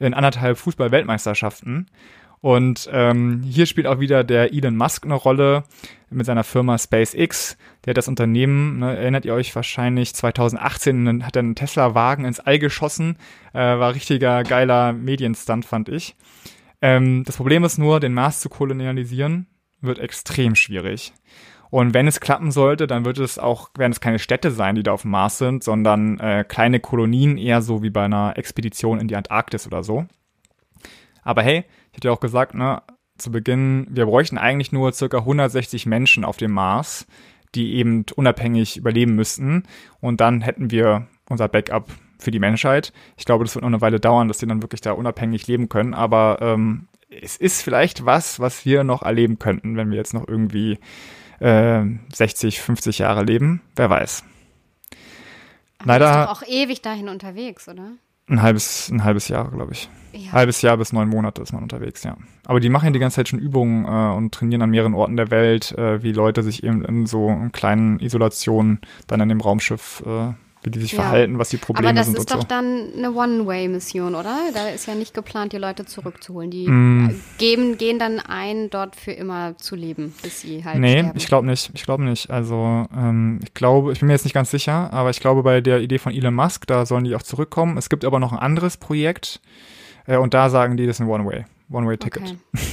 in 0.00 0.14
anderthalb 0.14 0.58
Fußball-Weltmeisterschaften. 0.58 1.86
Und 2.40 2.88
ähm, 2.90 3.42
hier 3.42 3.66
spielt 3.66 3.86
auch 3.86 4.00
wieder 4.00 4.24
der 4.24 4.54
Elon 4.54 4.76
Musk 4.76 5.04
eine 5.04 5.14
Rolle 5.14 5.64
mit 6.08 6.24
seiner 6.24 6.42
Firma 6.42 6.78
SpaceX. 6.78 7.58
Der 7.84 7.92
hat 7.92 7.98
das 7.98 8.08
Unternehmen, 8.08 8.78
ne, 8.78 8.96
erinnert 8.96 9.26
ihr 9.26 9.34
euch 9.34 9.54
wahrscheinlich, 9.54 10.14
2018 10.14 11.24
hat 11.24 11.36
er 11.36 11.40
einen 11.40 11.54
Tesla-Wagen 11.54 12.24
ins 12.24 12.40
All 12.40 12.58
geschossen. 12.58 13.16
Äh, 13.52 13.58
war 13.58 13.94
richtiger 13.94 14.42
geiler 14.42 14.94
Medienstunt, 14.94 15.66
fand 15.66 15.90
ich. 15.90 16.16
Ähm, 16.80 17.24
das 17.24 17.36
Problem 17.36 17.62
ist 17.64 17.76
nur, 17.76 18.00
den 18.00 18.14
Mars 18.14 18.40
zu 18.40 18.48
kolonialisieren 18.48 19.46
wird 19.82 19.98
extrem 19.98 20.54
schwierig. 20.54 21.12
Und 21.70 21.94
wenn 21.94 22.08
es 22.08 22.20
klappen 22.20 22.50
sollte, 22.50 22.86
dann 22.86 23.04
wird 23.04 23.18
es 23.18 23.38
auch, 23.38 23.70
werden 23.76 23.92
es 23.92 24.00
keine 24.00 24.18
Städte 24.18 24.50
sein, 24.50 24.74
die 24.74 24.82
da 24.82 24.92
auf 24.92 25.02
dem 25.02 25.12
Mars 25.12 25.38
sind, 25.38 25.62
sondern 25.62 26.18
äh, 26.18 26.44
kleine 26.46 26.80
Kolonien, 26.80 27.38
eher 27.38 27.62
so 27.62 27.82
wie 27.82 27.90
bei 27.90 28.04
einer 28.04 28.36
Expedition 28.36 29.00
in 29.00 29.08
die 29.08 29.16
Antarktis 29.16 29.66
oder 29.66 29.84
so. 29.84 30.06
Aber 31.22 31.42
hey, 31.42 31.64
ich 31.90 31.96
hatte 31.96 32.08
ja 32.08 32.12
auch 32.12 32.20
gesagt, 32.20 32.54
ne, 32.54 32.82
zu 33.18 33.30
Beginn, 33.30 33.86
wir 33.90 34.06
bräuchten 34.06 34.38
eigentlich 34.38 34.72
nur 34.72 34.92
circa 34.92 35.18
160 35.18 35.86
Menschen 35.86 36.24
auf 36.24 36.38
dem 36.38 36.52
Mars, 36.52 37.06
die 37.54 37.74
eben 37.74 38.04
unabhängig 38.16 38.76
überleben 38.76 39.14
müssten. 39.14 39.64
Und 40.00 40.20
dann 40.20 40.40
hätten 40.40 40.70
wir 40.70 41.06
unser 41.28 41.48
Backup 41.48 41.88
für 42.18 42.30
die 42.30 42.38
Menschheit. 42.38 42.92
Ich 43.16 43.24
glaube, 43.24 43.44
das 43.44 43.54
wird 43.54 43.62
noch 43.62 43.70
eine 43.70 43.80
Weile 43.80 44.00
dauern, 44.00 44.28
dass 44.28 44.38
die 44.38 44.46
dann 44.46 44.62
wirklich 44.62 44.80
da 44.80 44.92
unabhängig 44.92 45.46
leben 45.46 45.68
können. 45.68 45.94
Aber 45.94 46.38
ähm, 46.40 46.88
es 47.08 47.36
ist 47.36 47.62
vielleicht 47.62 48.04
was, 48.04 48.40
was 48.40 48.64
wir 48.64 48.84
noch 48.84 49.02
erleben 49.02 49.38
könnten, 49.38 49.76
wenn 49.76 49.90
wir 49.90 49.96
jetzt 49.96 50.14
noch 50.14 50.26
irgendwie 50.26 50.78
äh, 51.40 51.82
60, 52.12 52.60
50 52.60 52.98
Jahre 52.98 53.24
leben. 53.24 53.60
Wer 53.76 53.90
weiß. 53.90 54.24
Aber 55.78 55.86
Leider. 55.86 56.10
Ist 56.10 56.28
doch 56.28 56.42
auch 56.42 56.48
ewig 56.48 56.82
dahin 56.82 57.08
unterwegs, 57.08 57.68
oder? 57.68 57.92
Ein 58.28 58.42
halbes, 58.42 58.88
ein 58.90 59.02
halbes 59.02 59.28
Jahr, 59.28 59.50
glaube 59.50 59.72
ich. 59.72 59.88
Ja. 60.12 60.32
Halbes 60.32 60.62
Jahr 60.62 60.76
bis 60.76 60.92
neun 60.92 61.08
Monate 61.08 61.42
ist 61.42 61.52
man 61.52 61.62
unterwegs, 61.62 62.04
ja. 62.04 62.16
Aber 62.46 62.60
die 62.60 62.68
machen 62.68 62.86
ja 62.86 62.90
die 62.92 62.98
ganze 62.98 63.16
Zeit 63.16 63.28
schon 63.28 63.38
Übungen 63.38 63.84
äh, 63.84 64.14
und 64.14 64.32
trainieren 64.32 64.62
an 64.62 64.70
mehreren 64.70 64.94
Orten 64.94 65.16
der 65.16 65.30
Welt, 65.30 65.72
äh, 65.72 66.02
wie 66.02 66.12
Leute 66.12 66.42
sich 66.42 66.62
eben 66.62 66.84
in 66.84 67.06
so 67.06 67.34
kleinen 67.52 67.98
Isolationen 67.98 68.80
dann 69.06 69.20
in 69.20 69.28
dem 69.28 69.40
Raumschiff 69.40 70.02
äh, 70.06 70.32
wie 70.62 70.70
die 70.70 70.80
sich 70.80 70.92
ja. 70.92 71.02
verhalten, 71.02 71.38
was 71.38 71.48
die 71.48 71.56
Probleme 71.56 71.88
sind. 71.88 71.98
Aber 71.98 72.12
das 72.12 72.18
ist 72.18 72.30
doch 72.30 72.42
so. 72.42 72.46
dann 72.46 72.92
eine 72.96 73.12
One-Way-Mission, 73.12 74.14
oder? 74.14 74.36
Da 74.52 74.68
ist 74.68 74.86
ja 74.86 74.94
nicht 74.94 75.14
geplant, 75.14 75.52
die 75.52 75.58
Leute 75.58 75.86
zurückzuholen. 75.86 76.50
Die 76.50 76.68
mm. 76.68 77.20
geben, 77.38 77.78
gehen 77.78 77.98
dann 77.98 78.20
ein, 78.20 78.68
dort 78.68 78.96
für 78.96 79.12
immer 79.12 79.56
zu 79.56 79.74
leben, 79.74 80.14
bis 80.22 80.42
sie 80.42 80.64
halt 80.64 80.78
Nee, 80.78 80.98
sterben. 80.98 81.16
ich 81.16 81.26
glaube 81.26 81.46
nicht. 81.46 81.70
Ich 81.74 81.84
glaube 81.84 82.04
nicht. 82.04 82.30
Also 82.30 82.86
ähm, 82.94 83.40
ich 83.42 83.54
glaube, 83.54 83.92
ich 83.92 84.00
bin 84.00 84.08
mir 84.08 84.12
jetzt 84.12 84.24
nicht 84.24 84.34
ganz 84.34 84.50
sicher, 84.50 84.92
aber 84.92 85.10
ich 85.10 85.20
glaube 85.20 85.42
bei 85.42 85.60
der 85.62 85.80
Idee 85.80 85.98
von 85.98 86.12
Elon 86.12 86.34
Musk, 86.34 86.66
da 86.66 86.84
sollen 86.84 87.04
die 87.04 87.14
auch 87.14 87.22
zurückkommen. 87.22 87.78
Es 87.78 87.88
gibt 87.88 88.04
aber 88.04 88.18
noch 88.18 88.32
ein 88.32 88.38
anderes 88.38 88.76
Projekt 88.76 89.40
äh, 90.06 90.18
und 90.18 90.34
da 90.34 90.50
sagen 90.50 90.76
die, 90.76 90.86
das 90.86 90.96
ist 90.96 91.00
ein 91.00 91.08
One-Way, 91.08 91.46
One-Way-Ticket. 91.70 92.22
Okay. 92.22 92.36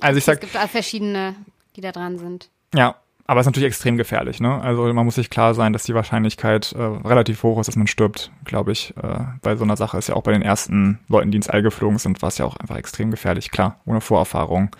also 0.00 0.16
ich 0.16 0.24
sag, 0.24 0.42
es 0.42 0.50
gibt 0.50 0.70
verschiedene, 0.70 1.34
die 1.76 1.82
da 1.82 1.92
dran 1.92 2.18
sind. 2.18 2.48
Ja, 2.74 2.96
aber 3.26 3.40
es 3.40 3.44
ist 3.44 3.48
natürlich 3.48 3.68
extrem 3.68 3.96
gefährlich, 3.96 4.40
ne? 4.40 4.60
Also 4.60 4.92
man 4.92 5.04
muss 5.04 5.14
sich 5.14 5.30
klar 5.30 5.54
sein, 5.54 5.72
dass 5.72 5.84
die 5.84 5.94
Wahrscheinlichkeit 5.94 6.72
äh, 6.72 6.82
relativ 6.82 7.42
hoch 7.42 7.58
ist, 7.58 7.68
dass 7.68 7.76
man 7.76 7.86
stirbt, 7.86 8.30
glaube 8.44 8.72
ich. 8.72 8.94
Äh, 9.02 9.18
bei 9.40 9.56
so 9.56 9.64
einer 9.64 9.76
Sache 9.76 9.96
ist 9.96 10.08
ja 10.08 10.14
auch 10.14 10.22
bei 10.22 10.32
den 10.32 10.42
ersten 10.42 10.98
Leuten, 11.08 11.30
die 11.30 11.36
ins 11.36 11.48
All 11.48 11.62
geflogen 11.62 11.98
sind, 11.98 12.20
war 12.20 12.28
es 12.28 12.38
ja 12.38 12.44
auch 12.44 12.56
einfach 12.56 12.76
extrem 12.76 13.10
gefährlich, 13.10 13.50
klar, 13.50 13.80
ohne 13.86 14.02
Vorerfahrung. 14.02 14.76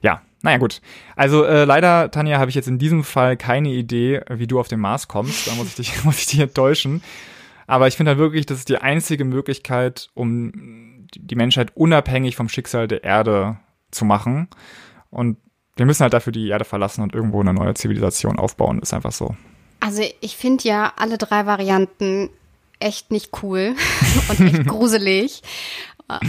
Ja, 0.00 0.22
naja, 0.42 0.58
gut. 0.58 0.80
Also 1.16 1.44
äh, 1.44 1.64
leider, 1.64 2.10
Tanja, 2.10 2.38
habe 2.38 2.50
ich 2.50 2.54
jetzt 2.54 2.68
in 2.68 2.78
diesem 2.78 3.02
Fall 3.02 3.36
keine 3.36 3.70
Idee, 3.70 4.20
wie 4.28 4.46
du 4.46 4.60
auf 4.60 4.68
den 4.68 4.80
Mars 4.80 5.08
kommst. 5.08 5.48
Da 5.48 5.54
muss 5.54 5.68
ich 5.68 5.74
dich, 5.74 6.04
muss 6.04 6.18
ich 6.18 6.26
dich 6.26 6.40
enttäuschen. 6.40 7.02
Aber 7.66 7.88
ich 7.88 7.96
finde 7.96 8.10
halt 8.10 8.18
wirklich, 8.18 8.46
das 8.46 8.58
ist 8.58 8.68
die 8.68 8.78
einzige 8.78 9.24
Möglichkeit, 9.24 10.10
um 10.14 10.52
die 11.14 11.36
Menschheit 11.36 11.76
unabhängig 11.76 12.36
vom 12.36 12.48
Schicksal 12.48 12.86
der 12.86 13.02
Erde 13.04 13.56
zu 13.90 14.04
machen. 14.04 14.48
Und 15.10 15.36
wir 15.76 15.86
müssen 15.86 16.02
halt 16.02 16.12
dafür 16.12 16.32
die 16.32 16.48
Erde 16.48 16.64
verlassen 16.64 17.02
und 17.02 17.14
irgendwo 17.14 17.40
eine 17.40 17.54
neue 17.54 17.74
Zivilisation 17.74 18.38
aufbauen. 18.38 18.80
Ist 18.80 18.92
einfach 18.94 19.12
so. 19.12 19.34
Also 19.80 20.02
ich 20.20 20.36
finde 20.36 20.64
ja 20.64 20.92
alle 20.96 21.18
drei 21.18 21.46
Varianten 21.46 22.30
echt 22.78 23.10
nicht 23.10 23.30
cool 23.42 23.74
und 24.28 24.40
echt 24.40 24.66
gruselig. 24.66 25.42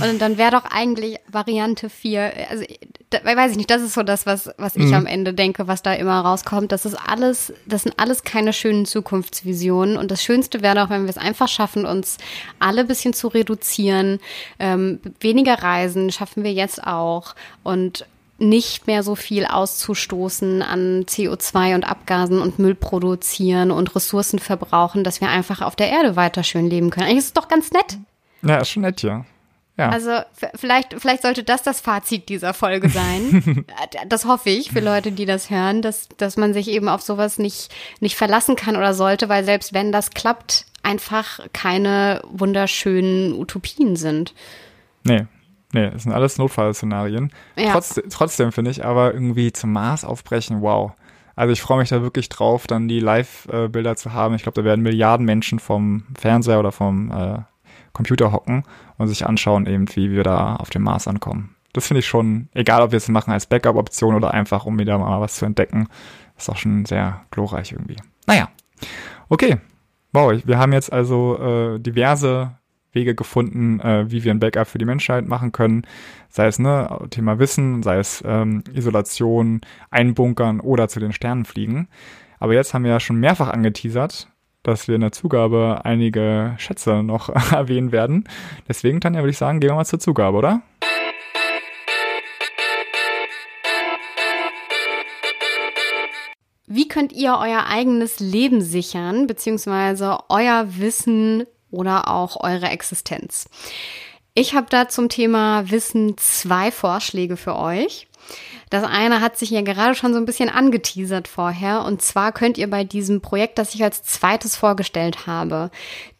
Und 0.01 0.21
dann 0.21 0.37
wäre 0.37 0.51
doch 0.51 0.65
eigentlich 0.65 1.17
Variante 1.27 1.89
4, 1.89 2.33
also 2.49 2.63
da, 3.09 3.23
weiß 3.23 3.51
ich 3.51 3.57
nicht, 3.57 3.69
das 3.69 3.81
ist 3.81 3.93
so 3.93 4.03
das, 4.03 4.25
was, 4.25 4.49
was 4.57 4.75
ich 4.75 4.85
mhm. 4.85 4.93
am 4.93 5.05
Ende 5.05 5.33
denke, 5.33 5.67
was 5.67 5.81
da 5.81 5.93
immer 5.93 6.21
rauskommt. 6.21 6.71
Das 6.71 6.85
ist 6.85 6.95
alles, 6.95 7.53
das 7.65 7.83
sind 7.83 7.99
alles 7.99 8.23
keine 8.23 8.53
schönen 8.53 8.85
Zukunftsvisionen. 8.85 9.97
Und 9.97 10.09
das 10.09 10.23
Schönste 10.23 10.61
wäre 10.61 10.75
doch, 10.75 10.89
wenn 10.89 11.03
wir 11.03 11.09
es 11.09 11.17
einfach 11.17 11.47
schaffen, 11.47 11.85
uns 11.85 12.17
alle 12.59 12.81
ein 12.81 12.87
bisschen 12.87 13.13
zu 13.13 13.27
reduzieren. 13.27 14.19
Ähm, 14.57 14.99
weniger 15.19 15.61
Reisen 15.61 16.11
schaffen 16.11 16.43
wir 16.43 16.53
jetzt 16.53 16.83
auch. 16.83 17.35
Und 17.63 18.05
nicht 18.37 18.87
mehr 18.87 19.03
so 19.03 19.15
viel 19.15 19.45
auszustoßen 19.45 20.61
an 20.61 21.03
CO2 21.05 21.75
und 21.75 21.83
Abgasen 21.83 22.41
und 22.41 22.59
Müll 22.59 22.75
produzieren 22.75 23.71
und 23.71 23.95
Ressourcen 23.95 24.39
verbrauchen, 24.39 25.03
dass 25.03 25.21
wir 25.21 25.29
einfach 25.29 25.61
auf 25.61 25.75
der 25.75 25.89
Erde 25.89 26.15
weiter 26.15 26.43
schön 26.43 26.69
leben 26.69 26.89
können. 26.89 27.07
Eigentlich 27.07 27.19
ist 27.19 27.25
es 27.27 27.33
doch 27.33 27.47
ganz 27.47 27.71
nett. 27.71 27.97
Ja, 28.41 28.57
ist 28.57 28.69
schon 28.69 28.81
nett, 28.81 29.01
ja. 29.03 29.25
Ja. 29.77 29.89
Also 29.89 30.19
vielleicht, 30.53 30.93
vielleicht 30.99 31.23
sollte 31.23 31.43
das 31.43 31.63
das 31.63 31.81
Fazit 31.81 32.29
dieser 32.29 32.53
Folge 32.53 32.89
sein. 32.89 33.65
das 34.07 34.25
hoffe 34.25 34.51
ich 34.51 34.71
für 34.71 34.81
Leute, 34.81 35.11
die 35.11 35.25
das 35.25 35.49
hören, 35.49 35.81
dass, 35.81 36.09
dass 36.17 36.37
man 36.37 36.53
sich 36.53 36.67
eben 36.67 36.87
auf 36.87 37.01
sowas 37.01 37.39
nicht, 37.39 37.73
nicht 37.99 38.15
verlassen 38.15 38.55
kann 38.55 38.75
oder 38.75 38.93
sollte, 38.93 39.29
weil 39.29 39.43
selbst 39.43 39.73
wenn 39.73 39.91
das 39.91 40.11
klappt, 40.11 40.65
einfach 40.83 41.39
keine 41.53 42.21
wunderschönen 42.27 43.33
Utopien 43.33 43.95
sind. 43.95 44.35
Nee, 45.05 45.25
Nee, 45.73 45.89
das 45.89 46.03
sind 46.03 46.11
alles 46.11 46.37
Notfallszenarien. 46.37 47.31
Ja. 47.57 47.71
Trotzdem, 47.73 48.03
trotzdem 48.09 48.51
finde 48.51 48.71
ich 48.71 48.85
aber 48.85 49.13
irgendwie 49.13 49.51
zum 49.51 49.73
Mars 49.73 50.05
aufbrechen, 50.05 50.61
wow. 50.61 50.93
Also 51.35 51.51
ich 51.51 51.61
freue 51.61 51.79
mich 51.79 51.89
da 51.89 52.03
wirklich 52.03 52.29
drauf, 52.29 52.67
dann 52.67 52.87
die 52.87 52.99
Live-Bilder 52.99 53.95
zu 53.95 54.13
haben. 54.13 54.35
Ich 54.35 54.43
glaube, 54.43 54.61
da 54.61 54.65
werden 54.65 54.81
Milliarden 54.81 55.25
Menschen 55.25 55.57
vom 55.57 56.03
Fernseher 56.15 56.59
oder 56.59 56.71
vom 56.71 57.09
äh, 57.11 57.39
Computer 57.91 58.31
hocken 58.31 58.63
und 58.97 59.07
sich 59.07 59.25
anschauen, 59.25 59.65
eben 59.65 59.87
wie 59.95 60.11
wir 60.11 60.23
da 60.23 60.55
auf 60.57 60.69
dem 60.69 60.83
Mars 60.83 61.07
ankommen. 61.07 61.55
Das 61.73 61.87
finde 61.87 61.99
ich 61.99 62.07
schon, 62.07 62.49
egal 62.53 62.83
ob 62.83 62.91
wir 62.91 62.97
es 62.97 63.07
machen 63.07 63.31
als 63.33 63.47
Backup-Option 63.47 64.13
oder 64.13 64.31
einfach, 64.31 64.65
um 64.67 64.77
wieder 64.77 64.99
mal 64.99 65.19
was 65.21 65.35
zu 65.35 65.45
entdecken, 65.45 65.87
ist 66.37 66.49
auch 66.49 66.57
schon 66.57 66.85
sehr 66.85 67.21
glorreich 67.31 67.71
irgendwie. 67.71 67.97
Naja, 68.27 68.49
okay. 69.29 69.57
Wow, 70.11 70.39
wir 70.45 70.59
haben 70.59 70.73
jetzt 70.73 70.93
also 70.93 71.39
äh, 71.39 71.79
diverse 71.79 72.51
Wege 72.93 73.15
gefunden, 73.15 73.79
äh, 73.79 74.09
wie 74.09 74.23
wir 74.23 74.31
ein 74.31 74.39
Backup 74.39 74.67
für 74.67 74.77
die 74.77 74.85
Menschheit 74.85 75.27
machen 75.27 75.51
können. 75.51 75.85
Sei 76.29 76.47
es 76.47 76.59
ne, 76.59 77.07
Thema 77.09 77.39
Wissen, 77.39 77.83
sei 77.83 77.97
es 77.97 78.23
ähm, 78.25 78.63
Isolation, 78.73 79.61
Einbunkern 79.91 80.59
oder 80.59 80.87
zu 80.87 80.99
den 80.99 81.11
Sternen 81.11 81.45
fliegen. 81.45 81.87
Aber 82.39 82.53
jetzt 82.53 82.73
haben 82.73 82.83
wir 82.83 82.91
ja 82.91 82.99
schon 82.99 83.19
mehrfach 83.19 83.49
angeteasert, 83.49 84.29
dass 84.63 84.87
wir 84.87 84.95
in 84.95 85.01
der 85.01 85.11
Zugabe 85.11 85.81
einige 85.83 86.55
Schätze 86.57 87.03
noch 87.03 87.29
erwähnen 87.51 87.91
werden. 87.91 88.25
Deswegen, 88.67 89.01
Tanja, 89.01 89.21
würde 89.21 89.31
ich 89.31 89.37
sagen, 89.37 89.59
gehen 89.59 89.71
wir 89.71 89.75
mal 89.75 89.85
zur 89.85 89.99
Zugabe, 89.99 90.37
oder? 90.37 90.61
Wie 96.65 96.87
könnt 96.87 97.11
ihr 97.11 97.37
euer 97.39 97.67
eigenes 97.67 98.19
Leben 98.19 98.61
sichern, 98.61 99.27
beziehungsweise 99.27 100.17
euer 100.29 100.65
Wissen 100.77 101.43
oder 101.73 102.07
auch 102.07 102.41
eure 102.41 102.67
Existenz. 102.67 103.49
Ich 104.35 104.55
habe 104.55 104.67
da 104.69 104.87
zum 104.87 105.09
Thema 105.09 105.69
Wissen 105.69 106.17
zwei 106.17 106.71
Vorschläge 106.71 107.37
für 107.37 107.55
euch. 107.55 108.07
Das 108.69 108.83
eine 108.83 109.21
hat 109.21 109.37
sich 109.37 109.51
ja 109.51 109.61
gerade 109.61 109.93
schon 109.93 110.13
so 110.13 110.19
ein 110.19 110.25
bisschen 110.25 110.49
angeteasert 110.49 111.27
vorher. 111.27 111.83
Und 111.83 112.01
zwar 112.01 112.31
könnt 112.31 112.57
ihr 112.57 112.69
bei 112.69 112.83
diesem 112.83 113.21
Projekt, 113.21 113.59
das 113.59 113.75
ich 113.75 113.83
als 113.83 114.01
zweites 114.01 114.55
vorgestellt 114.55 115.27
habe, 115.27 115.69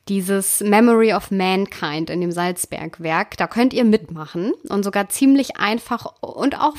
dieses 0.10 0.60
Memory 0.60 1.14
of 1.14 1.32
Mankind 1.32 2.10
in 2.10 2.22
dem 2.22 2.32
Salzbergwerk, 2.32 3.38
da 3.38 3.48
könnt 3.48 3.74
ihr 3.74 3.86
mitmachen 3.86 4.54
und 4.70 4.84
sogar 4.84 5.10
ziemlich 5.10 5.58
einfach 5.58 6.06
und 6.22 6.60
auch 6.60 6.76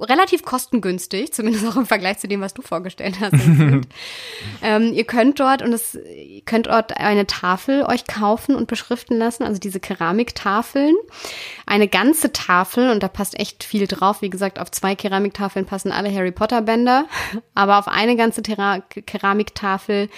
relativ 0.00 0.42
kostengünstig, 0.44 1.32
zumindest 1.32 1.66
auch 1.66 1.76
im 1.76 1.86
Vergleich 1.86 2.18
zu 2.18 2.28
dem, 2.28 2.40
was 2.40 2.54
du 2.54 2.62
vorgestellt 2.62 3.18
hast. 3.20 3.34
ähm, 4.62 4.92
ihr 4.92 5.04
könnt 5.04 5.40
dort 5.40 5.62
und 5.62 5.72
es 5.72 5.94
ihr 5.94 6.42
könnt 6.42 6.66
dort 6.66 6.96
eine 6.96 7.26
Tafel 7.26 7.84
euch 7.84 8.06
kaufen 8.06 8.54
und 8.54 8.66
beschriften 8.66 9.18
lassen, 9.18 9.44
also 9.44 9.58
diese 9.58 9.80
Keramiktafeln. 9.80 10.94
Eine 11.66 11.88
ganze 11.88 12.32
Tafel 12.32 12.90
und 12.90 13.02
da 13.02 13.08
passt 13.08 13.38
echt 13.38 13.64
viel 13.64 13.86
drauf. 13.86 14.22
Wie 14.22 14.30
gesagt, 14.30 14.58
auf 14.58 14.70
zwei 14.70 14.94
Keramiktafeln 14.94 15.66
passen 15.66 15.92
alle 15.92 16.14
Harry 16.14 16.32
Potter 16.32 16.62
Bänder, 16.62 17.06
aber 17.54 17.78
auf 17.78 17.88
eine 17.88 18.16
ganze 18.16 18.42
Tera 18.42 18.80
Keramiktafel 18.80 20.08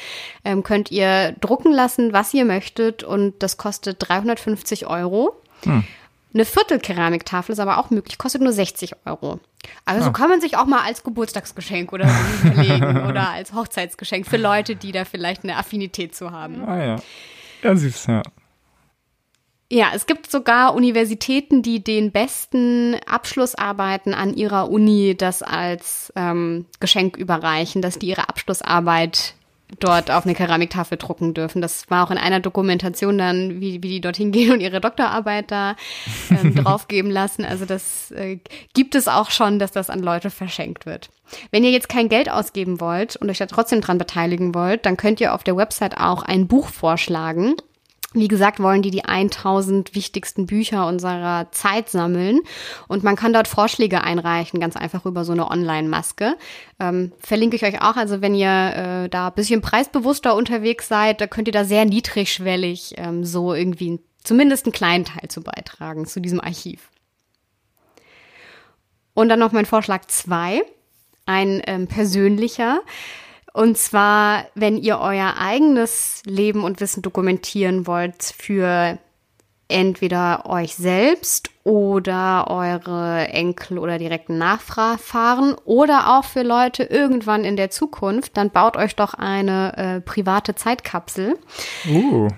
ähm, 0.44 0.62
könnt 0.62 0.90
ihr 0.90 1.32
drucken 1.40 1.72
lassen, 1.72 2.12
was 2.12 2.32
ihr 2.34 2.44
möchtet 2.44 3.05
und 3.05 3.42
das 3.42 3.57
kostet 3.57 3.96
350 4.00 4.86
Euro. 4.86 5.36
Hm. 5.64 5.84
Eine 6.34 6.44
Viertelkeramiktafel 6.44 7.52
ist 7.52 7.58
aber 7.58 7.78
auch 7.78 7.90
möglich, 7.90 8.16
kostet 8.18 8.42
nur 8.42 8.52
60 8.52 8.94
Euro. 9.04 9.40
Also 9.84 10.08
ah. 10.08 10.12
kann 10.12 10.30
man 10.30 10.40
sich 10.40 10.56
auch 10.56 10.66
mal 10.66 10.82
als 10.82 11.04
Geburtstagsgeschenk 11.04 11.92
oder 11.92 12.08
so 12.08 12.48
überlegen 12.48 13.06
oder 13.06 13.30
als 13.30 13.52
Hochzeitsgeschenk 13.52 14.26
für 14.26 14.38
Leute, 14.38 14.76
die 14.76 14.92
da 14.92 15.04
vielleicht 15.04 15.44
eine 15.44 15.56
Affinität 15.56 16.14
zu 16.14 16.30
haben. 16.30 16.64
Ah 16.66 16.82
ja. 16.82 16.96
Ja, 17.62 17.76
süß, 17.76 18.06
ja. 18.06 18.22
Ja, 19.70 19.92
es 19.94 20.04
gibt 20.04 20.30
sogar 20.30 20.74
Universitäten, 20.74 21.62
die 21.62 21.82
den 21.82 22.12
besten 22.12 22.94
Abschlussarbeiten 23.06 24.12
an 24.12 24.34
ihrer 24.34 24.70
Uni 24.70 25.16
das 25.16 25.42
als 25.42 26.12
ähm, 26.14 26.66
Geschenk 26.78 27.16
überreichen, 27.16 27.80
dass 27.80 27.98
die 27.98 28.08
ihre 28.08 28.28
Abschlussarbeit 28.28 29.34
dort 29.80 30.10
auf 30.10 30.24
eine 30.24 30.34
Keramiktafel 30.34 30.98
drucken 30.98 31.34
dürfen. 31.34 31.62
Das 31.62 31.90
war 31.90 32.06
auch 32.06 32.10
in 32.10 32.18
einer 32.18 32.40
Dokumentation 32.40 33.18
dann, 33.18 33.60
wie, 33.60 33.82
wie 33.82 33.88
die 33.88 34.00
dorthin 34.00 34.32
gehen 34.32 34.52
und 34.52 34.60
ihre 34.60 34.80
Doktorarbeit 34.80 35.50
da 35.50 35.76
ähm, 36.30 36.54
draufgeben 36.62 37.10
lassen. 37.10 37.44
Also 37.44 37.64
das 37.64 38.10
äh, 38.12 38.38
gibt 38.74 38.94
es 38.94 39.08
auch 39.08 39.30
schon, 39.30 39.58
dass 39.58 39.72
das 39.72 39.90
an 39.90 40.00
Leute 40.00 40.30
verschenkt 40.30 40.86
wird. 40.86 41.10
Wenn 41.50 41.64
ihr 41.64 41.70
jetzt 41.70 41.88
kein 41.88 42.08
Geld 42.08 42.30
ausgeben 42.30 42.80
wollt 42.80 43.16
und 43.16 43.30
euch 43.30 43.38
da 43.38 43.46
trotzdem 43.46 43.80
dran 43.80 43.98
beteiligen 43.98 44.54
wollt, 44.54 44.84
dann 44.86 44.96
könnt 44.96 45.20
ihr 45.20 45.34
auf 45.34 45.44
der 45.44 45.56
Website 45.56 45.98
auch 45.98 46.22
ein 46.22 46.46
Buch 46.46 46.68
vorschlagen. 46.68 47.54
Wie 48.14 48.28
gesagt, 48.28 48.60
wollen 48.60 48.82
die 48.82 48.90
die 48.90 49.04
1000 49.04 49.94
wichtigsten 49.94 50.46
Bücher 50.46 50.86
unserer 50.86 51.50
Zeit 51.50 51.88
sammeln 51.88 52.40
und 52.88 53.02
man 53.02 53.16
kann 53.16 53.32
dort 53.32 53.48
Vorschläge 53.48 54.02
einreichen, 54.02 54.60
ganz 54.60 54.76
einfach 54.76 55.06
über 55.06 55.24
so 55.24 55.32
eine 55.32 55.50
Online-Maske. 55.50 56.36
Ähm, 56.78 57.12
verlinke 57.18 57.56
ich 57.56 57.64
euch 57.64 57.80
auch, 57.80 57.96
also 57.96 58.20
wenn 58.20 58.34
ihr 58.34 59.04
äh, 59.04 59.08
da 59.08 59.28
ein 59.28 59.34
bisschen 59.34 59.62
preisbewusster 59.62 60.34
unterwegs 60.34 60.88
seid, 60.88 61.20
da 61.20 61.26
könnt 61.26 61.48
ihr 61.48 61.52
da 61.52 61.64
sehr 61.64 61.84
niedrigschwellig 61.84 62.94
ähm, 62.98 63.24
so 63.24 63.54
irgendwie 63.54 64.00
zumindest 64.22 64.66
einen 64.66 64.72
kleinen 64.72 65.04
Teil 65.04 65.28
zu 65.28 65.42
beitragen, 65.42 66.06
zu 66.06 66.20
diesem 66.20 66.40
Archiv. 66.40 66.90
Und 69.14 69.28
dann 69.28 69.38
noch 69.38 69.52
mein 69.52 69.66
Vorschlag 69.66 70.06
zwei, 70.06 70.62
ein 71.26 71.62
ähm, 71.66 71.86
persönlicher. 71.86 72.80
Und 73.53 73.76
zwar, 73.76 74.46
wenn 74.55 74.78
ihr 74.78 74.98
euer 74.98 75.34
eigenes 75.38 76.22
Leben 76.24 76.64
und 76.64 76.80
Wissen 76.80 77.03
dokumentieren 77.03 77.86
wollt 77.86 78.22
für 78.22 78.98
entweder 79.68 80.48
euch 80.48 80.74
selbst 80.74 81.50
oder 81.64 82.46
eure 82.48 83.28
Enkel 83.28 83.78
oder 83.78 83.98
direkten 83.98 84.38
Nachfahren 84.38 85.55
oder 85.64 86.18
auch 86.18 86.24
für 86.24 86.42
Leute 86.42 86.84
irgendwann 86.84 87.44
in 87.44 87.57
der 87.57 87.70
Zukunft, 87.70 88.36
dann 88.36 88.50
baut 88.50 88.76
euch 88.76 88.94
doch 88.96 89.14
eine 89.14 89.76
äh, 89.76 90.00
private 90.00 90.55
Zeitkapsel. 90.55 91.38
Uh. 91.88 92.28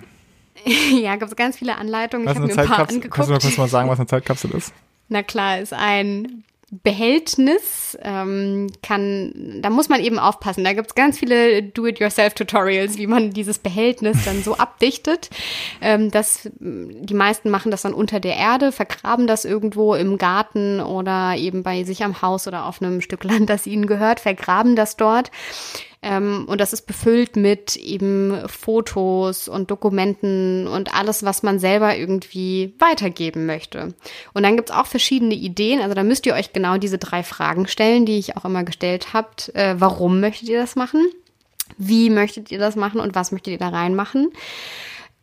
ja, 0.96 1.16
gibt 1.16 1.30
es 1.30 1.36
ganz 1.36 1.58
viele 1.58 1.76
Anleitungen. 1.76 2.26
Was 2.26 2.34
ich 2.34 2.40
habe 2.40 2.54
mir 2.54 2.58
ein 2.58 2.68
paar 2.68 2.88
angeguckt. 2.88 3.14
Kannst 3.14 3.28
du 3.28 3.32
mal 3.34 3.40
kurz 3.40 3.58
mal 3.58 3.68
sagen, 3.68 3.88
was 3.88 3.98
eine 3.98 4.06
Zeitkapsel 4.06 4.50
ist? 4.52 4.72
Na 5.08 5.22
klar, 5.22 5.58
ist 5.58 5.74
ein 5.74 6.44
Behältnis 6.70 7.96
ähm, 8.02 8.68
kann, 8.82 9.60
da 9.60 9.70
muss 9.70 9.88
man 9.88 10.00
eben 10.00 10.18
aufpassen. 10.18 10.64
Da 10.64 10.72
gibt 10.72 10.88
es 10.88 10.94
ganz 10.94 11.18
viele 11.18 11.62
Do-it-yourself-Tutorials, 11.62 12.98
wie 12.98 13.06
man 13.06 13.30
dieses 13.30 13.58
Behältnis 13.58 14.24
dann 14.24 14.42
so 14.42 14.56
abdichtet. 14.58 15.30
Ähm, 15.80 16.10
dass 16.10 16.48
die 16.58 17.14
meisten 17.14 17.50
machen 17.50 17.70
das 17.70 17.82
dann 17.82 17.94
unter 17.94 18.20
der 18.20 18.36
Erde, 18.36 18.72
vergraben 18.72 19.26
das 19.26 19.44
irgendwo 19.44 19.94
im 19.94 20.18
Garten 20.18 20.80
oder 20.80 21.36
eben 21.36 21.62
bei 21.62 21.84
sich 21.84 22.02
am 22.04 22.22
Haus 22.22 22.48
oder 22.48 22.66
auf 22.66 22.82
einem 22.82 23.00
Stück 23.00 23.24
Land, 23.24 23.50
das 23.50 23.66
ihnen 23.66 23.86
gehört, 23.86 24.20
vergraben 24.20 24.76
das 24.76 24.96
dort. 24.96 25.30
Ähm, 26.04 26.44
und 26.46 26.60
das 26.60 26.74
ist 26.74 26.86
befüllt 26.86 27.34
mit 27.34 27.76
eben 27.76 28.46
Fotos 28.46 29.48
und 29.48 29.70
Dokumenten 29.70 30.68
und 30.68 30.94
alles, 30.94 31.24
was 31.24 31.42
man 31.42 31.58
selber 31.58 31.96
irgendwie 31.96 32.74
weitergeben 32.78 33.46
möchte. 33.46 33.94
Und 34.34 34.42
dann 34.42 34.56
gibt's 34.56 34.70
auch 34.70 34.86
verschiedene 34.86 35.34
Ideen. 35.34 35.80
Also 35.80 35.94
da 35.94 36.02
müsst 36.02 36.26
ihr 36.26 36.34
euch 36.34 36.52
genau 36.52 36.76
diese 36.76 36.98
drei 36.98 37.22
Fragen 37.22 37.66
stellen, 37.66 38.04
die 38.04 38.18
ich 38.18 38.36
auch 38.36 38.44
immer 38.44 38.64
gestellt 38.64 39.14
habt. 39.14 39.54
Äh, 39.54 39.76
warum 39.78 40.20
möchtet 40.20 40.50
ihr 40.50 40.60
das 40.60 40.76
machen? 40.76 41.00
Wie 41.78 42.10
möchtet 42.10 42.50
ihr 42.50 42.58
das 42.58 42.76
machen 42.76 43.00
und 43.00 43.14
was 43.14 43.32
möchtet 43.32 43.54
ihr 43.54 43.58
da 43.58 43.70
reinmachen? 43.70 44.30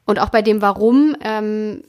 Und 0.06 0.20
auch 0.20 0.30
bei 0.30 0.42
dem 0.42 0.64
Warum 0.64 1.16
ähm, 1.24 1.84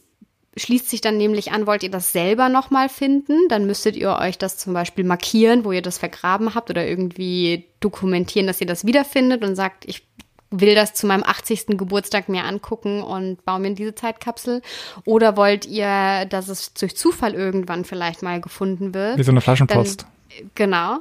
schließt 0.56 0.88
sich 0.90 1.00
dann 1.00 1.16
nämlich 1.16 1.52
an, 1.52 1.66
wollt 1.66 1.82
ihr 1.82 1.90
das 1.90 2.12
selber 2.12 2.48
nochmal 2.48 2.88
finden, 2.88 3.48
dann 3.48 3.66
müsstet 3.66 3.96
ihr 3.96 4.16
euch 4.16 4.38
das 4.38 4.58
zum 4.58 4.74
Beispiel 4.74 5.04
markieren, 5.04 5.64
wo 5.64 5.72
ihr 5.72 5.82
das 5.82 5.98
vergraben 5.98 6.54
habt 6.54 6.70
oder 6.70 6.86
irgendwie 6.86 7.66
dokumentieren, 7.80 8.46
dass 8.46 8.60
ihr 8.60 8.66
das 8.66 8.84
wiederfindet 8.84 9.44
und 9.44 9.56
sagt, 9.56 9.84
ich 9.86 10.06
will 10.50 10.74
das 10.74 10.92
zu 10.92 11.06
meinem 11.06 11.22
80. 11.22 11.78
Geburtstag 11.78 12.28
mir 12.28 12.44
angucken 12.44 13.02
und 13.02 13.42
baue 13.46 13.60
mir 13.60 13.74
diese 13.74 13.94
Zeitkapsel? 13.94 14.60
Oder 15.06 15.38
wollt 15.38 15.64
ihr, 15.64 16.26
dass 16.26 16.48
es 16.48 16.74
durch 16.74 16.94
Zufall 16.94 17.32
irgendwann 17.32 17.86
vielleicht 17.86 18.22
mal 18.22 18.40
gefunden 18.40 18.92
wird? 18.92 19.16
Wie 19.16 19.22
so 19.22 19.30
eine 19.30 19.40
Flaschenpost. 19.40 20.02
Dann, 20.02 20.50
genau 20.54 20.98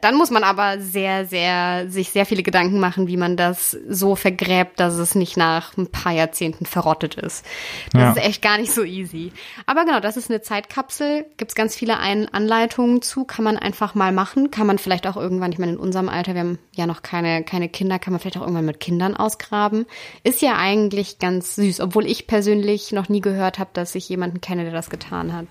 dann 0.00 0.16
muss 0.16 0.30
man 0.30 0.44
aber 0.44 0.80
sehr, 0.80 1.26
sehr, 1.26 1.90
sich 1.90 2.10
sehr 2.10 2.26
viele 2.26 2.42
Gedanken 2.42 2.80
machen, 2.80 3.06
wie 3.08 3.16
man 3.16 3.36
das 3.36 3.72
so 3.88 4.16
vergräbt, 4.16 4.80
dass 4.80 4.94
es 4.94 5.14
nicht 5.14 5.36
nach 5.36 5.76
ein 5.76 5.88
paar 5.88 6.12
Jahrzehnten 6.12 6.66
verrottet 6.66 7.14
ist. 7.14 7.44
Das 7.92 8.02
ja. 8.02 8.10
ist 8.12 8.16
echt 8.18 8.42
gar 8.42 8.58
nicht 8.58 8.72
so 8.72 8.82
easy. 8.82 9.32
Aber 9.66 9.84
genau, 9.84 10.00
das 10.00 10.16
ist 10.16 10.30
eine 10.30 10.42
Zeitkapsel. 10.42 11.26
Gibt's 11.36 11.54
ganz 11.54 11.76
viele 11.76 11.98
Anleitungen 11.98 13.02
zu, 13.02 13.24
kann 13.24 13.44
man 13.44 13.56
einfach 13.56 13.94
mal 13.94 14.12
machen. 14.12 14.50
Kann 14.50 14.66
man 14.66 14.78
vielleicht 14.78 15.06
auch 15.06 15.16
irgendwann, 15.16 15.52
ich 15.52 15.58
meine, 15.58 15.72
in 15.72 15.78
unserem 15.78 16.08
Alter, 16.08 16.34
wir 16.34 16.40
haben 16.40 16.58
ja 16.74 16.86
noch 16.86 17.02
keine, 17.02 17.44
keine 17.44 17.68
Kinder, 17.68 17.98
kann 17.98 18.12
man 18.12 18.20
vielleicht 18.20 18.36
auch 18.36 18.42
irgendwann 18.42 18.64
mit 18.66 18.80
Kindern 18.80 19.16
ausgraben. 19.16 19.86
Ist 20.22 20.42
ja 20.42 20.56
eigentlich 20.56 21.18
ganz 21.18 21.56
süß, 21.56 21.80
obwohl 21.80 22.06
ich 22.06 22.26
persönlich 22.26 22.92
noch 22.92 23.08
nie 23.08 23.20
gehört 23.20 23.58
habe, 23.58 23.70
dass 23.72 23.94
ich 23.94 24.08
jemanden 24.08 24.40
kenne, 24.40 24.64
der 24.64 24.72
das 24.72 24.90
getan 24.90 25.32
hat. 25.32 25.46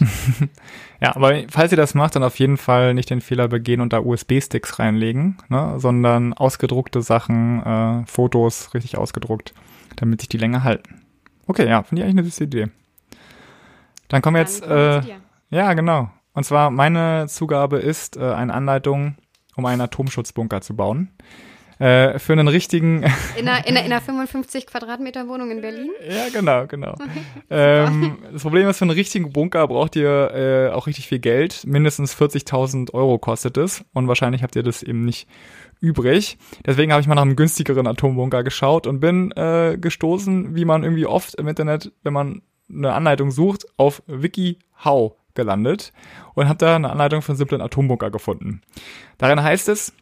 ja, 1.01 1.15
aber 1.15 1.43
falls 1.49 1.71
ihr 1.71 1.77
das 1.77 1.93
macht, 1.93 2.15
dann 2.15 2.23
auf 2.23 2.39
jeden 2.39 2.57
Fall 2.57 2.93
nicht 2.93 3.09
den 3.09 3.21
Fehler 3.21 3.47
begehen 3.47 3.81
und 3.81 3.93
da 3.93 3.99
USB-Sticks 4.31 4.79
reinlegen, 4.79 5.37
ne, 5.49 5.75
sondern 5.77 6.33
ausgedruckte 6.33 7.01
Sachen, 7.01 7.63
äh, 7.63 8.05
Fotos 8.05 8.73
richtig 8.73 8.97
ausgedruckt, 8.97 9.53
damit 9.97 10.21
sich 10.21 10.29
die 10.29 10.37
länger 10.37 10.63
halten. 10.63 11.01
Okay, 11.47 11.67
ja, 11.67 11.83
finde 11.83 12.01
ich 12.01 12.05
eigentlich 12.05 12.19
eine 12.19 12.23
süße 12.25 12.43
Idee. 12.45 12.67
Dann 14.07 14.21
kommen 14.21 14.35
wir 14.35 14.41
jetzt, 14.41 14.65
äh, 14.65 15.01
ja, 15.49 15.73
genau. 15.73 16.09
Und 16.33 16.43
zwar 16.45 16.71
meine 16.71 17.27
Zugabe 17.27 17.77
ist 17.77 18.17
äh, 18.17 18.21
eine 18.33 18.53
Anleitung, 18.53 19.15
um 19.55 19.65
einen 19.65 19.81
Atomschutzbunker 19.81 20.61
zu 20.61 20.75
bauen. 20.75 21.11
Äh, 21.81 22.19
für 22.19 22.33
einen 22.33 22.47
richtigen. 22.47 23.03
In 23.37 23.47
einer, 23.47 23.65
in, 23.65 23.75
einer, 23.75 23.85
in 23.85 23.91
einer 23.91 24.01
55 24.01 24.67
Quadratmeter 24.67 25.27
Wohnung 25.27 25.49
in 25.49 25.61
Berlin? 25.61 25.89
Ja, 26.07 26.29
genau, 26.29 26.67
genau. 26.67 26.95
ähm, 27.49 28.19
das 28.31 28.43
Problem 28.43 28.67
ist, 28.67 28.77
für 28.77 28.83
einen 28.83 28.91
richtigen 28.91 29.33
Bunker 29.33 29.67
braucht 29.67 29.95
ihr 29.95 30.31
äh, 30.31 30.69
auch 30.75 30.85
richtig 30.85 31.07
viel 31.07 31.17
Geld. 31.17 31.65
Mindestens 31.65 32.15
40.000 32.15 32.93
Euro 32.93 33.17
kostet 33.17 33.57
es. 33.57 33.83
Und 33.93 34.07
wahrscheinlich 34.07 34.43
habt 34.43 34.55
ihr 34.55 34.61
das 34.61 34.83
eben 34.83 35.05
nicht 35.05 35.27
übrig. 35.79 36.37
Deswegen 36.67 36.91
habe 36.91 37.01
ich 37.01 37.07
mal 37.07 37.15
nach 37.15 37.23
einem 37.23 37.35
günstigeren 37.35 37.87
Atombunker 37.87 38.43
geschaut 38.43 38.85
und 38.85 38.99
bin 38.99 39.31
äh, 39.31 39.75
gestoßen, 39.81 40.55
wie 40.55 40.65
man 40.65 40.83
irgendwie 40.83 41.07
oft 41.07 41.33
im 41.33 41.47
Internet, 41.47 41.91
wenn 42.03 42.13
man 42.13 42.43
eine 42.69 42.93
Anleitung 42.93 43.31
sucht, 43.31 43.65
auf 43.77 44.03
WikiHow 44.05 45.15
gelandet 45.33 45.93
und 46.35 46.47
habe 46.47 46.57
da 46.57 46.75
eine 46.75 46.91
Anleitung 46.91 47.23
für 47.23 47.29
einen 47.29 47.37
simplen 47.37 47.61
Atombunker 47.61 48.11
gefunden. 48.11 48.61
Darin 49.17 49.41
heißt 49.41 49.67
es, 49.69 49.93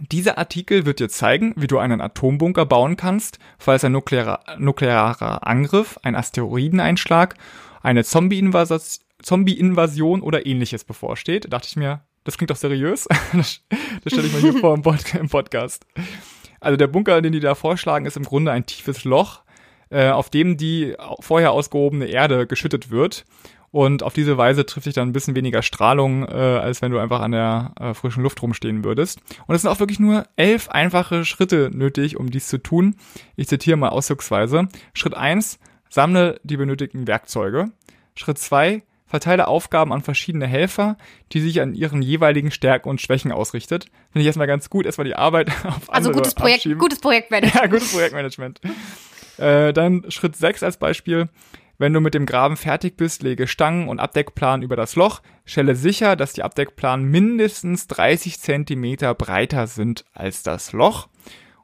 dieser 0.00 0.38
Artikel 0.38 0.86
wird 0.86 1.00
dir 1.00 1.08
zeigen, 1.08 1.52
wie 1.56 1.66
du 1.66 1.78
einen 1.78 2.00
Atombunker 2.00 2.66
bauen 2.66 2.96
kannst, 2.96 3.38
falls 3.58 3.84
ein 3.84 3.92
nuklearer, 3.92 4.40
nuklearer 4.58 5.46
Angriff, 5.46 5.98
ein 6.02 6.14
Asteroideneinschlag, 6.14 7.34
eine 7.82 8.04
Zombie-Invasion 8.04 9.00
Zombie 9.22 10.26
oder 10.26 10.46
ähnliches 10.46 10.84
bevorsteht. 10.84 11.44
Da 11.44 11.48
dachte 11.50 11.68
ich 11.68 11.76
mir, 11.76 12.02
das 12.24 12.36
klingt 12.36 12.50
doch 12.50 12.56
seriös. 12.56 13.08
das, 13.32 13.60
das 14.04 14.12
stelle 14.12 14.26
ich 14.26 14.32
mir 14.32 14.40
hier 14.40 14.54
vor 14.54 14.74
im, 14.74 14.82
Pod 14.82 15.14
im, 15.14 15.28
Podcast. 15.28 15.86
Also 16.60 16.76
der 16.76 16.86
Bunker, 16.86 17.20
den 17.22 17.32
die 17.32 17.40
da 17.40 17.54
vorschlagen, 17.54 18.06
ist 18.06 18.16
im 18.16 18.24
Grunde 18.24 18.52
ein 18.52 18.66
tiefes 18.66 19.04
Loch, 19.04 19.42
äh, 19.90 20.10
auf 20.10 20.30
dem 20.30 20.56
die 20.56 20.94
vorher 21.20 21.52
ausgehobene 21.52 22.06
Erde 22.06 22.46
geschüttet 22.46 22.90
wird. 22.90 23.24
Und 23.72 24.02
auf 24.02 24.12
diese 24.12 24.36
Weise 24.36 24.66
trifft 24.66 24.86
dich 24.86 24.94
dann 24.94 25.08
ein 25.08 25.12
bisschen 25.14 25.34
weniger 25.34 25.62
Strahlung, 25.62 26.28
äh, 26.28 26.32
als 26.32 26.82
wenn 26.82 26.92
du 26.92 26.98
einfach 26.98 27.20
an 27.20 27.32
der 27.32 27.72
äh, 27.80 27.94
frischen 27.94 28.22
Luft 28.22 28.40
rumstehen 28.42 28.84
würdest. 28.84 29.20
Und 29.46 29.54
es 29.54 29.62
sind 29.62 29.70
auch 29.70 29.80
wirklich 29.80 29.98
nur 29.98 30.26
elf 30.36 30.68
einfache 30.68 31.24
Schritte 31.24 31.70
nötig, 31.72 32.18
um 32.18 32.30
dies 32.30 32.48
zu 32.48 32.58
tun. 32.58 32.96
Ich 33.34 33.48
zitiere 33.48 33.78
mal 33.78 33.88
ausdrucksweise. 33.88 34.68
Schritt 34.92 35.14
eins: 35.14 35.58
sammle 35.88 36.38
die 36.44 36.58
benötigten 36.58 37.06
Werkzeuge. 37.06 37.72
Schritt 38.14 38.36
zwei: 38.36 38.82
verteile 39.06 39.48
Aufgaben 39.48 39.90
an 39.94 40.02
verschiedene 40.02 40.46
Helfer, 40.46 40.98
die 41.32 41.40
sich 41.40 41.62
an 41.62 41.74
ihren 41.74 42.02
jeweiligen 42.02 42.50
Stärken 42.50 42.90
und 42.90 43.00
Schwächen 43.00 43.32
ausrichtet. 43.32 43.86
Finde 44.10 44.20
ich 44.20 44.26
erstmal 44.26 44.46
ganz 44.46 44.68
gut, 44.68 44.84
erstmal 44.84 45.06
die 45.06 45.16
Arbeit 45.16 45.48
auf 45.64 45.88
Also 45.88 46.10
andere 46.10 46.12
gutes 46.12 46.34
Projekt, 46.34 46.56
abschieben. 46.58 46.78
gutes 46.78 47.00
Projektmanagement. 47.00 47.54
Ja, 47.62 47.66
gutes 47.68 47.90
Projektmanagement. 47.92 48.60
äh, 49.38 49.72
dann 49.72 50.04
Schritt 50.10 50.36
sechs 50.36 50.62
als 50.62 50.76
Beispiel. 50.76 51.30
Wenn 51.82 51.94
du 51.94 52.00
mit 52.00 52.14
dem 52.14 52.26
Graben 52.26 52.56
fertig 52.56 52.96
bist, 52.96 53.24
lege 53.24 53.48
Stangen 53.48 53.88
und 53.88 53.98
Abdeckplan 53.98 54.62
über 54.62 54.76
das 54.76 54.94
Loch. 54.94 55.20
Stelle 55.44 55.74
sicher, 55.74 56.14
dass 56.14 56.32
die 56.32 56.44
Abdeckplanen 56.44 57.10
mindestens 57.10 57.88
30 57.88 58.38
Zentimeter 58.38 59.16
breiter 59.16 59.66
sind 59.66 60.04
als 60.14 60.44
das 60.44 60.70
Loch. 60.70 61.08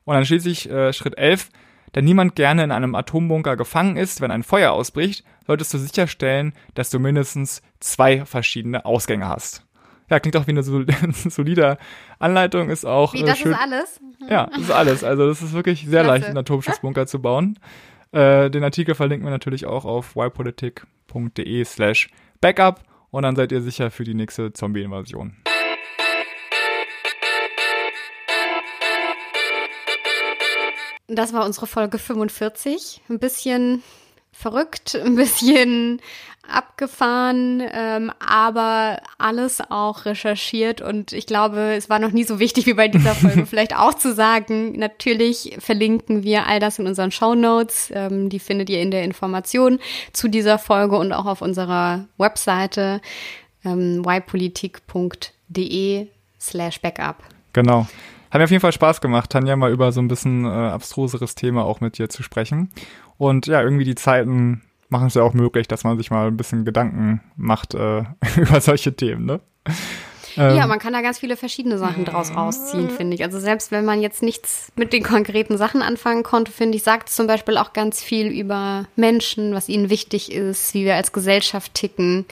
Und 0.02 0.16
dann 0.16 0.26
schließlich 0.26 0.68
äh, 0.68 0.92
Schritt 0.92 1.16
11. 1.16 1.50
Da 1.92 2.00
niemand 2.00 2.34
gerne 2.34 2.64
in 2.64 2.72
einem 2.72 2.96
Atombunker 2.96 3.56
gefangen 3.56 3.96
ist, 3.96 4.20
wenn 4.20 4.32
ein 4.32 4.42
Feuer 4.42 4.72
ausbricht, 4.72 5.22
solltest 5.46 5.72
du 5.72 5.78
sicherstellen, 5.78 6.52
dass 6.74 6.90
du 6.90 6.98
mindestens 6.98 7.62
zwei 7.78 8.26
verschiedene 8.26 8.86
Ausgänge 8.86 9.28
hast. 9.28 9.62
Ja, 10.10 10.18
klingt 10.18 10.36
auch 10.36 10.48
wie 10.48 10.50
eine 10.50 10.64
solide 11.12 11.78
Anleitung, 12.18 12.70
ist 12.70 12.84
auch. 12.84 13.14
Wie, 13.14 13.22
äh, 13.22 13.26
das 13.26 13.38
schön. 13.38 13.52
ist 13.52 13.60
alles? 13.60 14.00
Ja, 14.28 14.46
das 14.46 14.62
ist 14.62 14.70
alles. 14.72 15.04
Also, 15.04 15.28
das 15.28 15.42
ist 15.42 15.52
wirklich 15.52 15.86
sehr 15.86 16.02
Klasse. 16.02 16.08
leicht, 16.08 16.26
einen 16.26 16.38
Atomschutzbunker 16.38 17.06
zu 17.06 17.22
bauen. 17.22 17.56
Äh, 18.12 18.50
den 18.50 18.64
Artikel 18.64 18.94
verlinken 18.94 19.26
wir 19.26 19.30
natürlich 19.30 19.66
auch 19.66 19.84
auf 19.84 20.16
ypolitik.de 20.16 21.64
slash 21.64 22.08
backup 22.40 22.82
und 23.10 23.22
dann 23.22 23.36
seid 23.36 23.52
ihr 23.52 23.60
sicher 23.60 23.90
für 23.90 24.04
die 24.04 24.14
nächste 24.14 24.52
Zombie-Invasion. 24.52 25.36
Das 31.10 31.32
war 31.32 31.46
unsere 31.46 31.66
Folge 31.66 31.98
45. 31.98 33.00
Ein 33.08 33.18
bisschen 33.18 33.82
verrückt, 34.38 34.94
ein 34.94 35.16
bisschen 35.16 36.00
abgefahren, 36.50 37.62
ähm, 37.72 38.10
aber 38.26 39.02
alles 39.18 39.60
auch 39.68 40.06
recherchiert 40.06 40.80
und 40.80 41.12
ich 41.12 41.26
glaube, 41.26 41.74
es 41.74 41.90
war 41.90 41.98
noch 41.98 42.12
nie 42.12 42.24
so 42.24 42.38
wichtig 42.38 42.64
wie 42.64 42.72
bei 42.72 42.88
dieser 42.88 43.14
Folge 43.14 43.44
vielleicht 43.44 43.76
auch 43.76 43.92
zu 43.92 44.14
sagen, 44.14 44.78
natürlich 44.78 45.58
verlinken 45.58 46.22
wir 46.22 46.46
all 46.46 46.58
das 46.58 46.78
in 46.78 46.86
unseren 46.86 47.10
Show 47.10 47.34
Notes, 47.34 47.92
ähm, 47.94 48.30
die 48.30 48.38
findet 48.38 48.70
ihr 48.70 48.80
in 48.80 48.90
der 48.90 49.04
Information 49.04 49.78
zu 50.14 50.28
dieser 50.28 50.58
Folge 50.58 50.96
und 50.96 51.12
auch 51.12 51.26
auf 51.26 51.42
unserer 51.42 52.06
Webseite 52.16 53.02
ähm, 53.62 54.02
ypolitik.de 54.06 56.06
slash 56.40 56.80
backup. 56.80 57.24
Genau. 57.52 57.86
Hat 58.30 58.38
mir 58.38 58.44
auf 58.44 58.50
jeden 58.50 58.60
Fall 58.60 58.72
Spaß 58.72 59.00
gemacht, 59.00 59.30
Tanja, 59.30 59.56
mal 59.56 59.72
über 59.72 59.92
so 59.92 60.00
ein 60.00 60.08
bisschen 60.08 60.44
äh, 60.44 60.48
abstruseres 60.48 61.34
Thema 61.34 61.64
auch 61.64 61.80
mit 61.80 61.98
dir 61.98 62.08
zu 62.08 62.22
sprechen. 62.22 62.70
Und 63.16 63.46
ja, 63.46 63.62
irgendwie 63.62 63.84
die 63.84 63.94
Zeiten 63.94 64.62
machen 64.88 65.08
es 65.08 65.14
ja 65.14 65.22
auch 65.22 65.34
möglich, 65.34 65.68
dass 65.68 65.84
man 65.84 65.96
sich 65.98 66.10
mal 66.10 66.28
ein 66.28 66.36
bisschen 66.36 66.64
Gedanken 66.64 67.20
macht 67.36 67.74
äh, 67.74 68.04
über 68.36 68.60
solche 68.60 68.94
Themen, 68.94 69.24
ne? 69.24 69.40
Ähm, 70.36 70.56
ja, 70.56 70.66
man 70.66 70.78
kann 70.78 70.92
da 70.92 71.00
ganz 71.00 71.18
viele 71.18 71.36
verschiedene 71.36 71.78
Sachen 71.78 72.04
draus 72.04 72.34
rausziehen, 72.34 72.90
finde 72.90 73.14
ich. 73.14 73.24
Also 73.24 73.40
selbst 73.40 73.72
wenn 73.72 73.84
man 73.84 74.00
jetzt 74.00 74.22
nichts 74.22 74.70
mit 74.76 74.92
den 74.92 75.02
konkreten 75.02 75.56
Sachen 75.56 75.82
anfangen 75.82 76.22
konnte, 76.22 76.52
finde 76.52 76.76
ich, 76.76 76.84
sagt 76.84 77.08
zum 77.08 77.26
Beispiel 77.26 77.56
auch 77.56 77.72
ganz 77.72 78.02
viel 78.02 78.28
über 78.28 78.86
Menschen, 78.94 79.52
was 79.52 79.68
ihnen 79.68 79.90
wichtig 79.90 80.30
ist, 80.32 80.74
wie 80.74 80.84
wir 80.84 80.94
als 80.94 81.12
Gesellschaft 81.12 81.74
ticken. 81.74 82.24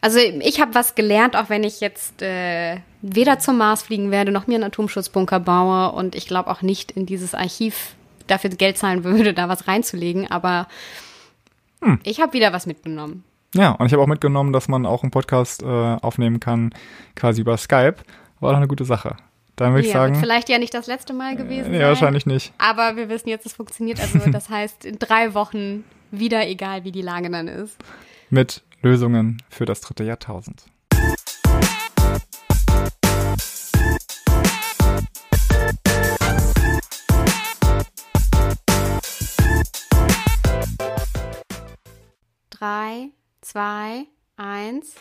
Also 0.00 0.18
ich 0.18 0.60
habe 0.60 0.74
was 0.74 0.94
gelernt, 0.94 1.36
auch 1.36 1.50
wenn 1.50 1.62
ich 1.62 1.80
jetzt 1.80 2.22
äh, 2.22 2.78
weder 3.02 3.38
zum 3.38 3.58
Mars 3.58 3.82
fliegen 3.82 4.10
werde, 4.10 4.32
noch 4.32 4.46
mir 4.46 4.54
einen 4.54 4.64
Atomschutzbunker 4.64 5.40
baue 5.40 5.92
und 5.92 6.14
ich 6.14 6.26
glaube 6.26 6.50
auch 6.50 6.62
nicht 6.62 6.92
in 6.92 7.04
dieses 7.04 7.34
Archiv 7.34 7.94
dafür 8.26 8.50
Geld 8.50 8.78
zahlen 8.78 9.04
würde, 9.04 9.34
da 9.34 9.48
was 9.48 9.68
reinzulegen. 9.68 10.30
Aber 10.30 10.68
hm. 11.82 12.00
ich 12.02 12.20
habe 12.20 12.32
wieder 12.32 12.52
was 12.52 12.66
mitgenommen. 12.66 13.24
Ja, 13.54 13.72
und 13.72 13.86
ich 13.86 13.92
habe 13.92 14.02
auch 14.02 14.06
mitgenommen, 14.06 14.52
dass 14.52 14.68
man 14.68 14.86
auch 14.86 15.02
einen 15.02 15.10
Podcast 15.10 15.62
äh, 15.62 15.66
aufnehmen 15.66 16.40
kann, 16.40 16.72
quasi 17.16 17.40
über 17.40 17.56
Skype. 17.56 17.96
War 18.38 18.52
doch 18.52 18.58
eine 18.58 18.68
gute 18.68 18.84
Sache. 18.84 19.16
Dann 19.56 19.74
würde 19.74 19.82
ja, 19.82 19.88
ich 19.88 19.92
sagen. 19.92 20.14
Vielleicht 20.14 20.48
ja 20.48 20.58
nicht 20.58 20.72
das 20.72 20.86
letzte 20.86 21.12
Mal 21.12 21.36
gewesen. 21.36 21.74
Äh, 21.74 21.80
ja, 21.80 21.88
wahrscheinlich 21.88 22.24
nicht. 22.24 22.52
Aber 22.58 22.96
wir 22.96 23.08
wissen 23.08 23.28
jetzt, 23.28 23.44
es 23.44 23.52
funktioniert. 23.52 24.00
Also, 24.00 24.18
das 24.30 24.48
heißt, 24.48 24.84
in 24.84 24.98
drei 24.98 25.34
Wochen 25.34 25.84
wieder, 26.10 26.48
egal 26.48 26.84
wie 26.84 26.92
die 26.92 27.02
Lage 27.02 27.28
dann 27.28 27.48
ist. 27.48 27.76
Mit 28.30 28.62
Lösungen 28.82 29.42
für 29.50 29.66
das 29.66 29.82
dritte 29.82 30.04
Jahrtausend. 30.04 30.64
Drei, 42.48 43.10
zwei, 43.42 44.06
eins. 44.36 44.94